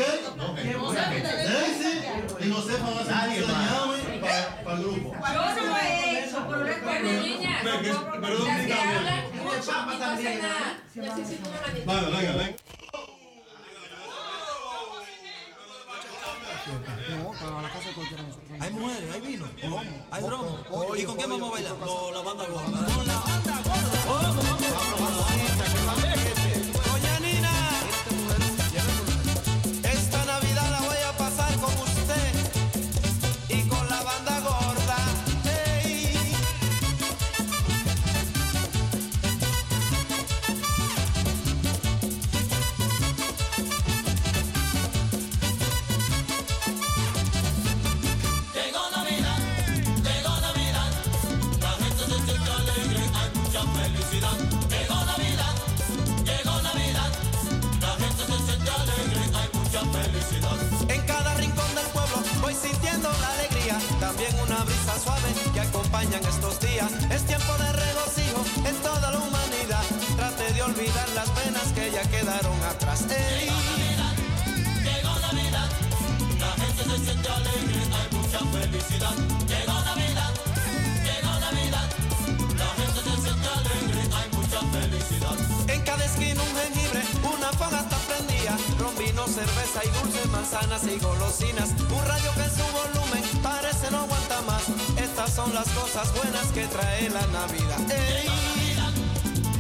Daisy 1.44 1.92
y 2.40 2.50
Josefa 2.50 2.84
van 2.84 2.98
a 2.98 3.00
hacer 3.00 3.14
dulce 3.14 3.40
de 3.40 3.52
ñame 3.52 4.20
para, 4.20 4.64
para 4.64 4.76
el 4.76 4.82
grupo. 4.84 5.14
Niña, 7.22 7.60
Ven, 7.64 7.80
que- 7.82 7.90
como- 7.90 8.10
pero 8.20 8.36
¿dónde 8.38 8.52
las 8.52 8.66
que 8.66 8.72
está, 8.72 8.82
hablan 8.98 9.04
bien? 9.04 9.42
mucho 9.42 9.72
no. 17.10 18.60
Hay 18.60 18.70
mujeres, 18.70 19.14
hay 19.14 19.20
vino, 19.20 19.46
hay 20.10 20.22
droga. 20.22 20.98
¿Y 20.98 21.04
con 21.04 21.16
quién 21.16 21.30
vamos 21.30 21.48
a 21.48 21.52
bailar? 21.52 21.76
Con 21.78 22.14
la 22.14 22.20
banda 22.20 22.46
gorda. 22.46 22.64
Con 22.64 23.06
la 23.06 23.18
banda 23.18 23.62
gorda. 24.06 24.59
Estos 66.08 66.58
días. 66.60 66.90
Es 67.10 67.26
tiempo 67.26 67.52
de 67.58 67.72
regocijo 67.72 68.42
en 68.66 68.74
toda 68.76 69.10
la 69.10 69.18
humanidad. 69.18 69.84
Trate 70.16 70.52
de 70.54 70.62
olvidar 70.62 71.08
las 71.14 71.28
penas 71.30 71.64
que 71.74 71.90
ya 71.90 72.02
quedaron 72.02 72.58
atrás. 72.64 73.02
Ey. 73.10 73.50
Llegó 74.80 75.14
Navidad, 75.20 75.68
la 76.40 76.52
gente 76.52 76.84
se 76.84 77.04
siente 77.04 77.28
alegre, 77.28 77.80
hay 77.92 78.16
mucha 78.16 78.38
felicidad. 78.38 79.14
Llegó 79.46 79.76
Navidad, 79.84 80.32
llegó 81.04 81.32
Navidad, 81.38 81.88
la 82.56 82.70
gente 82.80 83.00
se 83.04 83.14
siente 83.20 83.48
alegre, 83.60 84.00
hay 84.16 84.28
mucha 84.38 84.60
felicidad. 84.72 85.36
En 85.68 85.80
cada 85.82 86.04
esquina 86.06 86.42
un 86.42 86.54
jengibre, 86.60 87.02
una 87.34 87.52
fogata 87.52 87.98
prendida, 88.08 88.56
ron, 88.78 88.94
cerveza 89.28 89.80
y 89.84 89.88
dulces, 90.00 90.26
manzanas 90.30 90.82
y 90.84 90.98
golosinas. 90.98 91.70
Un 91.92 92.04
radio 92.08 92.32
que 92.36 92.44
en 92.44 92.54
su 92.56 92.64
volumen 92.72 93.22
parece 93.42 93.90
no 93.90 93.98
aguanta 93.98 94.28
más. 94.28 94.29
Estas 95.30 95.44
son 95.44 95.54
las 95.54 95.68
cosas 95.68 96.12
buenas 96.14 96.46
que 96.46 96.66
trae 96.66 97.08
la 97.08 97.24
Navidad. 97.28 97.78
Ey. 97.88 98.26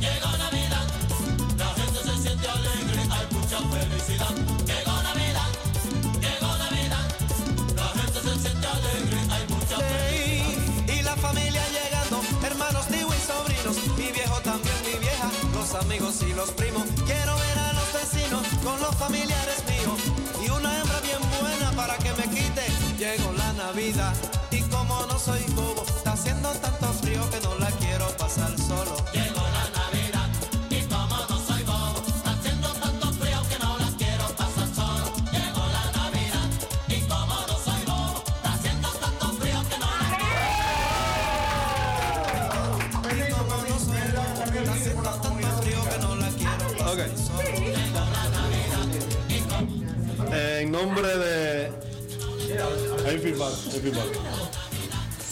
Llegó 0.00 0.30
Navidad, 0.36 0.86
la 1.58 1.66
gente 1.74 2.00
se 2.02 2.22
siente 2.22 2.48
alegre, 2.48 3.02
hay 3.02 3.26
mucha 3.30 3.58
felicidad. 3.70 4.34
Llegó 4.66 5.02
Navidad, 5.02 5.50
llegó 6.20 6.56
Navidad, 6.58 7.06
la 7.76 7.88
gente 8.02 8.20
se 8.20 8.38
siente 8.40 8.66
alegre, 8.66 9.18
hay 9.30 9.46
mucha 9.54 9.76
felicidad. 9.78 10.94
Y 10.98 11.02
la 11.02 11.16
familia 11.16 11.62
llegando, 11.68 12.20
hermanos, 12.42 12.86
tío 12.88 13.08
y 13.08 13.20
sobrinos, 13.20 13.76
mi 13.96 14.10
viejo 14.10 14.40
también, 14.40 14.76
mi 14.84 14.98
vieja, 14.98 15.30
los 15.54 15.74
amigos 15.74 16.20
y 16.22 16.32
los 16.32 16.50
primos. 16.50 16.82
Quiero 17.06 17.36
ver 17.36 17.58
a 17.58 17.72
los 17.74 17.92
vecinos 17.92 18.42
con 18.64 18.80
los 18.80 18.96
familiares 18.96 19.62
míos 19.68 20.00
y 20.44 20.50
una 20.50 20.80
hembra 20.80 20.98
bien 21.00 21.20
buena 21.40 21.70
para 21.76 21.96
que 21.98 22.12
me 22.14 22.24
quite. 22.24 22.66
Llegó 22.98 23.32
la 23.34 23.52
Navidad 23.52 24.14
soy 25.30 25.44
bobo, 25.54 25.84
está 25.86 26.12
haciendo 26.12 26.48
tanto 26.50 26.86
frío 26.94 27.22
que 27.30 27.40
no 27.40 27.54
la 27.58 27.70
quiero 27.72 28.08
pasar 28.18 28.50
solo. 28.58 28.96
Llegó 29.12 29.42
la 29.56 29.64
Navidad, 29.78 30.28
y 30.70 30.80
como 30.92 31.16
no 31.28 31.36
soy 31.46 31.62
bobo, 31.62 32.02
está 32.16 32.30
haciendo 32.32 32.68
tanto 32.68 33.12
frío 33.12 33.40
que 33.48 33.58
no 33.64 33.78
la 33.78 33.88
quiero 33.96 34.24
pasar 34.40 34.68
solo. 34.74 35.04
Llegó 35.30 35.64
la 35.76 35.84
Navidad, 35.98 36.48
y 36.88 37.00
como 37.12 37.36
no 37.48 37.56
soy 37.66 37.82
bobo, 37.90 38.24
está 38.26 38.52
haciendo 38.54 38.88
tanto 39.04 39.26
frío 39.38 39.60
que 39.70 39.76
no 39.78 39.88
la 46.16 46.30
Ok. 46.92 47.00
En 50.32 50.72
nombre 50.72 51.18
de. 51.18 51.70
Hay 53.06 53.18
feedback, 53.18 53.54
hay 53.72 53.80
feedback. 53.80 54.49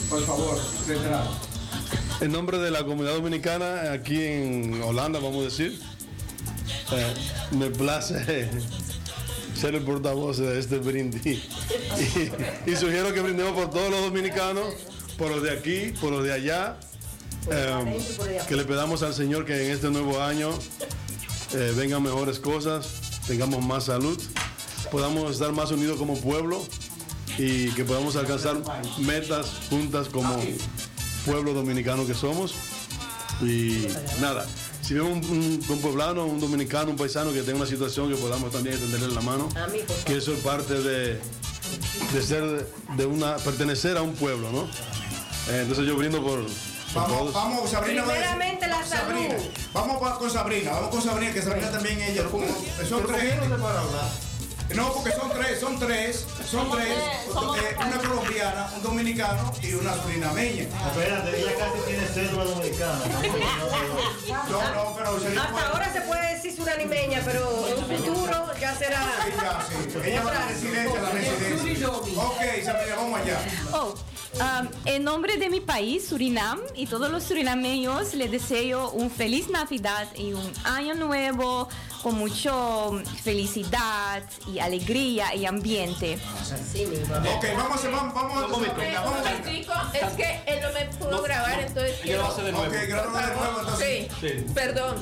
Por 0.08 0.24
favor, 0.24 0.58
central. 0.86 1.28
En 2.20 2.32
nombre 2.32 2.58
de 2.58 2.70
la 2.70 2.84
comunidad 2.84 3.14
dominicana 3.14 3.92
aquí 3.92 4.22
en 4.22 4.82
Holanda, 4.82 5.20
vamos 5.20 5.42
a 5.42 5.44
decir, 5.44 5.80
eh, 6.92 7.14
me 7.52 7.70
place 7.70 8.48
ser 9.54 9.74
el 9.74 9.82
portavoz 9.82 10.38
de 10.38 10.58
este 10.58 10.78
brindis. 10.78 11.24
Y, 12.64 12.70
y 12.70 12.76
sugiero 12.76 13.12
que 13.12 13.20
brindemos 13.20 13.52
por 13.52 13.70
todos 13.70 13.90
los 13.90 14.00
dominicanos, 14.00 14.74
por 15.16 15.30
los 15.30 15.42
de 15.42 15.50
aquí, 15.50 15.92
por 16.00 16.10
los 16.12 16.24
de 16.24 16.32
allá, 16.32 16.78
eh, 17.50 17.98
que 18.48 18.56
le 18.56 18.64
pedamos 18.64 19.02
al 19.02 19.14
Señor 19.14 19.44
que 19.44 19.66
en 19.66 19.72
este 19.72 19.90
nuevo 19.90 20.20
año 20.20 20.50
eh, 21.54 21.72
vengan 21.76 22.02
mejores 22.02 22.38
cosas, 22.38 23.20
tengamos 23.26 23.64
más 23.64 23.84
salud, 23.84 24.20
podamos 24.90 25.32
estar 25.32 25.52
más 25.52 25.70
unidos 25.70 25.98
como 25.98 26.18
pueblo 26.20 26.62
y 27.38 27.70
que 27.70 27.84
podamos 27.84 28.16
alcanzar 28.16 28.56
metas 28.98 29.46
juntas 29.70 30.08
como 30.08 30.36
pueblo 31.24 31.54
dominicano 31.54 32.06
que 32.06 32.14
somos. 32.14 32.52
Y 33.40 33.86
nada, 34.20 34.44
si 34.82 34.94
vemos 34.94 35.12
un, 35.12 35.30
un- 35.30 35.64
un 35.68 35.80
poblano, 35.80 36.24
un 36.26 36.40
dominicano, 36.40 36.90
un 36.90 36.96
paisano 36.96 37.32
que 37.32 37.42
tenga 37.42 37.58
una 37.58 37.66
situación 37.66 38.10
que 38.10 38.16
podamos 38.16 38.50
también 38.52 38.74
extenderle 38.74 39.14
la 39.14 39.20
mano, 39.20 39.48
que 40.04 40.16
eso 40.16 40.32
es 40.32 40.40
parte 40.40 40.74
de, 40.74 41.20
de 42.12 42.22
ser, 42.22 42.66
de 42.96 43.06
una, 43.06 43.36
pertenecer 43.36 43.96
a 43.96 44.02
un 44.02 44.14
pueblo, 44.14 44.50
¿no? 44.50 44.62
Eh, 45.52 45.60
entonces 45.62 45.86
yo 45.86 45.94
brindo 45.96 46.22
por, 46.22 46.44
Vamos, 46.94 47.34
vamos, 47.34 47.70
Sabrina. 47.70 48.02
Primeramente 48.02 48.66
la 48.66 48.84
Sabrina. 48.84 49.28
salud. 49.38 49.44
Vamos 49.74 50.16
con 50.18 50.30
Sabrina, 50.30 50.70
vamos 50.72 50.88
con 50.88 51.02
Sabrina, 51.02 51.32
que 51.34 51.42
Sabrina 51.42 51.70
también 51.70 52.00
ella. 52.00 52.24
Son 52.88 53.06
tres. 53.06 53.34
No, 54.74 54.92
porque 54.92 55.12
son 55.12 55.30
tres, 55.30 55.60
son 55.60 55.78
tres, 55.78 56.26
son 56.50 56.70
tres. 56.70 56.88
eh, 56.88 57.76
una 57.78 57.98
colombiana, 57.98 58.70
un 58.76 58.82
dominicano 58.82 59.52
y 59.62 59.72
una 59.74 59.94
surinameña. 60.02 60.64
Espérate, 60.64 61.40
ella 61.40 61.52
casi 61.58 61.78
tiene 61.86 62.06
cédula 62.06 62.44
dominicana. 62.44 63.00
No, 64.50 64.60
no, 64.74 64.94
pero 64.96 65.18
sería 65.20 65.42
Hasta 65.42 65.68
ahora 65.68 65.92
se 65.92 66.00
puede 66.02 66.34
decir 66.34 66.54
suranimeña, 66.54 67.22
pero 67.24 67.66
en 67.68 67.78
un 67.78 67.84
futuro 67.98 68.46
ya 68.60 68.74
será. 68.76 69.06
Ella 70.04 70.22
va 70.22 70.30
a 70.30 70.34
la 70.34 70.46
residencia, 70.48 71.00
la 71.00 71.10
residencia. 71.10 71.88
Ok, 71.88 72.40
Sabrina, 72.64 72.96
vamos 72.96 73.20
allá. 73.20 73.38
Oh, 73.72 73.94
um, 74.34 74.68
en 74.84 75.04
nombre 75.04 75.36
de 75.38 75.48
mi 75.48 75.60
país, 75.60 76.08
Surinam, 76.08 76.60
y 76.74 76.86
todos 76.86 77.10
los 77.10 77.24
surinameños, 77.24 78.14
les 78.14 78.30
deseo 78.30 78.90
un 78.90 79.10
feliz 79.10 79.48
Navidad 79.48 80.06
y 80.14 80.32
un 80.34 80.52
año 80.64 80.94
nuevo 80.94 81.68
con 82.02 82.14
mucho 82.16 83.00
felicidad 83.22 84.22
y 84.46 84.58
alegría 84.58 85.34
y 85.34 85.46
ambiente. 85.46 86.18
Ok, 87.36 87.44
vamos 87.56 87.82
vamos, 87.90 88.14
vamos, 88.14 88.58
Un 88.58 89.14
momentico, 89.14 89.72
es 89.92 90.12
que 90.16 90.40
él 90.46 90.60
no 90.62 90.72
me 90.72 90.84
pudo 90.96 91.22
grabar, 91.22 91.60
entonces 91.60 91.96
quiero... 92.02 92.26
Ok, 92.28 92.36
grábalo 92.88 93.18
de 93.26 93.34
nuevo, 93.34 93.60
entonces. 93.60 94.08
Sí, 94.20 94.46
perdón. 94.54 94.96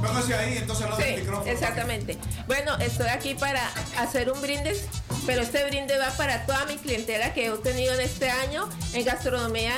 Póngase 0.00 0.34
ahí, 0.34 0.58
entonces 0.58 0.88
lo 0.88 0.96
del 0.96 1.06
Sí, 1.14 1.20
micrófono. 1.20 1.50
exactamente. 1.50 2.18
Bueno, 2.46 2.76
estoy 2.78 3.08
aquí 3.08 3.34
para 3.34 3.68
hacer 3.98 4.30
un 4.30 4.40
brindis, 4.40 4.84
pero 5.26 5.42
este 5.42 5.64
brindis 5.64 5.98
va 6.00 6.10
para 6.16 6.46
toda 6.46 6.64
mi 6.66 6.76
clientela 6.76 7.32
que 7.34 7.46
he 7.46 7.50
tenido 7.58 7.94
en 7.94 8.00
este 8.00 8.30
año 8.30 8.68
en 8.92 9.04
gastronomía. 9.04 9.74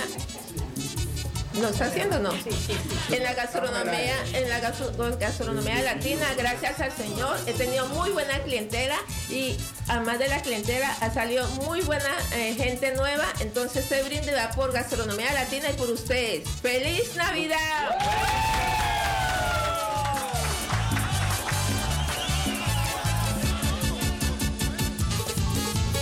¿No 1.61 1.69
está 1.69 1.87
haciendo 1.87 2.19
no? 2.19 2.31
En 3.11 3.23
la 3.23 3.33
gastronomía, 3.35 4.17
en 4.33 4.49
la 4.49 4.59
gastro- 4.61 4.93
gastronomía 5.19 5.81
latina, 5.83 6.27
gracias 6.37 6.81
al 6.81 6.93
Señor, 6.93 7.37
he 7.47 7.53
tenido 7.53 7.87
muy 7.89 8.11
buena 8.11 8.41
clientela 8.41 8.97
y 9.31 9.57
además 9.89 10.19
de 10.19 10.29
la 10.29 10.43
clientela 10.43 10.91
ha 11.01 11.13
salido 11.15 11.47
muy 11.51 11.81
buena 11.83 12.11
eh, 12.33 12.55
gente 12.57 12.93
nueva. 12.95 13.25
Entonces 13.41 13.85
este 13.85 14.03
brindis 14.03 14.35
va 14.35 14.51
por 14.51 14.73
gastronomía 14.73 15.33
latina 15.33 15.71
y 15.71 15.75
por 15.75 15.91
ustedes. 15.91 16.49
¡Feliz 16.61 17.15
Navidad! 17.17 17.99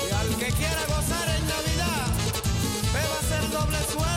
Y 0.09 0.13
al 0.15 0.29
que 0.39 0.47
quiera 0.53 0.83
gozar 0.89 1.29
en 1.37 1.47
Navidad, 1.47 2.07
beba 2.93 3.19
hacer 3.21 3.51
doble 3.51 3.79
sueldo 3.93 4.12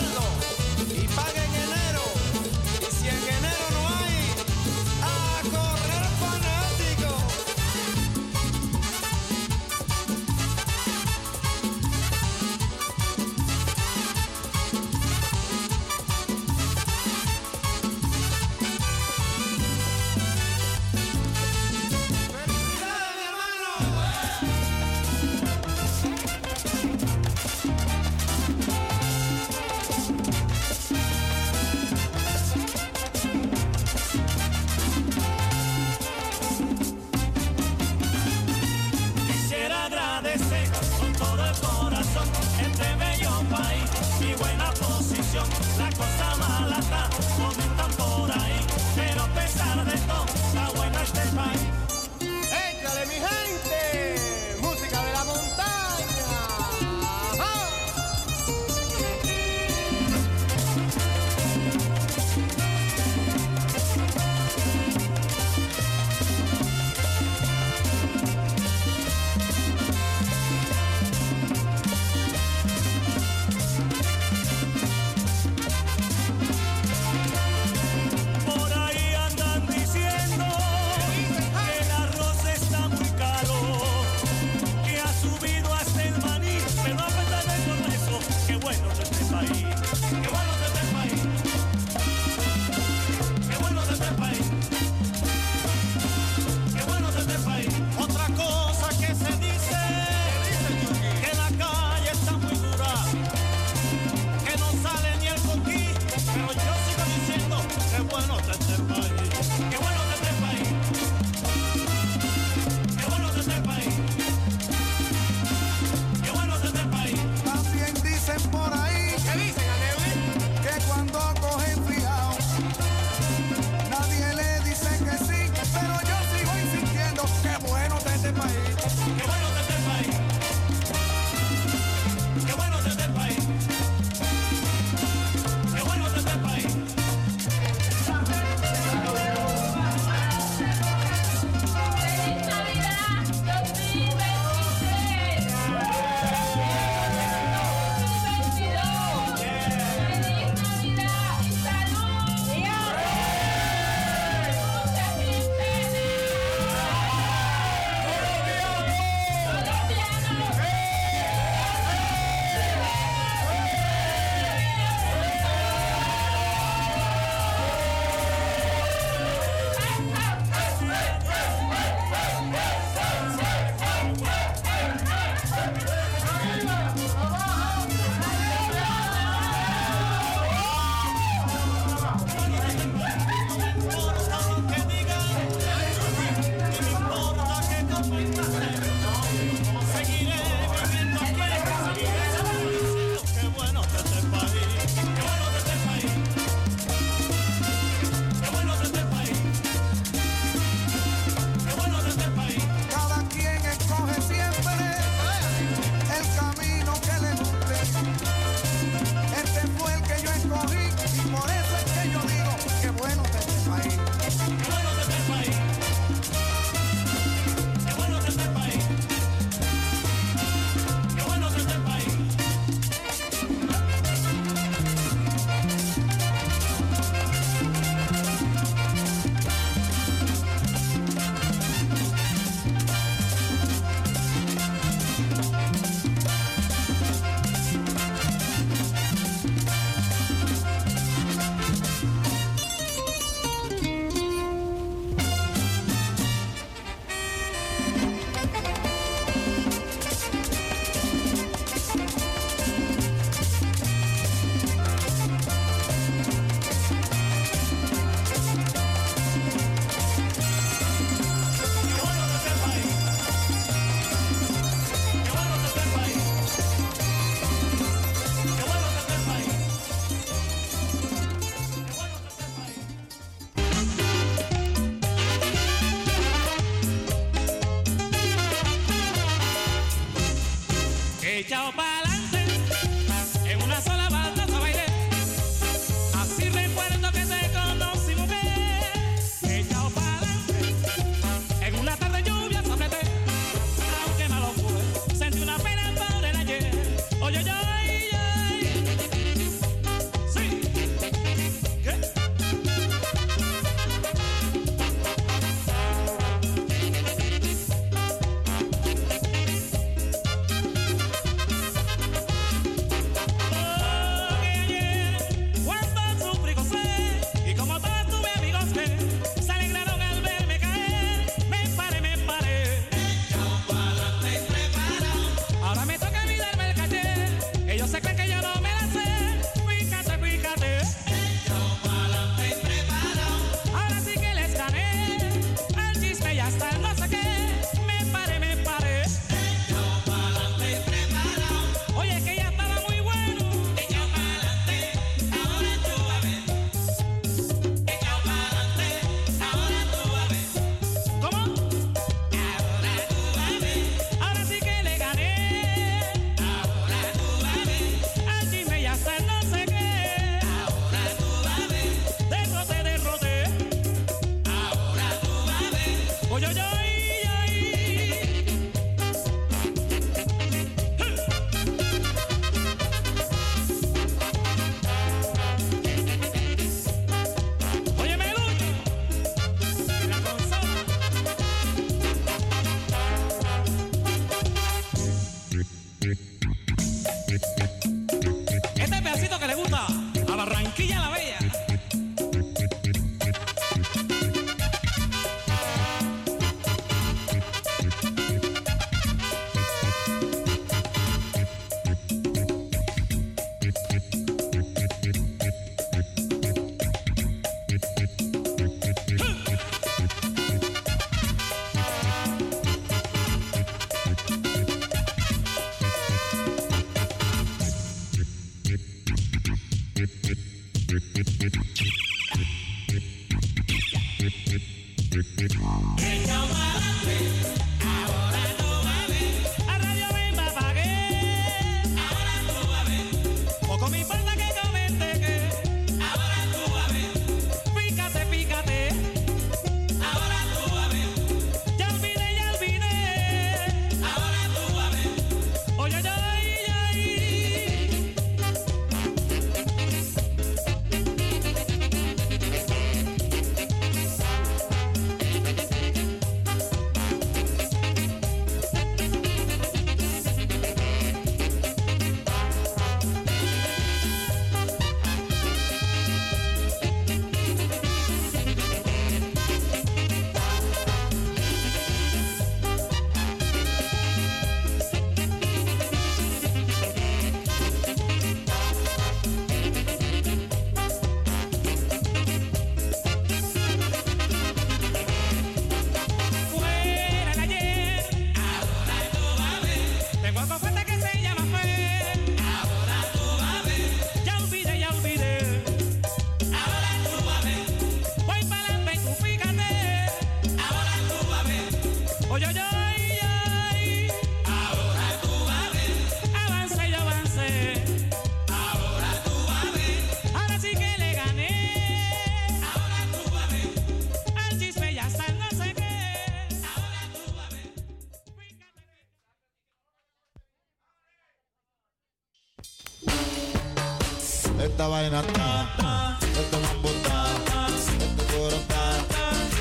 Esta 524.66 524.88
vaina 524.88 525.20
está, 525.22 526.18
este 526.22 526.58
mambo 526.58 526.90
está, 526.90 527.28
este 527.68 528.24
coro 528.34 528.56
está, 528.56 528.98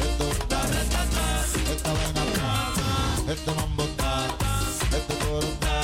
esto 0.02 0.24
está, 0.32 0.60
esta 1.72 1.92
vaina 1.92 2.22
está, 2.24 3.32
este 3.32 3.50
mambo 3.52 3.82
está, 3.84 4.12
este 4.96 5.14
coro 5.24 5.46
está, 5.46 5.76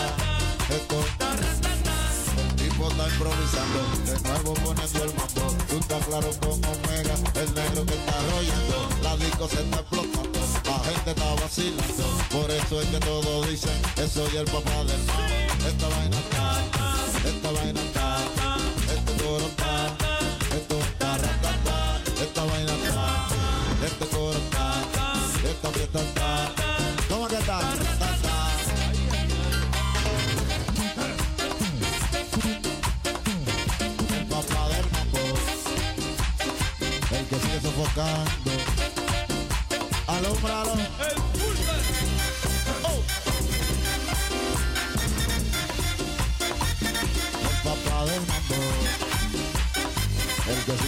esto 0.75 0.97
está, 1.05 1.29
el 2.41 2.49
tipo 2.57 2.89
está 2.91 3.05
improvisando, 3.09 3.81
de 4.07 4.15
nuevo 4.27 4.55
poniendo 4.55 5.05
el 5.05 5.15
mambo, 5.15 5.45
tú 5.69 5.77
estás 5.79 6.07
claro 6.07 6.31
con 6.41 6.53
Omega, 6.65 7.15
el 7.43 7.55
negro 7.55 7.85
que 7.85 7.95
está 7.95 8.15
rollando, 8.33 8.89
la 9.03 9.17
disco 9.19 9.49
se 9.49 9.61
está 9.61 9.81
explotando, 9.81 10.41
la 10.65 10.79
gente 10.81 11.11
está 11.11 11.35
vacilando, 11.35 12.05
por 12.31 12.51
eso 12.51 12.81
es 12.81 12.89
que 12.89 12.99
todos 13.01 13.49
dicen 13.49 13.83
que 13.95 14.09
soy 14.09 14.37
el 14.39 14.47
papá 14.47 14.83
del 14.85 14.99
mambo, 15.05 15.69
esta 15.69 15.89
vaina 15.89 16.17
está, 16.17 16.65
esta 17.29 17.51
vaina 17.53 17.81
está, 17.81 18.17
esto 19.39 20.77
esta 22.23 22.45
vaina 22.45 22.73
está, 22.73 23.29
este 23.87 24.05
esta 25.51 25.69
fiesta 25.71 26.01
está, 26.01 26.53
¿cómo 27.09 27.29
que. 27.29 27.61
El 34.19 34.27
papá 34.27 34.69
el 37.19 37.25
que 37.27 37.37
sigue 37.37 37.61
sofocando, 37.61 38.40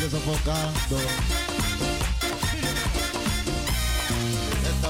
sigue 0.02 0.10
sofocando. 0.10 0.98
Esta 4.70 4.88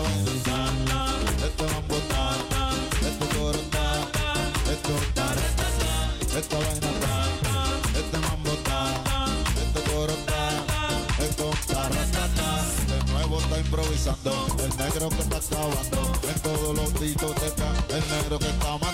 este 1.46 1.64
mambo 1.74 1.96
está, 1.96 2.22
este 3.08 3.26
coro 3.36 3.58
esto 4.72 4.92
esta 6.38 6.56
vaina 6.56 6.88
está, 6.88 7.12
este 7.98 8.18
mambo 8.18 8.50
este 9.62 9.80
coro 9.90 10.14
esto 11.18 11.46
de 12.88 13.12
nuevo 13.12 13.38
está 13.40 13.58
improvisando, 13.58 14.46
el 14.64 14.76
negro 14.76 15.08
que 15.10 15.22
está 15.22 15.36
acabando, 15.36 16.12
en 16.28 16.40
todos 16.40 16.76
los 16.76 17.00
discotecas, 17.00 17.84
el 17.88 18.04
negro 18.16 18.38
que 18.38 18.46
está 18.46 18.78
la 18.78 18.91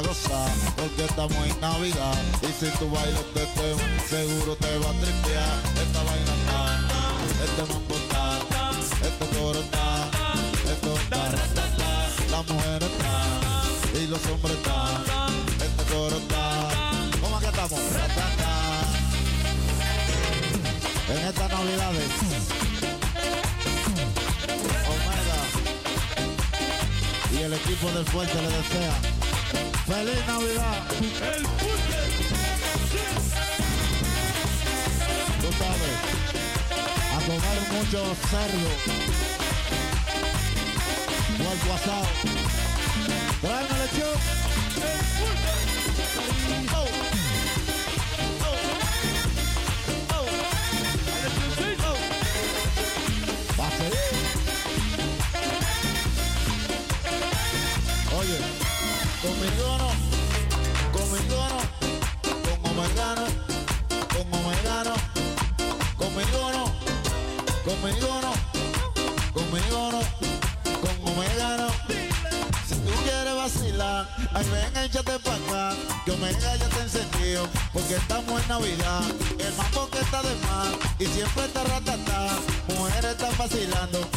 gozar, 0.00 0.50
porque 0.76 1.04
estamos 1.04 1.36
en 1.46 1.60
Navidad, 1.60 2.14
y 2.42 2.46
si 2.46 2.70
tú 2.78 2.90
bailas 2.90 3.20
este 3.20 3.46
tema, 3.46 3.82
seguro 4.08 4.56
te 4.56 4.78
va 4.78 4.90
a 4.90 4.92
tripear, 4.92 5.58
esta 5.82 6.02
vaina 6.04 6.32
está, 6.38 6.60
este 7.44 7.62
mambo 7.72 7.94
está, 7.96 8.24
este 9.08 9.24
coro 9.36 9.60
está, 9.60 9.86
esto 10.72 10.90
está, 10.94 11.22
la 12.30 12.42
mujer 12.42 12.82
está, 12.82 13.14
y 13.98 14.06
los 14.06 14.26
hombres 14.26 14.56
están, 14.56 15.04
este 15.66 15.82
coro 15.92 16.16
está, 16.16 16.44
¿cómo 17.20 17.38
que 17.40 17.46
estamos? 17.46 17.80
En 21.10 21.18
estas 21.26 21.50
navidades, 21.50 22.10
Omega. 24.92 25.38
Y 27.32 27.42
el 27.42 27.52
equipo 27.54 27.90
del 27.92 28.04
fuerte 28.04 28.34
le 28.34 28.48
desea 28.48 29.17
feliz 29.88 30.26
Navidad. 30.26 30.82
Tú 35.40 35.48
sabes, 35.58 35.96
a 37.14 37.18
comer 37.26 37.60
mucho 37.72 38.00
cerdo, 38.28 38.70
vuelvo 41.38 41.74
asado, 41.74 42.08
tráeme 43.40 43.76
lechón. 43.78 44.18
Oh. 46.74 46.97
El 78.60 79.54
mambo 79.56 79.88
que 79.88 80.00
está 80.00 80.20
de 80.20 80.34
más, 80.46 80.74
y 80.98 81.06
siempre 81.06 81.44
está 81.44 81.62
ratata, 81.62 82.40
mujeres 82.76 83.12
están 83.12 83.38
vacilando, 83.38 84.07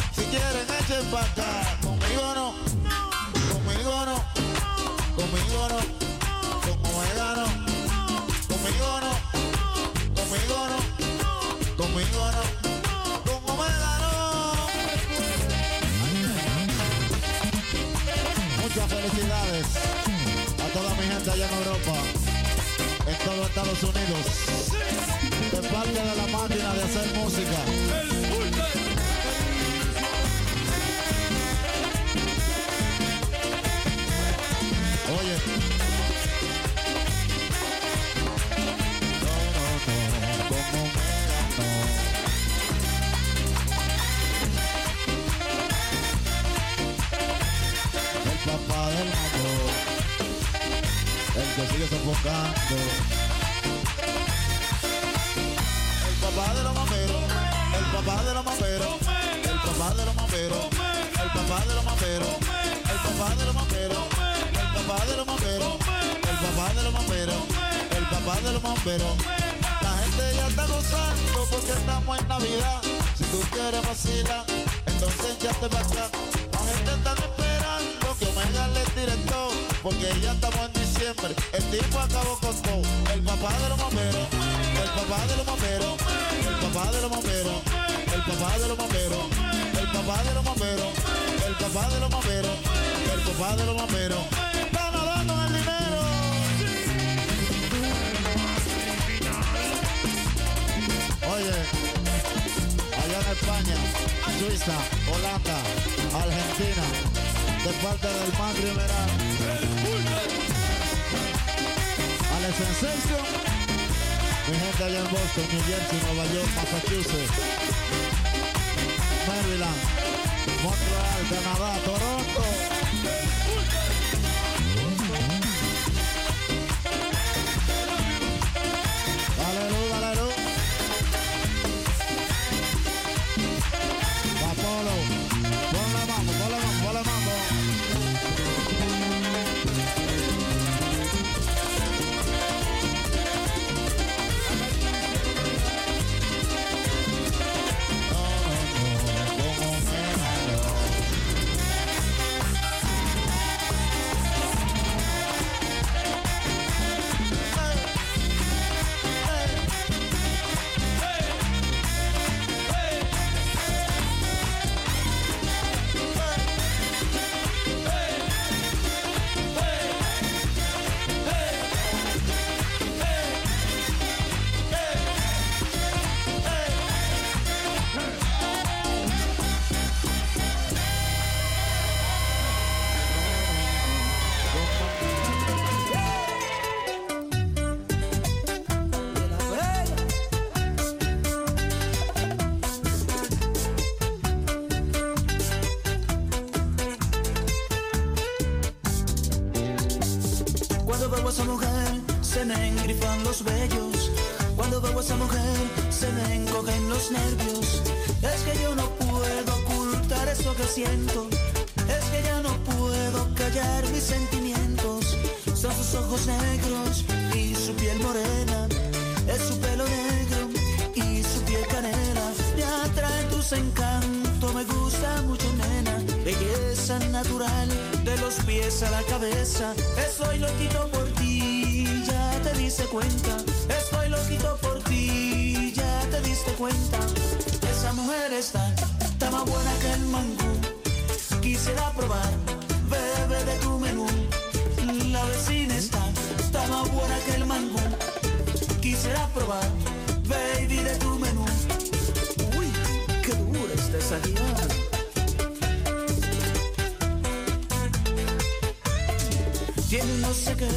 sé 260.42 260.56
qué 260.56 260.68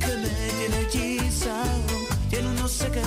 que 0.00 0.12
me 0.22 0.34
tiene 0.58 0.80
hechizado. 0.82 1.92
Tiene 2.28 2.48
un 2.48 2.56
no 2.56 2.68
sé 2.68 2.90
qué 2.90 3.02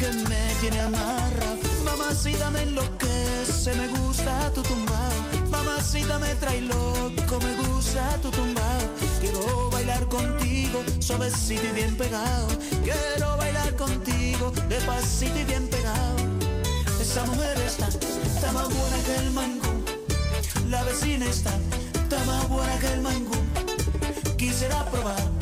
que 0.00 0.08
me 0.30 0.42
tiene 0.60 0.80
amarrado. 0.80 1.58
Mamacita 1.84 2.50
me 2.50 2.62
enloquece, 2.62 3.74
me 3.74 3.88
gusta 3.98 4.50
tu 4.54 4.62
tumbao. 4.62 5.18
Mamacita 5.50 6.18
me 6.18 6.34
trae 6.36 6.62
loco, 6.62 7.34
me 7.44 7.52
gusta 7.62 8.02
tu 8.22 8.30
tumbao. 8.30 8.86
Quiero 9.20 9.70
bailar 9.70 10.08
contigo, 10.08 10.82
suavecito 11.00 11.66
y 11.66 11.72
bien 11.72 11.96
pegado. 11.96 12.48
Quiero 12.82 13.36
bailar 13.36 13.76
contigo, 13.76 14.52
despacito 14.68 15.38
y 15.38 15.44
bien 15.44 15.68
pegado. 15.68 16.16
Esa 17.00 17.24
mujer 17.26 17.58
está, 17.66 17.88
está 17.88 18.52
más 18.52 18.68
buena 18.68 18.98
que 19.06 19.16
el 19.22 19.30
mango. 19.32 19.70
La 20.70 20.82
vecina 20.84 21.26
está, 21.26 21.52
está 22.02 22.24
más 22.24 22.48
buena 22.48 22.78
que 22.78 22.92
el 22.94 23.02
mango. 23.02 23.25
probar. 24.90 25.35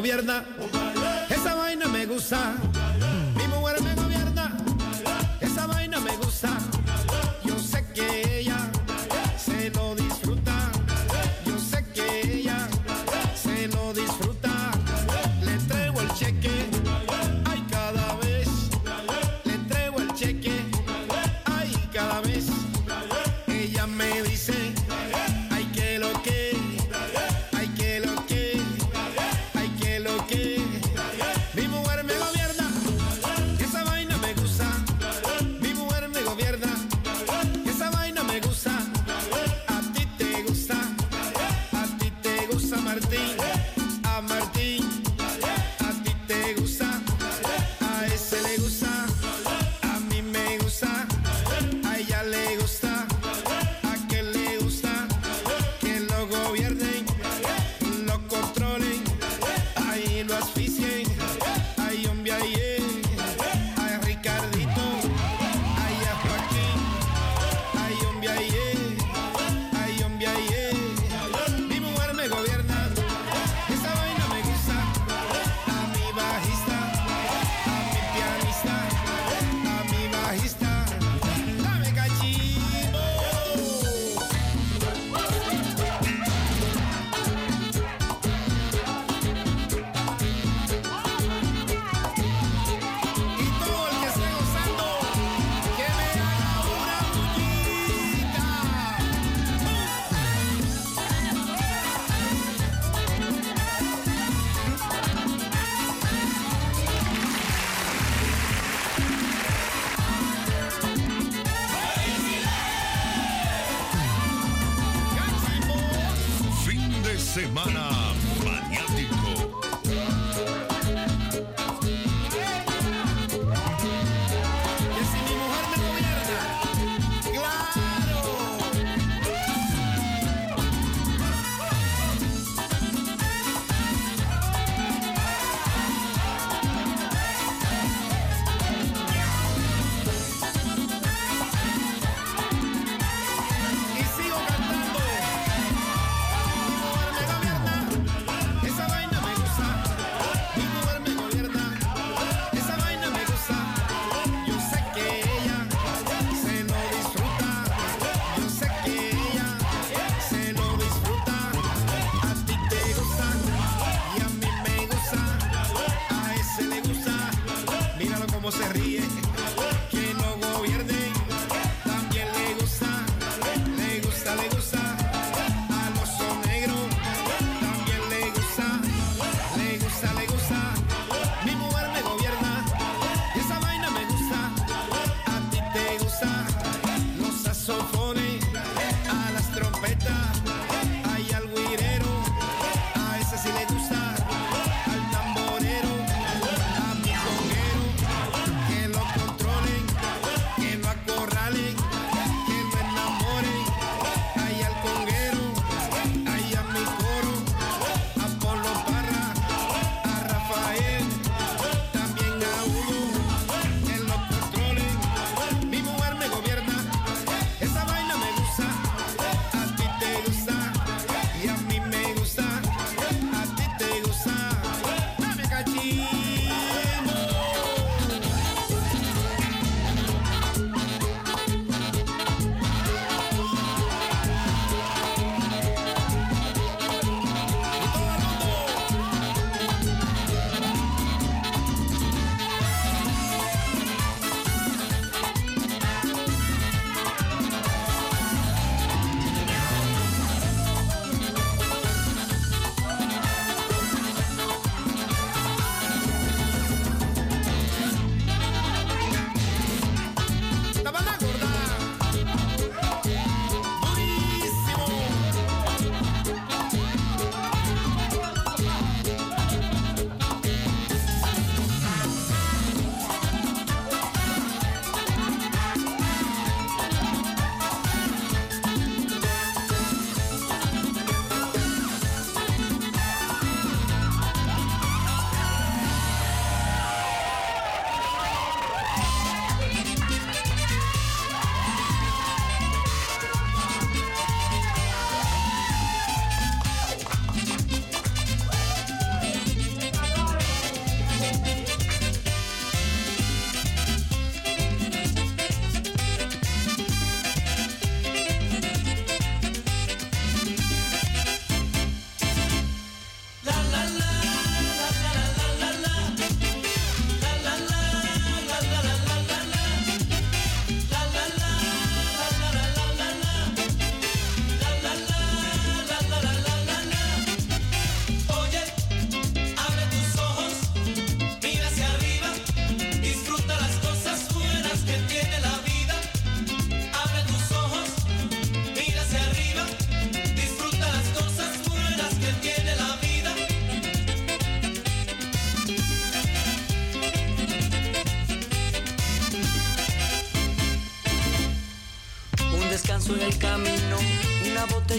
Gobierna, 0.00 0.44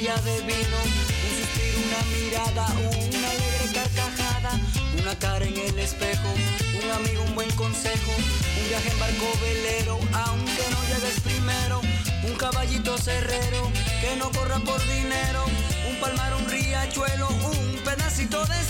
botella 0.02 0.22
de 0.22 0.42
vino, 0.42 0.78
un 0.84 1.38
suspiro, 1.38 1.78
una 1.88 2.02
mirada, 2.16 2.66
una 2.80 3.30
alegre 3.30 3.68
carcajada, 3.74 4.60
una 5.00 5.20
cara 5.20 5.46
en 5.46 5.58
el 5.58 5.80
espejo, 5.80 6.34
un 6.84 6.92
amigo, 6.92 7.24
un 7.24 7.36
buen 7.36 7.52
consejo, 7.52 8.12
un 8.18 8.68
viaje 8.70 8.90
en 8.90 9.00
barco 9.00 9.26
velero, 9.42 10.00
aunque 10.14 10.64
no 10.72 10.82
llegues 10.88 11.20
primero, 11.22 11.82
un 12.24 12.36
caballito 12.36 12.98
cerrero, 12.98 13.72
que 14.02 14.16
no 14.18 14.32
corra 14.32 14.60
por 14.60 14.82
dinero, 14.88 15.46
un 15.90 16.00
palmar, 16.00 16.34
un 16.36 16.50
riachuelo, 16.50 17.28
un 17.30 17.80
pedacito 17.84 18.46
de 18.46 18.64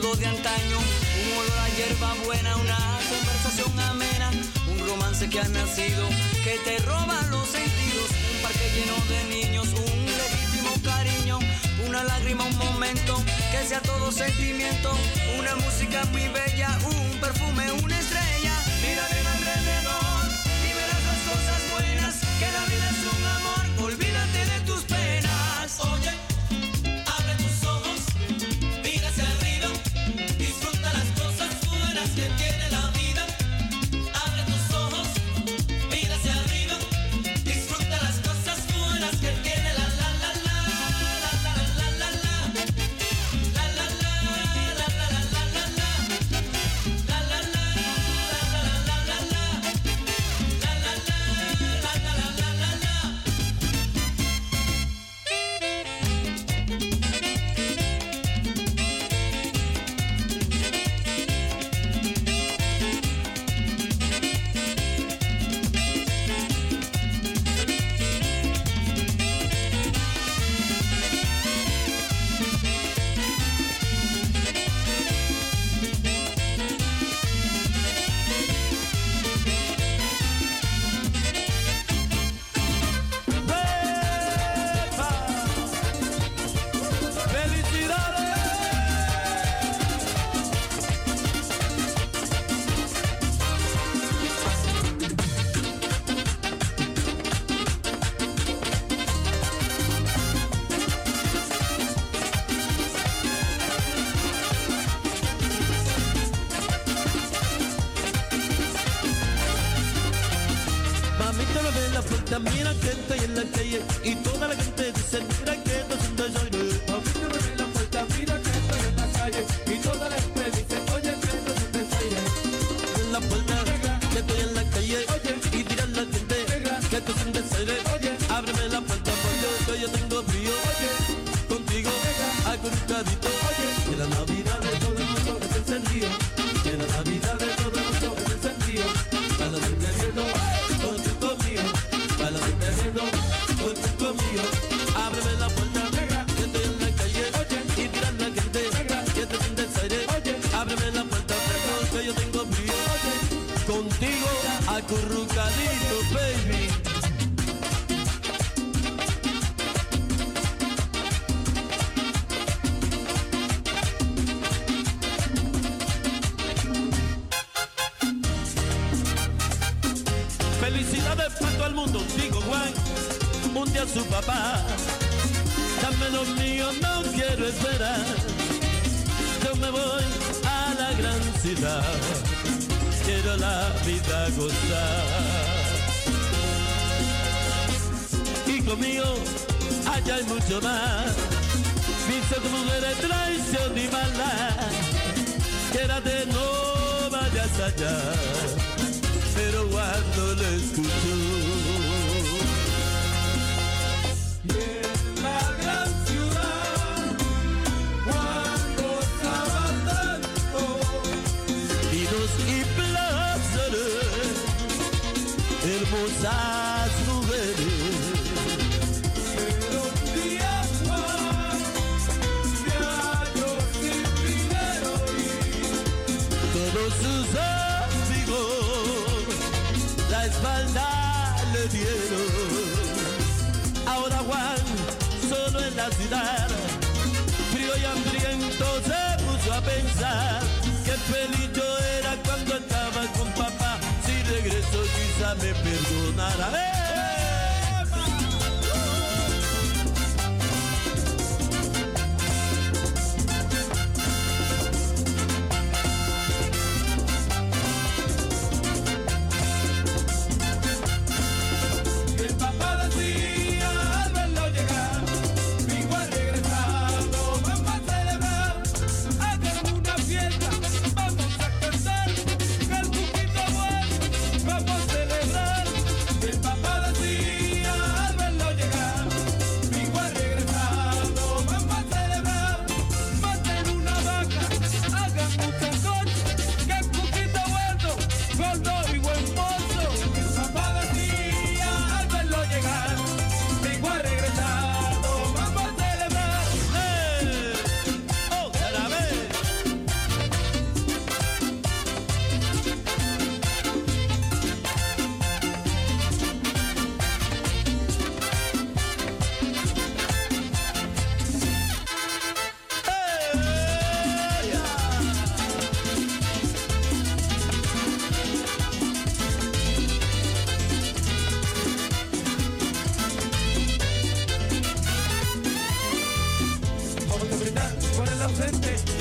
recuerdo 0.00 0.16
de 0.16 0.26
antaño, 0.26 0.78
un 0.78 1.38
olor 1.38 1.58
a 1.58 1.68
hierba 1.76 2.14
buena, 2.24 2.56
una 2.56 2.78
conversación 3.08 3.80
amena, 3.80 4.30
un 4.68 4.88
romance 4.88 5.28
que 5.28 5.40
ha 5.40 5.48
nacido, 5.48 6.08
que 6.44 6.58
te 6.64 6.78
roba 6.84 7.20
los 7.30 7.48
sentidos, 7.48 8.08
un 8.34 8.42
parque 8.42 8.70
lleno 8.74 8.94
de 9.08 9.24
niños, 9.34 9.68
un 9.68 10.06
legítimo 10.06 10.72
cariño, 10.84 11.38
una 11.86 12.04
lágrima, 12.04 12.44
un 12.44 12.56
momento, 12.56 13.22
que 13.52 13.66
sea 13.66 13.80
todo 13.80 14.10
sentimiento, 14.10 14.90
una 15.38 15.54
música 15.56 16.04
muy 16.12 16.28
bella, 16.28 16.78
un 16.84 17.20
perfume, 17.20 17.70
una 17.72 17.98
estrella, 17.98 18.54
mira 18.82 19.06
en 19.18 19.26
alrededor 19.26 20.24
y 20.64 20.72
verás 20.72 21.02
las 21.10 21.20
cosas 21.28 21.60
buenas 21.72 22.14
que 22.38 22.52
la 22.52 22.64
vida 22.66 22.90
es 22.90 22.99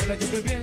на 0.10 0.18
тебе 0.18 0.59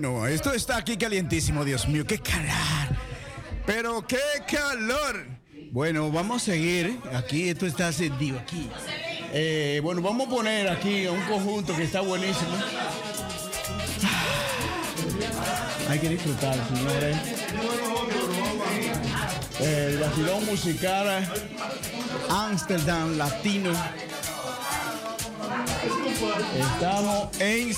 Bueno, 0.00 0.28
esto 0.28 0.52
está 0.52 0.76
aquí 0.76 0.96
calientísimo, 0.96 1.64
Dios 1.64 1.88
mío, 1.88 2.06
qué 2.06 2.20
calor. 2.20 2.96
Pero 3.66 4.06
qué 4.06 4.20
calor. 4.46 5.26
Bueno, 5.72 6.12
vamos 6.12 6.42
a 6.42 6.44
seguir. 6.52 7.00
Aquí 7.12 7.48
esto 7.48 7.66
está 7.66 7.92
sentido 7.92 8.38
aquí. 8.38 8.70
Eh, 9.32 9.80
bueno, 9.82 10.00
vamos 10.00 10.28
a 10.28 10.30
poner 10.30 10.68
aquí 10.68 11.04
un 11.08 11.20
conjunto 11.22 11.74
que 11.74 11.82
está 11.82 12.00
buenísimo. 12.00 12.48
Ah, 14.04 15.90
hay 15.90 15.98
que 15.98 16.10
disfrutar, 16.10 16.54
señores. 16.68 17.16
El 19.58 19.98
vacilón 19.98 20.46
musical 20.46 21.28
Amsterdam 22.30 23.18
Latino. 23.18 23.72
Estamos 26.56 27.40
en 27.40 27.74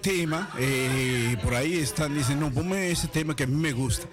tema, 0.00 0.50
eh, 0.58 1.36
por 1.42 1.54
ahí 1.54 1.78
están, 1.78 2.14
dicen, 2.14 2.40
no, 2.40 2.50
ponme 2.50 2.90
ese 2.90 3.08
tema 3.08 3.36
que 3.36 3.44
a 3.44 3.46
mí 3.46 3.54
me 3.54 3.72
gusta. 3.72 4.06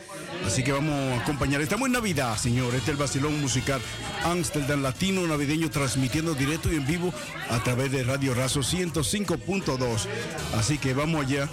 Así 0.45 0.63
que 0.63 0.71
vamos 0.71 0.93
a 0.93 1.21
acompañar. 1.21 1.61
Estamos 1.61 1.87
en 1.87 1.93
Navidad, 1.93 2.37
señores 2.37 2.75
Este 2.75 2.91
es 2.91 2.95
el 2.95 3.01
vacilón 3.01 3.41
musical 3.41 3.81
Amsterdam 4.23 4.81
Latino 4.81 5.25
Navideño, 5.25 5.69
transmitiendo 5.69 6.33
directo 6.33 6.71
y 6.71 6.75
en 6.75 6.85
vivo 6.85 7.13
a 7.49 7.63
través 7.63 7.91
de 7.91 8.03
Radio 8.03 8.33
Razo 8.33 8.61
105.2. 8.61 10.07
Así 10.55 10.77
que 10.77 10.93
vamos 10.93 11.25
allá. 11.25 11.49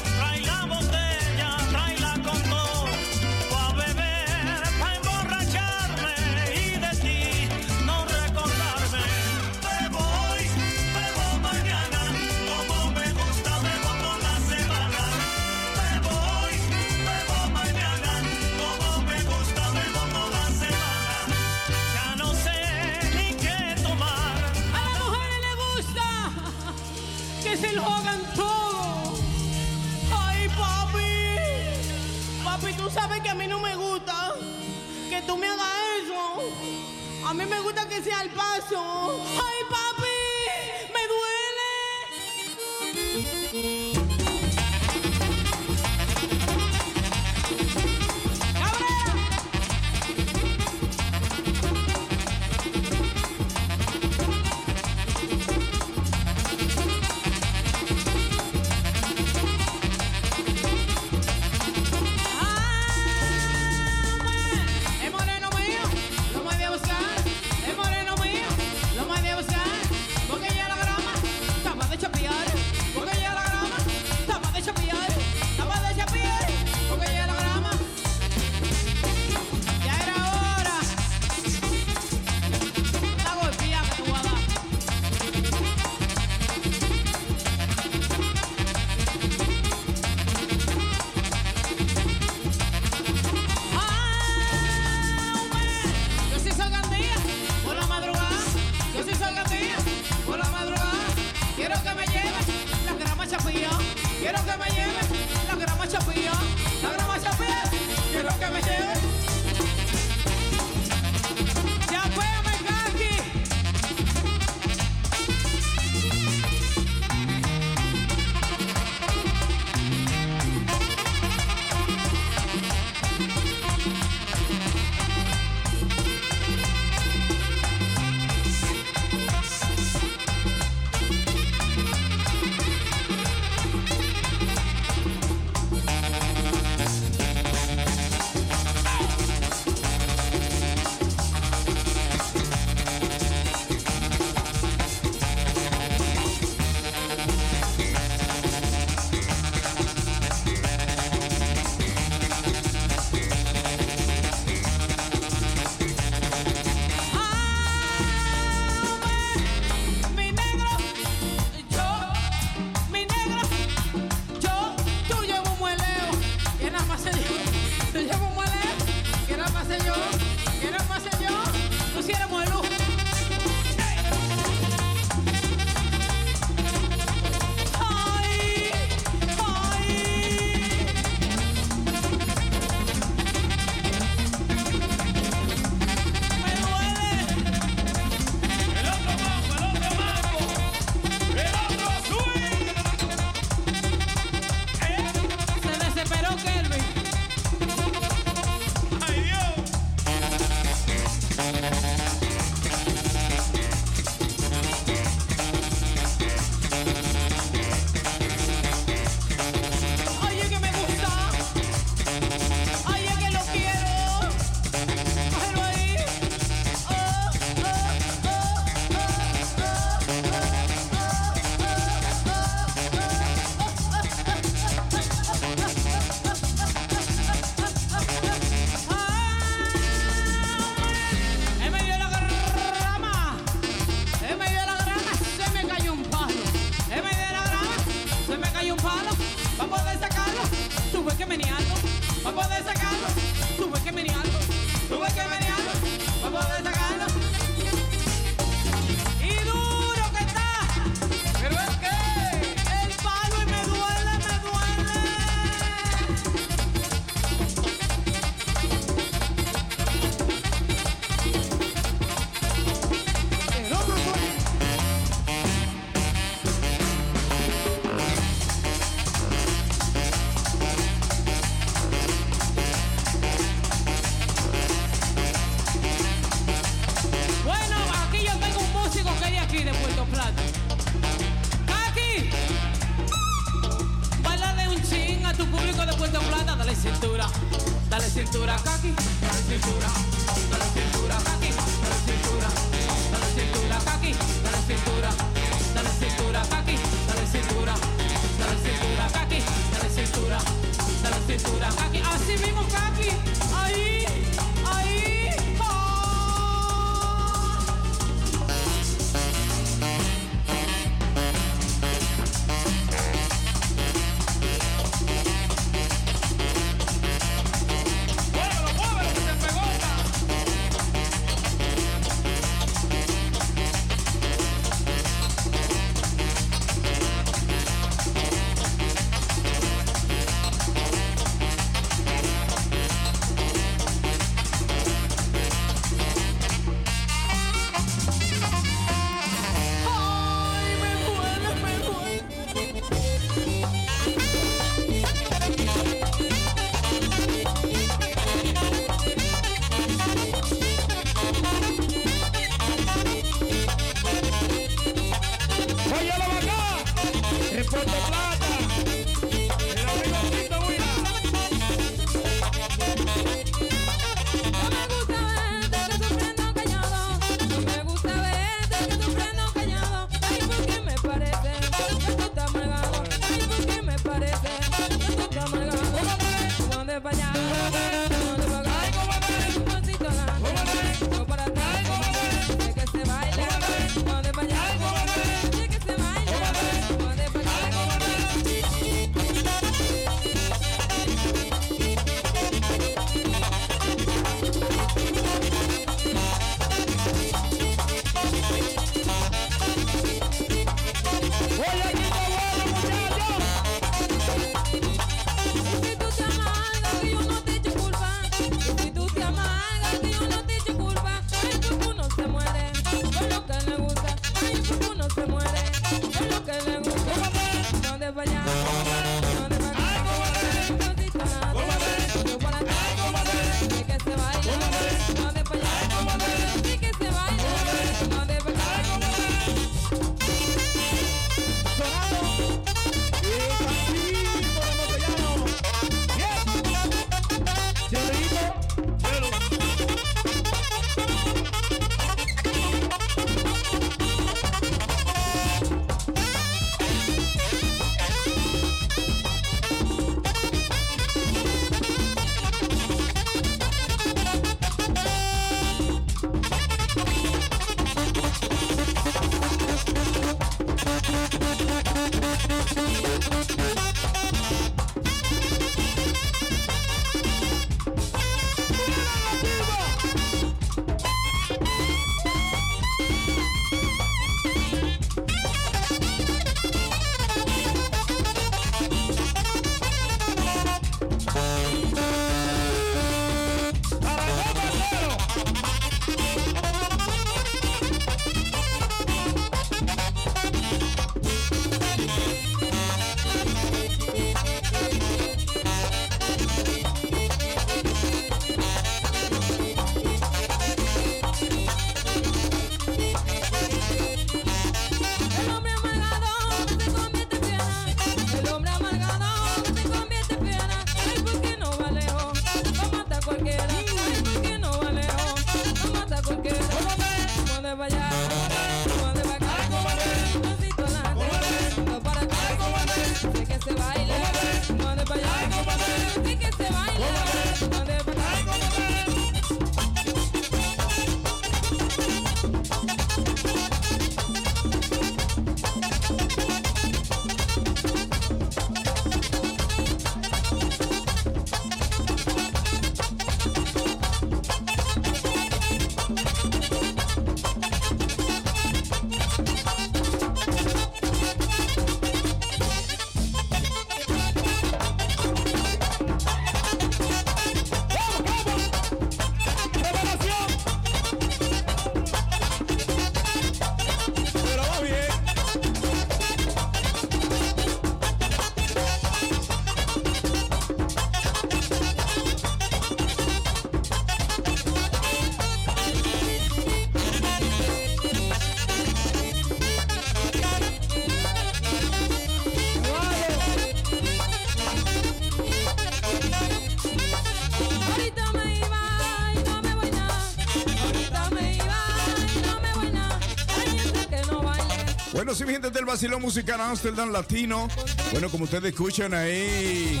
Del 595.74 595.84
Basilón 595.84 596.22
Musical 596.22 596.60
Amsterdam 596.60 597.10
Latino. 597.10 597.68
Bueno, 598.12 598.30
como 598.30 598.44
ustedes 598.44 598.66
escuchan 598.66 599.12
ahí, 599.12 600.00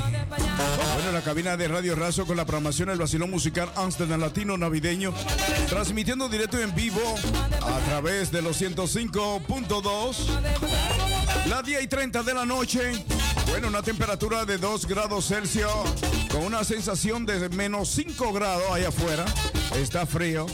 bueno, 0.94 1.12
la 1.12 1.20
cabina 1.20 1.56
de 1.56 1.66
Radio 1.66 1.96
Razo 1.96 2.24
con 2.26 2.36
la 2.36 2.44
programación 2.44 2.88
del 2.88 2.98
Basilón 2.98 3.28
Musical 3.28 3.68
Amsterdam 3.74 4.20
Latino 4.20 4.56
Navideño, 4.56 5.12
transmitiendo 5.68 6.28
directo 6.28 6.60
en 6.60 6.72
vivo 6.76 7.00
a 7.60 7.78
través 7.88 8.30
de 8.30 8.40
los 8.40 8.62
105.2, 8.62 10.16
las 11.46 11.64
10 11.64 11.82
y 11.82 11.86
30 11.88 12.22
de 12.22 12.34
la 12.34 12.46
noche. 12.46 13.04
Bueno, 13.48 13.66
una 13.66 13.82
temperatura 13.82 14.44
de 14.44 14.58
2 14.58 14.86
grados 14.86 15.26
Celsius 15.26 15.72
con 16.30 16.44
una 16.44 16.62
sensación 16.62 17.26
de 17.26 17.48
menos 17.48 17.88
5 17.90 18.32
grados 18.32 18.70
allá 18.70 18.88
afuera. 18.88 19.24
Está 19.76 20.06
frío. 20.06 20.46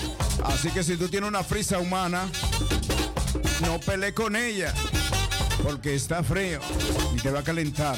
Así 0.45 0.71
que 0.71 0.83
si 0.83 0.97
tú 0.97 1.09
tienes 1.09 1.29
una 1.29 1.45
frisa 1.45 1.79
humana, 1.79 2.27
no 3.61 3.79
pelees 3.81 4.15
con 4.15 4.35
ella. 4.35 4.73
Porque 5.63 5.95
está 5.95 6.23
frío 6.23 6.61
y 7.15 7.21
te 7.21 7.31
va 7.31 7.41
a 7.41 7.43
calentar. 7.43 7.97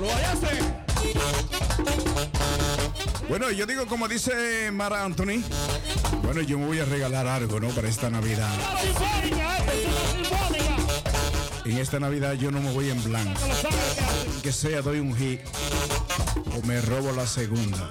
¡Lo 0.00 0.10
hallaste! 0.10 0.48
Bueno, 3.28 3.50
yo 3.50 3.66
digo 3.66 3.86
como 3.86 4.08
dice 4.08 4.70
Mara 4.72 5.04
Anthony. 5.04 5.42
Bueno, 6.22 6.42
yo 6.42 6.58
me 6.58 6.66
voy 6.66 6.80
a 6.80 6.84
regalar 6.84 7.26
algo, 7.26 7.60
¿no? 7.60 7.68
Para 7.68 7.88
esta 7.88 8.10
Navidad. 8.10 8.52
En 11.64 11.76
esta 11.78 12.00
Navidad 12.00 12.32
yo 12.34 12.50
no 12.50 12.60
me 12.60 12.72
voy 12.72 12.90
en 12.90 13.02
blanco. 13.04 13.40
Que 14.42 14.52
sea, 14.52 14.82
doy 14.82 15.00
un 15.00 15.14
hit. 15.16 15.40
O 16.56 16.66
me 16.66 16.80
robo 16.80 17.12
la 17.12 17.26
segunda. 17.26 17.90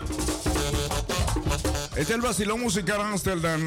Este 1.98 2.14
es 2.14 2.20
el 2.20 2.22
Basilón 2.22 2.62
Musical 2.62 3.02
Amsterdam. 3.02 3.60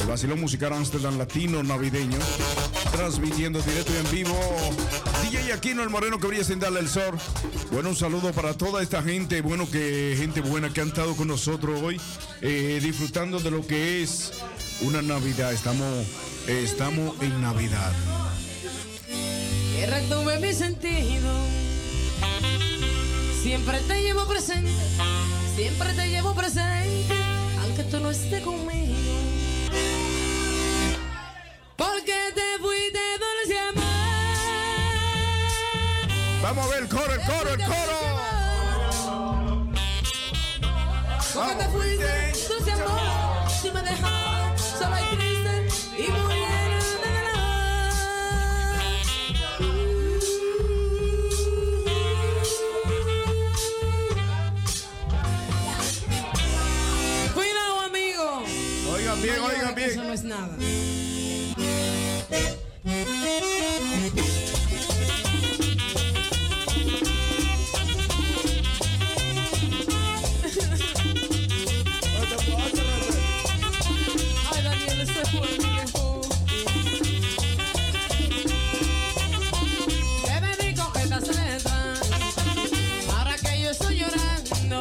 El 0.00 0.06
Basilón 0.06 0.40
Musical 0.40 0.72
Amsterdam 0.72 1.18
Latino 1.18 1.60
Navideño. 1.62 2.18
Transmitiendo 2.92 3.60
directo 3.60 3.92
y 3.92 3.96
en 3.96 4.10
vivo. 4.12 4.38
DJ 5.22 5.52
Aquino, 5.52 5.82
el 5.82 5.90
moreno 5.90 6.20
que 6.20 6.28
brilla 6.28 6.44
sin 6.44 6.60
darle 6.60 6.80
el 6.80 6.88
sol. 6.88 7.18
Bueno, 7.72 7.88
un 7.88 7.96
saludo 7.96 8.32
para 8.32 8.54
toda 8.54 8.80
esta 8.80 9.02
gente. 9.02 9.40
Bueno, 9.40 9.68
que 9.68 10.14
gente 10.16 10.40
buena 10.40 10.72
que 10.72 10.80
han 10.80 10.88
estado 10.88 11.16
con 11.16 11.26
nosotros 11.26 11.80
hoy. 11.82 12.00
eh, 12.42 12.78
disfrutando 12.80 13.40
de 13.40 13.50
lo 13.50 13.66
que 13.66 14.02
es 14.02 14.32
una 14.82 15.02
Navidad. 15.02 15.52
Estamos, 15.52 16.06
estamos 16.46 17.20
en 17.22 17.42
Navidad. 17.42 17.92
Que 19.74 19.86
retuve 19.86 20.38
mi 20.38 20.52
sentido. 20.54 21.60
Siempre 23.42 23.80
te 23.80 24.02
llevo 24.02 24.26
presente, 24.26 24.70
siempre 25.54 25.92
te 25.94 26.08
llevo 26.08 26.34
presente, 26.34 27.14
aunque 27.62 27.84
tú 27.84 28.00
no 28.00 28.10
estés 28.10 28.42
conmigo. 28.42 28.94
Porque 31.76 32.14
te 32.34 32.58
fuiste 32.60 33.00
dulce 33.24 33.58
amor. 33.58 33.84
Vamos 36.42 36.66
a 36.66 36.68
ver 36.70 36.82
el 36.82 36.88
coro, 36.88 37.12
el 37.12 37.20
coro, 37.20 37.50
el 37.54 37.64
coro. 37.64 37.98
Porque 41.34 41.54
te 41.54 41.68
fuiste 41.68 42.32
dulce 42.48 42.72
amor. 42.72 43.50
Si 43.50 43.70
me 43.70 43.82
dejas 43.82 44.60
sola 44.78 45.00
y 45.00 45.29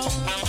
Bye. 0.09 0.48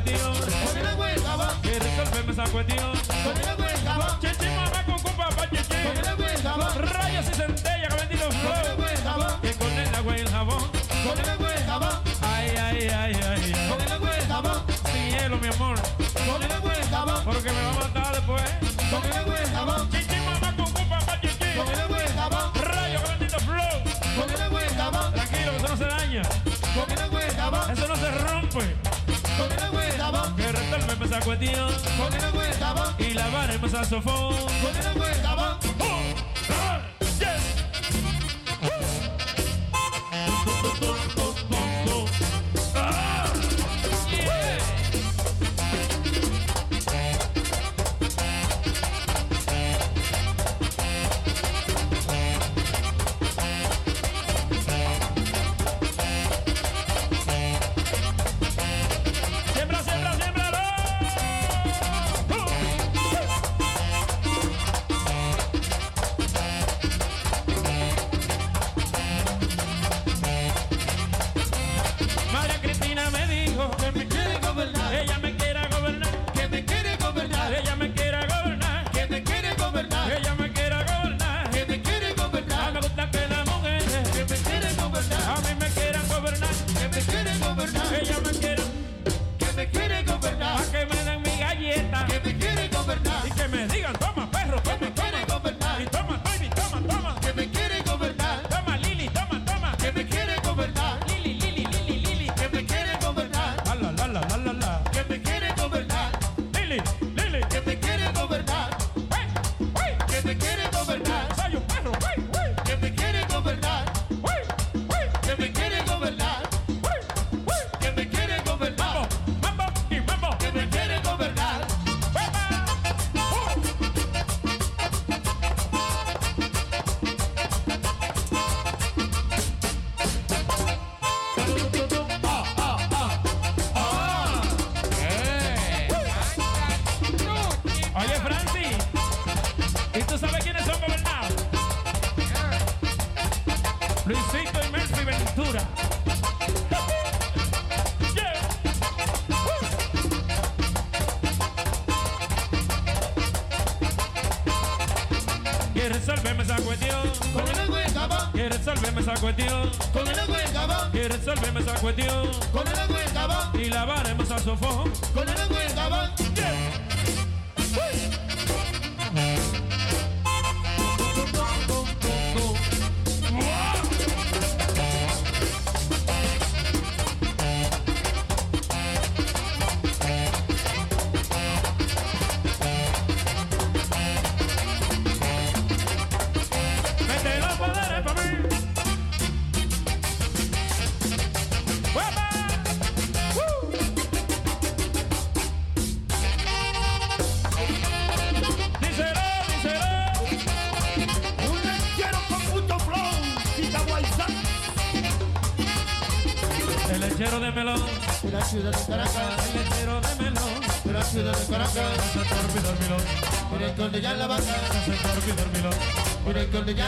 cuestión. 0.00 0.34
Resolveme 1.62 2.32
esa 2.32 2.44
cuestión. 2.50 2.99
cuestión. 31.30 31.70
Ponernos 31.96 32.32
el. 32.34 32.94
Y 32.98 33.14
a 33.74 33.84
sofón. 33.84 34.34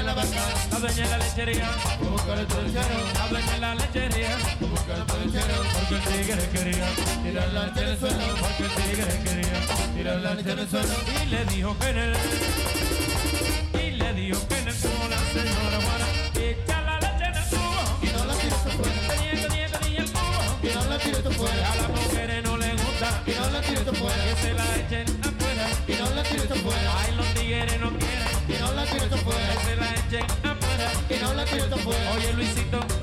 Ya 0.03 0.07
la 0.07 0.15
vaca, 0.15 0.79
dueña 0.81 1.05
de 1.05 1.11
la 1.11 1.19
lechería. 1.19 1.71
buscar 2.11 2.39
el 2.39 2.47
La 2.49 3.29
dueña 3.29 3.53
de 3.53 3.61
la 3.61 3.75
lechería. 3.75 4.37
buscar 4.61 4.99
el 4.99 5.07
torchero, 5.07 5.63
Porque 5.75 5.95
el 5.95 6.03
tigre 6.03 6.49
quería. 6.53 6.87
Tirar 7.23 7.49
la 7.53 7.67
leche 7.67 7.83
en 7.83 7.89
el 7.89 7.99
suelo, 7.99 8.17
Porque 8.41 8.65
el 8.65 8.71
tigre 8.71 9.21
quería. 9.25 9.95
Tirar 9.95 10.21
la 10.21 10.35
leche 10.35 10.53
en 10.53 10.59
el 10.59 10.69
suelo, 10.71 10.95
Y 11.23 11.27
le 11.27 11.45
dijo 11.47 11.79
que 11.79 11.89
en 11.91 11.99
el 11.99 12.17
Y 13.75 13.91
le 13.93 14.15
dijo 14.15 14.49
que 14.49 14.59
en 14.59 14.69
el 14.69 14.75
tubo 14.81 15.09
la 15.09 15.19
señora 15.19 15.79
Juana. 15.85 16.07
Echa 16.35 16.81
la 16.83 17.01
leche 17.01 17.25
en 17.27 17.37
el 17.37 17.49
tubo 17.51 17.83
y 18.03 18.07
no 18.07 18.25
la 18.25 18.35
tires 18.35 18.67
afuera, 18.67 18.93
Tenía, 19.09 19.49
tenía, 19.49 19.69
tenía 19.79 20.01
el 20.01 20.13
tubo. 20.13 20.59
Y 20.63 20.75
no 20.75 20.85
la 20.91 20.99
tires 20.99 21.27
afuera, 21.27 21.73
A 21.73 21.77
las 21.77 21.89
mujeres 21.91 22.45
no 22.45 22.57
le 22.57 22.73
gusta 22.73 23.23
y 23.27 23.31
no 23.31 23.51
la 23.51 23.61
tires 23.63 23.89
afuera, 23.89 24.25
Que 24.25 24.43
se 24.43 24.53
la 24.55 24.77
echen 24.77 25.12
Que 29.25 29.31
se 29.65 29.77
la 29.77 29.95
echen 29.95 30.25
afuera 30.43 30.91
no 31.21 31.35
la 31.35 31.45
Oye, 31.45 32.33
Luisito 32.33 33.02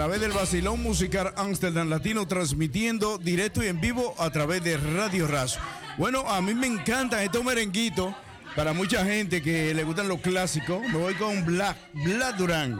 través 0.00 0.22
del 0.22 0.32
Basilón 0.32 0.82
Musical 0.82 1.34
Amsterdam 1.36 1.90
Latino 1.90 2.26
transmitiendo 2.26 3.18
directo 3.18 3.62
y 3.62 3.66
en 3.66 3.82
vivo 3.82 4.14
a 4.16 4.30
través 4.30 4.64
de 4.64 4.78
Radio 4.78 5.26
Razo. 5.26 5.60
Bueno, 5.98 6.20
a 6.26 6.40
mí 6.40 6.54
me 6.54 6.68
encantan 6.68 7.20
estos 7.20 7.44
merenguitos. 7.44 8.14
Para 8.56 8.72
mucha 8.72 9.04
gente 9.04 9.42
que 9.42 9.74
le 9.74 9.84
gustan 9.84 10.08
los 10.08 10.22
clásicos, 10.22 10.80
me 10.88 10.96
voy 10.96 11.12
con 11.16 11.44
Black, 11.44 11.76
Black 11.92 12.34
Durán. 12.38 12.78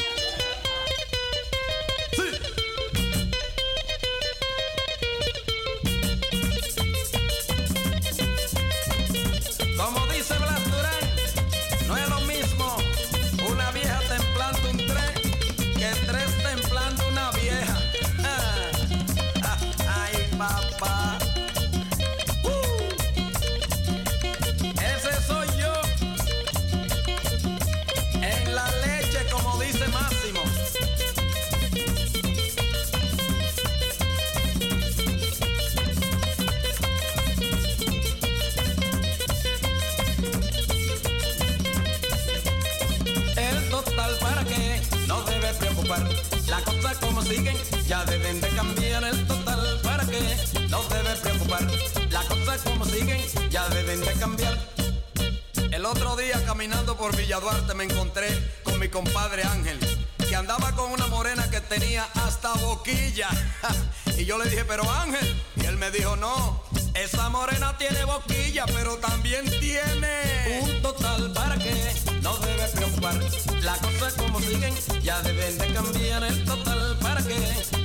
Por 57.00 57.16
Villa 57.16 57.40
Duarte 57.40 57.72
me 57.72 57.84
encontré 57.84 58.28
con 58.62 58.78
mi 58.78 58.88
compadre 58.88 59.42
Ángel, 59.42 59.78
que 60.18 60.36
andaba 60.36 60.70
con 60.72 60.92
una 60.92 61.06
morena 61.06 61.48
que 61.50 61.60
tenía 61.62 62.06
hasta 62.26 62.52
boquilla. 62.54 63.28
Y 64.18 64.26
yo 64.26 64.36
le 64.36 64.50
dije, 64.50 64.66
pero 64.66 64.82
Ángel, 64.90 65.42
y 65.56 65.64
él 65.64 65.78
me 65.78 65.90
dijo, 65.90 66.14
no, 66.14 66.62
esa 66.92 67.30
morena 67.30 67.74
tiene 67.78 68.04
boquilla, 68.04 68.66
pero 68.66 68.98
también 68.98 69.46
tiene 69.60 70.60
un 70.60 70.82
total 70.82 71.32
para 71.32 71.56
que 71.56 71.72
no 72.20 72.36
debe 72.36 72.68
preocupar. 72.68 73.14
Las 73.62 73.78
cosas 73.78 74.12
como 74.14 74.38
siguen 74.40 74.74
ya 75.02 75.22
deben 75.22 75.56
de 75.56 75.72
cambiar. 75.72 76.24
El 76.24 76.44
total 76.44 76.98
para 77.00 77.22
que 77.22 77.38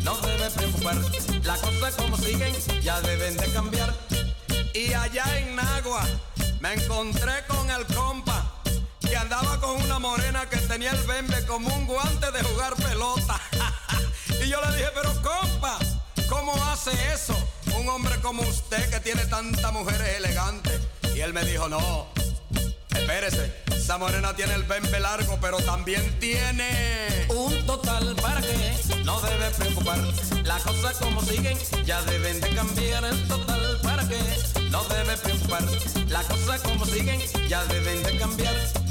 no 0.03 0.17
debe 0.17 0.49
preocupar. 0.49 0.97
Las 1.43 1.59
cosas 1.61 1.95
como 1.95 2.17
siguen 2.17 2.53
ya 2.81 2.99
deben 2.99 3.37
de 3.37 3.47
cambiar. 3.53 3.93
Y 4.73 4.91
allá 4.91 5.23
en 5.39 5.55
Nagua 5.55 6.03
me 6.59 6.73
encontré 6.73 7.45
con 7.47 7.71
el 7.71 7.85
compa 7.95 8.34
andaba 9.17 9.59
con 9.59 9.81
una 9.81 9.99
morena 9.99 10.47
que 10.49 10.57
tenía 10.57 10.91
el 10.91 11.01
bembe 11.07 11.45
como 11.45 11.73
un 11.73 11.85
guante 11.85 12.31
de 12.31 12.43
jugar 12.43 12.75
pelota. 12.75 13.39
y 14.43 14.49
yo 14.49 14.59
le 14.61 14.77
dije, 14.77 14.89
pero 14.93 15.13
compa, 15.21 15.79
¿cómo 16.29 16.53
hace 16.65 16.91
eso? 17.13 17.35
Un 17.77 17.87
hombre 17.89 18.19
como 18.21 18.41
usted 18.43 18.89
que 18.89 18.99
tiene 18.99 19.25
tantas 19.25 19.71
mujeres 19.73 20.17
elegantes. 20.17 20.79
Y 21.15 21.21
él 21.21 21.33
me 21.33 21.43
dijo, 21.45 21.69
no, 21.69 22.07
espérese, 22.89 23.53
esa 23.85 23.97
morena 23.97 24.35
tiene 24.35 24.55
el 24.55 24.63
bembe 24.63 24.99
largo, 24.99 25.37
pero 25.39 25.57
también 25.57 26.19
tiene 26.19 27.27
un 27.29 27.65
total 27.65 28.15
para 28.15 28.41
que 28.41 28.73
no 29.03 29.21
debe 29.21 29.49
preocupar. 29.51 29.99
Las 30.43 30.63
cosas 30.63 30.97
como 30.97 31.21
siguen 31.21 31.57
ya 31.85 32.01
deben 32.03 32.41
de 32.41 32.49
cambiar. 32.55 33.05
El 33.05 33.27
total 33.27 33.79
para 33.83 34.07
que 34.07 34.19
no 34.71 34.83
debe 34.85 35.17
preocupar. 35.17 35.63
Las 36.07 36.25
cosas 36.25 36.61
como 36.61 36.85
siguen 36.85 37.21
ya 37.47 37.63
deben 37.65 38.03
de 38.03 38.17
cambiar. 38.17 38.84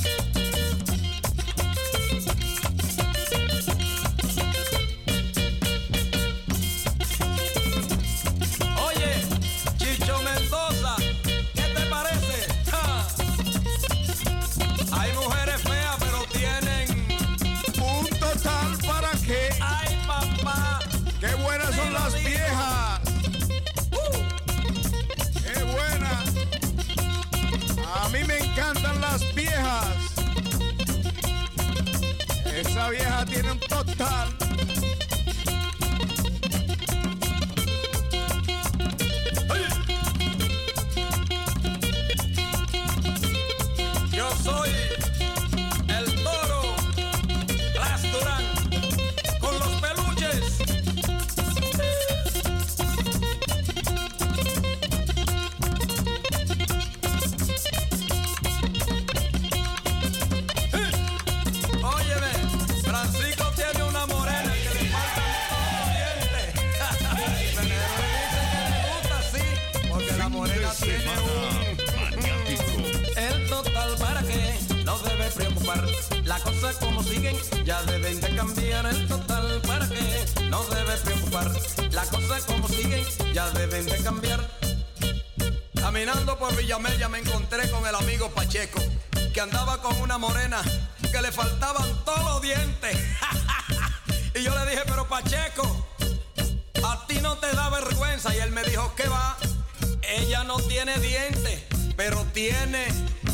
Pero 101.97 102.25
tiene, 102.33 102.87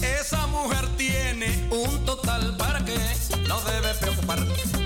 esa 0.02 0.47
mujer 0.49 0.86
tiene 0.97 1.68
un 1.70 2.05
total 2.05 2.57
para 2.57 2.84
que 2.84 2.97
no 3.49 3.60
debe 3.62 3.94
preocupar. 3.94 4.39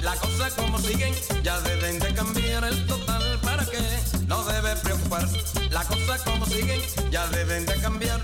Las 0.02 0.18
cosas 0.18 0.52
como 0.54 0.78
siguen 0.78 1.14
ya 1.42 1.60
deben 1.60 1.98
de 1.98 2.14
cambiar. 2.14 2.64
El 2.64 2.86
total 2.86 3.40
para 3.40 3.64
que 3.64 3.80
no 4.26 4.44
debe 4.44 4.76
preocupar. 4.76 5.26
Las 5.70 5.86
cosas 5.86 6.22
como 6.22 6.46
siguen 6.46 6.80
ya 7.10 7.26
deben 7.28 7.66
de 7.66 7.74
cambiar. 7.80 8.20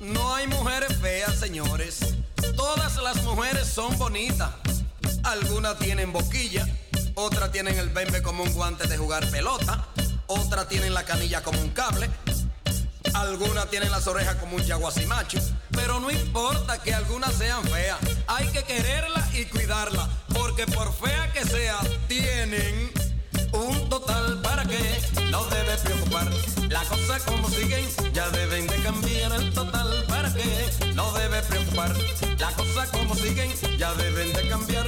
No 0.00 0.34
hay 0.34 0.46
mujeres 0.46 0.96
feas, 0.98 1.38
señores. 1.38 1.98
Todas 2.56 2.96
las 3.02 3.22
mujeres 3.24 3.66
son 3.66 3.96
bonitas. 3.98 4.50
Algunas 5.24 5.78
tienen 5.78 6.12
boquilla, 6.12 6.66
otras 7.14 7.52
tienen 7.52 7.78
el 7.78 7.90
bembe 7.90 8.22
como 8.22 8.42
un 8.42 8.52
guante 8.52 8.88
de 8.88 8.96
jugar 8.98 9.28
pelota, 9.30 9.86
otras 10.26 10.68
tienen 10.68 10.94
la 10.94 11.04
canilla 11.04 11.42
como 11.42 11.60
un 11.60 11.70
cable, 11.70 12.10
algunas 13.14 13.68
tienen 13.70 13.90
las 13.90 14.06
orejas 14.06 14.36
como 14.36 14.56
un 14.56 14.62
yaguasimacho. 14.62 15.38
Pero 15.70 16.00
no 16.00 16.10
importa 16.10 16.82
que 16.82 16.94
algunas 16.94 17.34
sean 17.34 17.62
feas, 17.64 17.98
hay 18.26 18.46
que 18.48 18.62
quererlas 18.64 19.34
y 19.34 19.44
cuidarlas, 19.46 20.08
porque 20.32 20.66
por 20.66 20.92
fea 20.94 21.32
que 21.32 21.44
sea, 21.44 21.78
tienen 22.08 22.92
un 23.52 23.88
total 23.88 24.40
para 24.42 24.64
que 24.64 25.00
no 25.30 25.44
debe 25.46 25.76
preocupar. 25.78 26.28
Las 26.68 26.86
cosas 26.88 27.22
como 27.24 27.48
siguen 27.50 27.86
ya 28.12 28.28
deben 28.30 28.66
de 28.66 28.76
cambiar. 28.82 29.32
El 29.32 29.52
total 29.52 30.04
para 30.08 30.32
que 30.32 30.70
no 30.94 31.12
debe 31.12 31.42
preocupar. 31.42 31.94
Las 32.38 32.54
cosas 32.54 32.88
como 32.90 33.14
siguen 33.14 33.52
ya 33.78 33.92
deben 33.94 34.32
de 34.32 34.48
cambiar. 34.48 34.86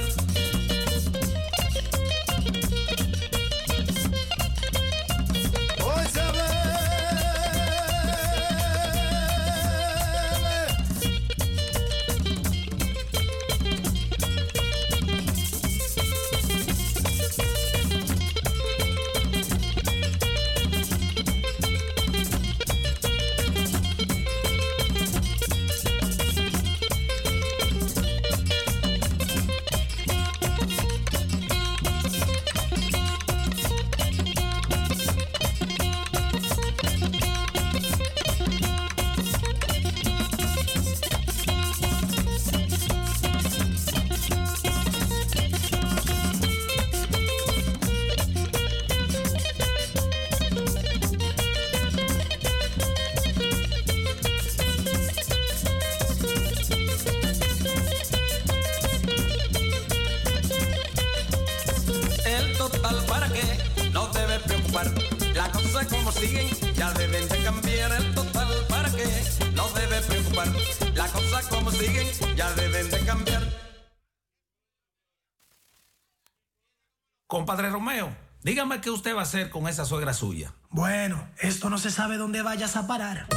Dígame 78.65 78.81
qué 78.81 78.89
usted 78.89 79.15
va 79.15 79.19
a 79.19 79.23
hacer 79.23 79.51
con 79.51 79.67
esa 79.67 79.85
suegra 79.85 80.11
suya. 80.11 80.51
Bueno, 80.71 81.29
esto 81.37 81.69
no 81.69 81.77
se 81.77 81.91
sabe 81.91 82.17
dónde 82.17 82.41
vayas 82.41 82.75
a 82.75 82.87
parar. 82.87 83.27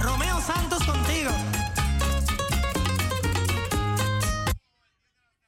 Romeo 0.00 0.40
Santos 0.40 0.82
contigo. 0.84 1.30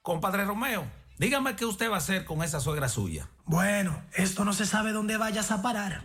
Compadre 0.02 0.44
Romeo, 0.44 0.84
dígame 1.16 1.56
qué 1.56 1.64
usted 1.64 1.88
va 1.88 1.94
a 1.94 1.98
hacer 1.98 2.26
con 2.26 2.42
esa 2.42 2.60
suegra 2.60 2.90
suya. 2.90 3.30
Bueno, 3.46 4.02
esto 4.12 4.44
no 4.44 4.52
se 4.52 4.66
sabe 4.66 4.92
dónde 4.92 5.16
vayas 5.16 5.50
a 5.50 5.62
parar. 5.62 6.02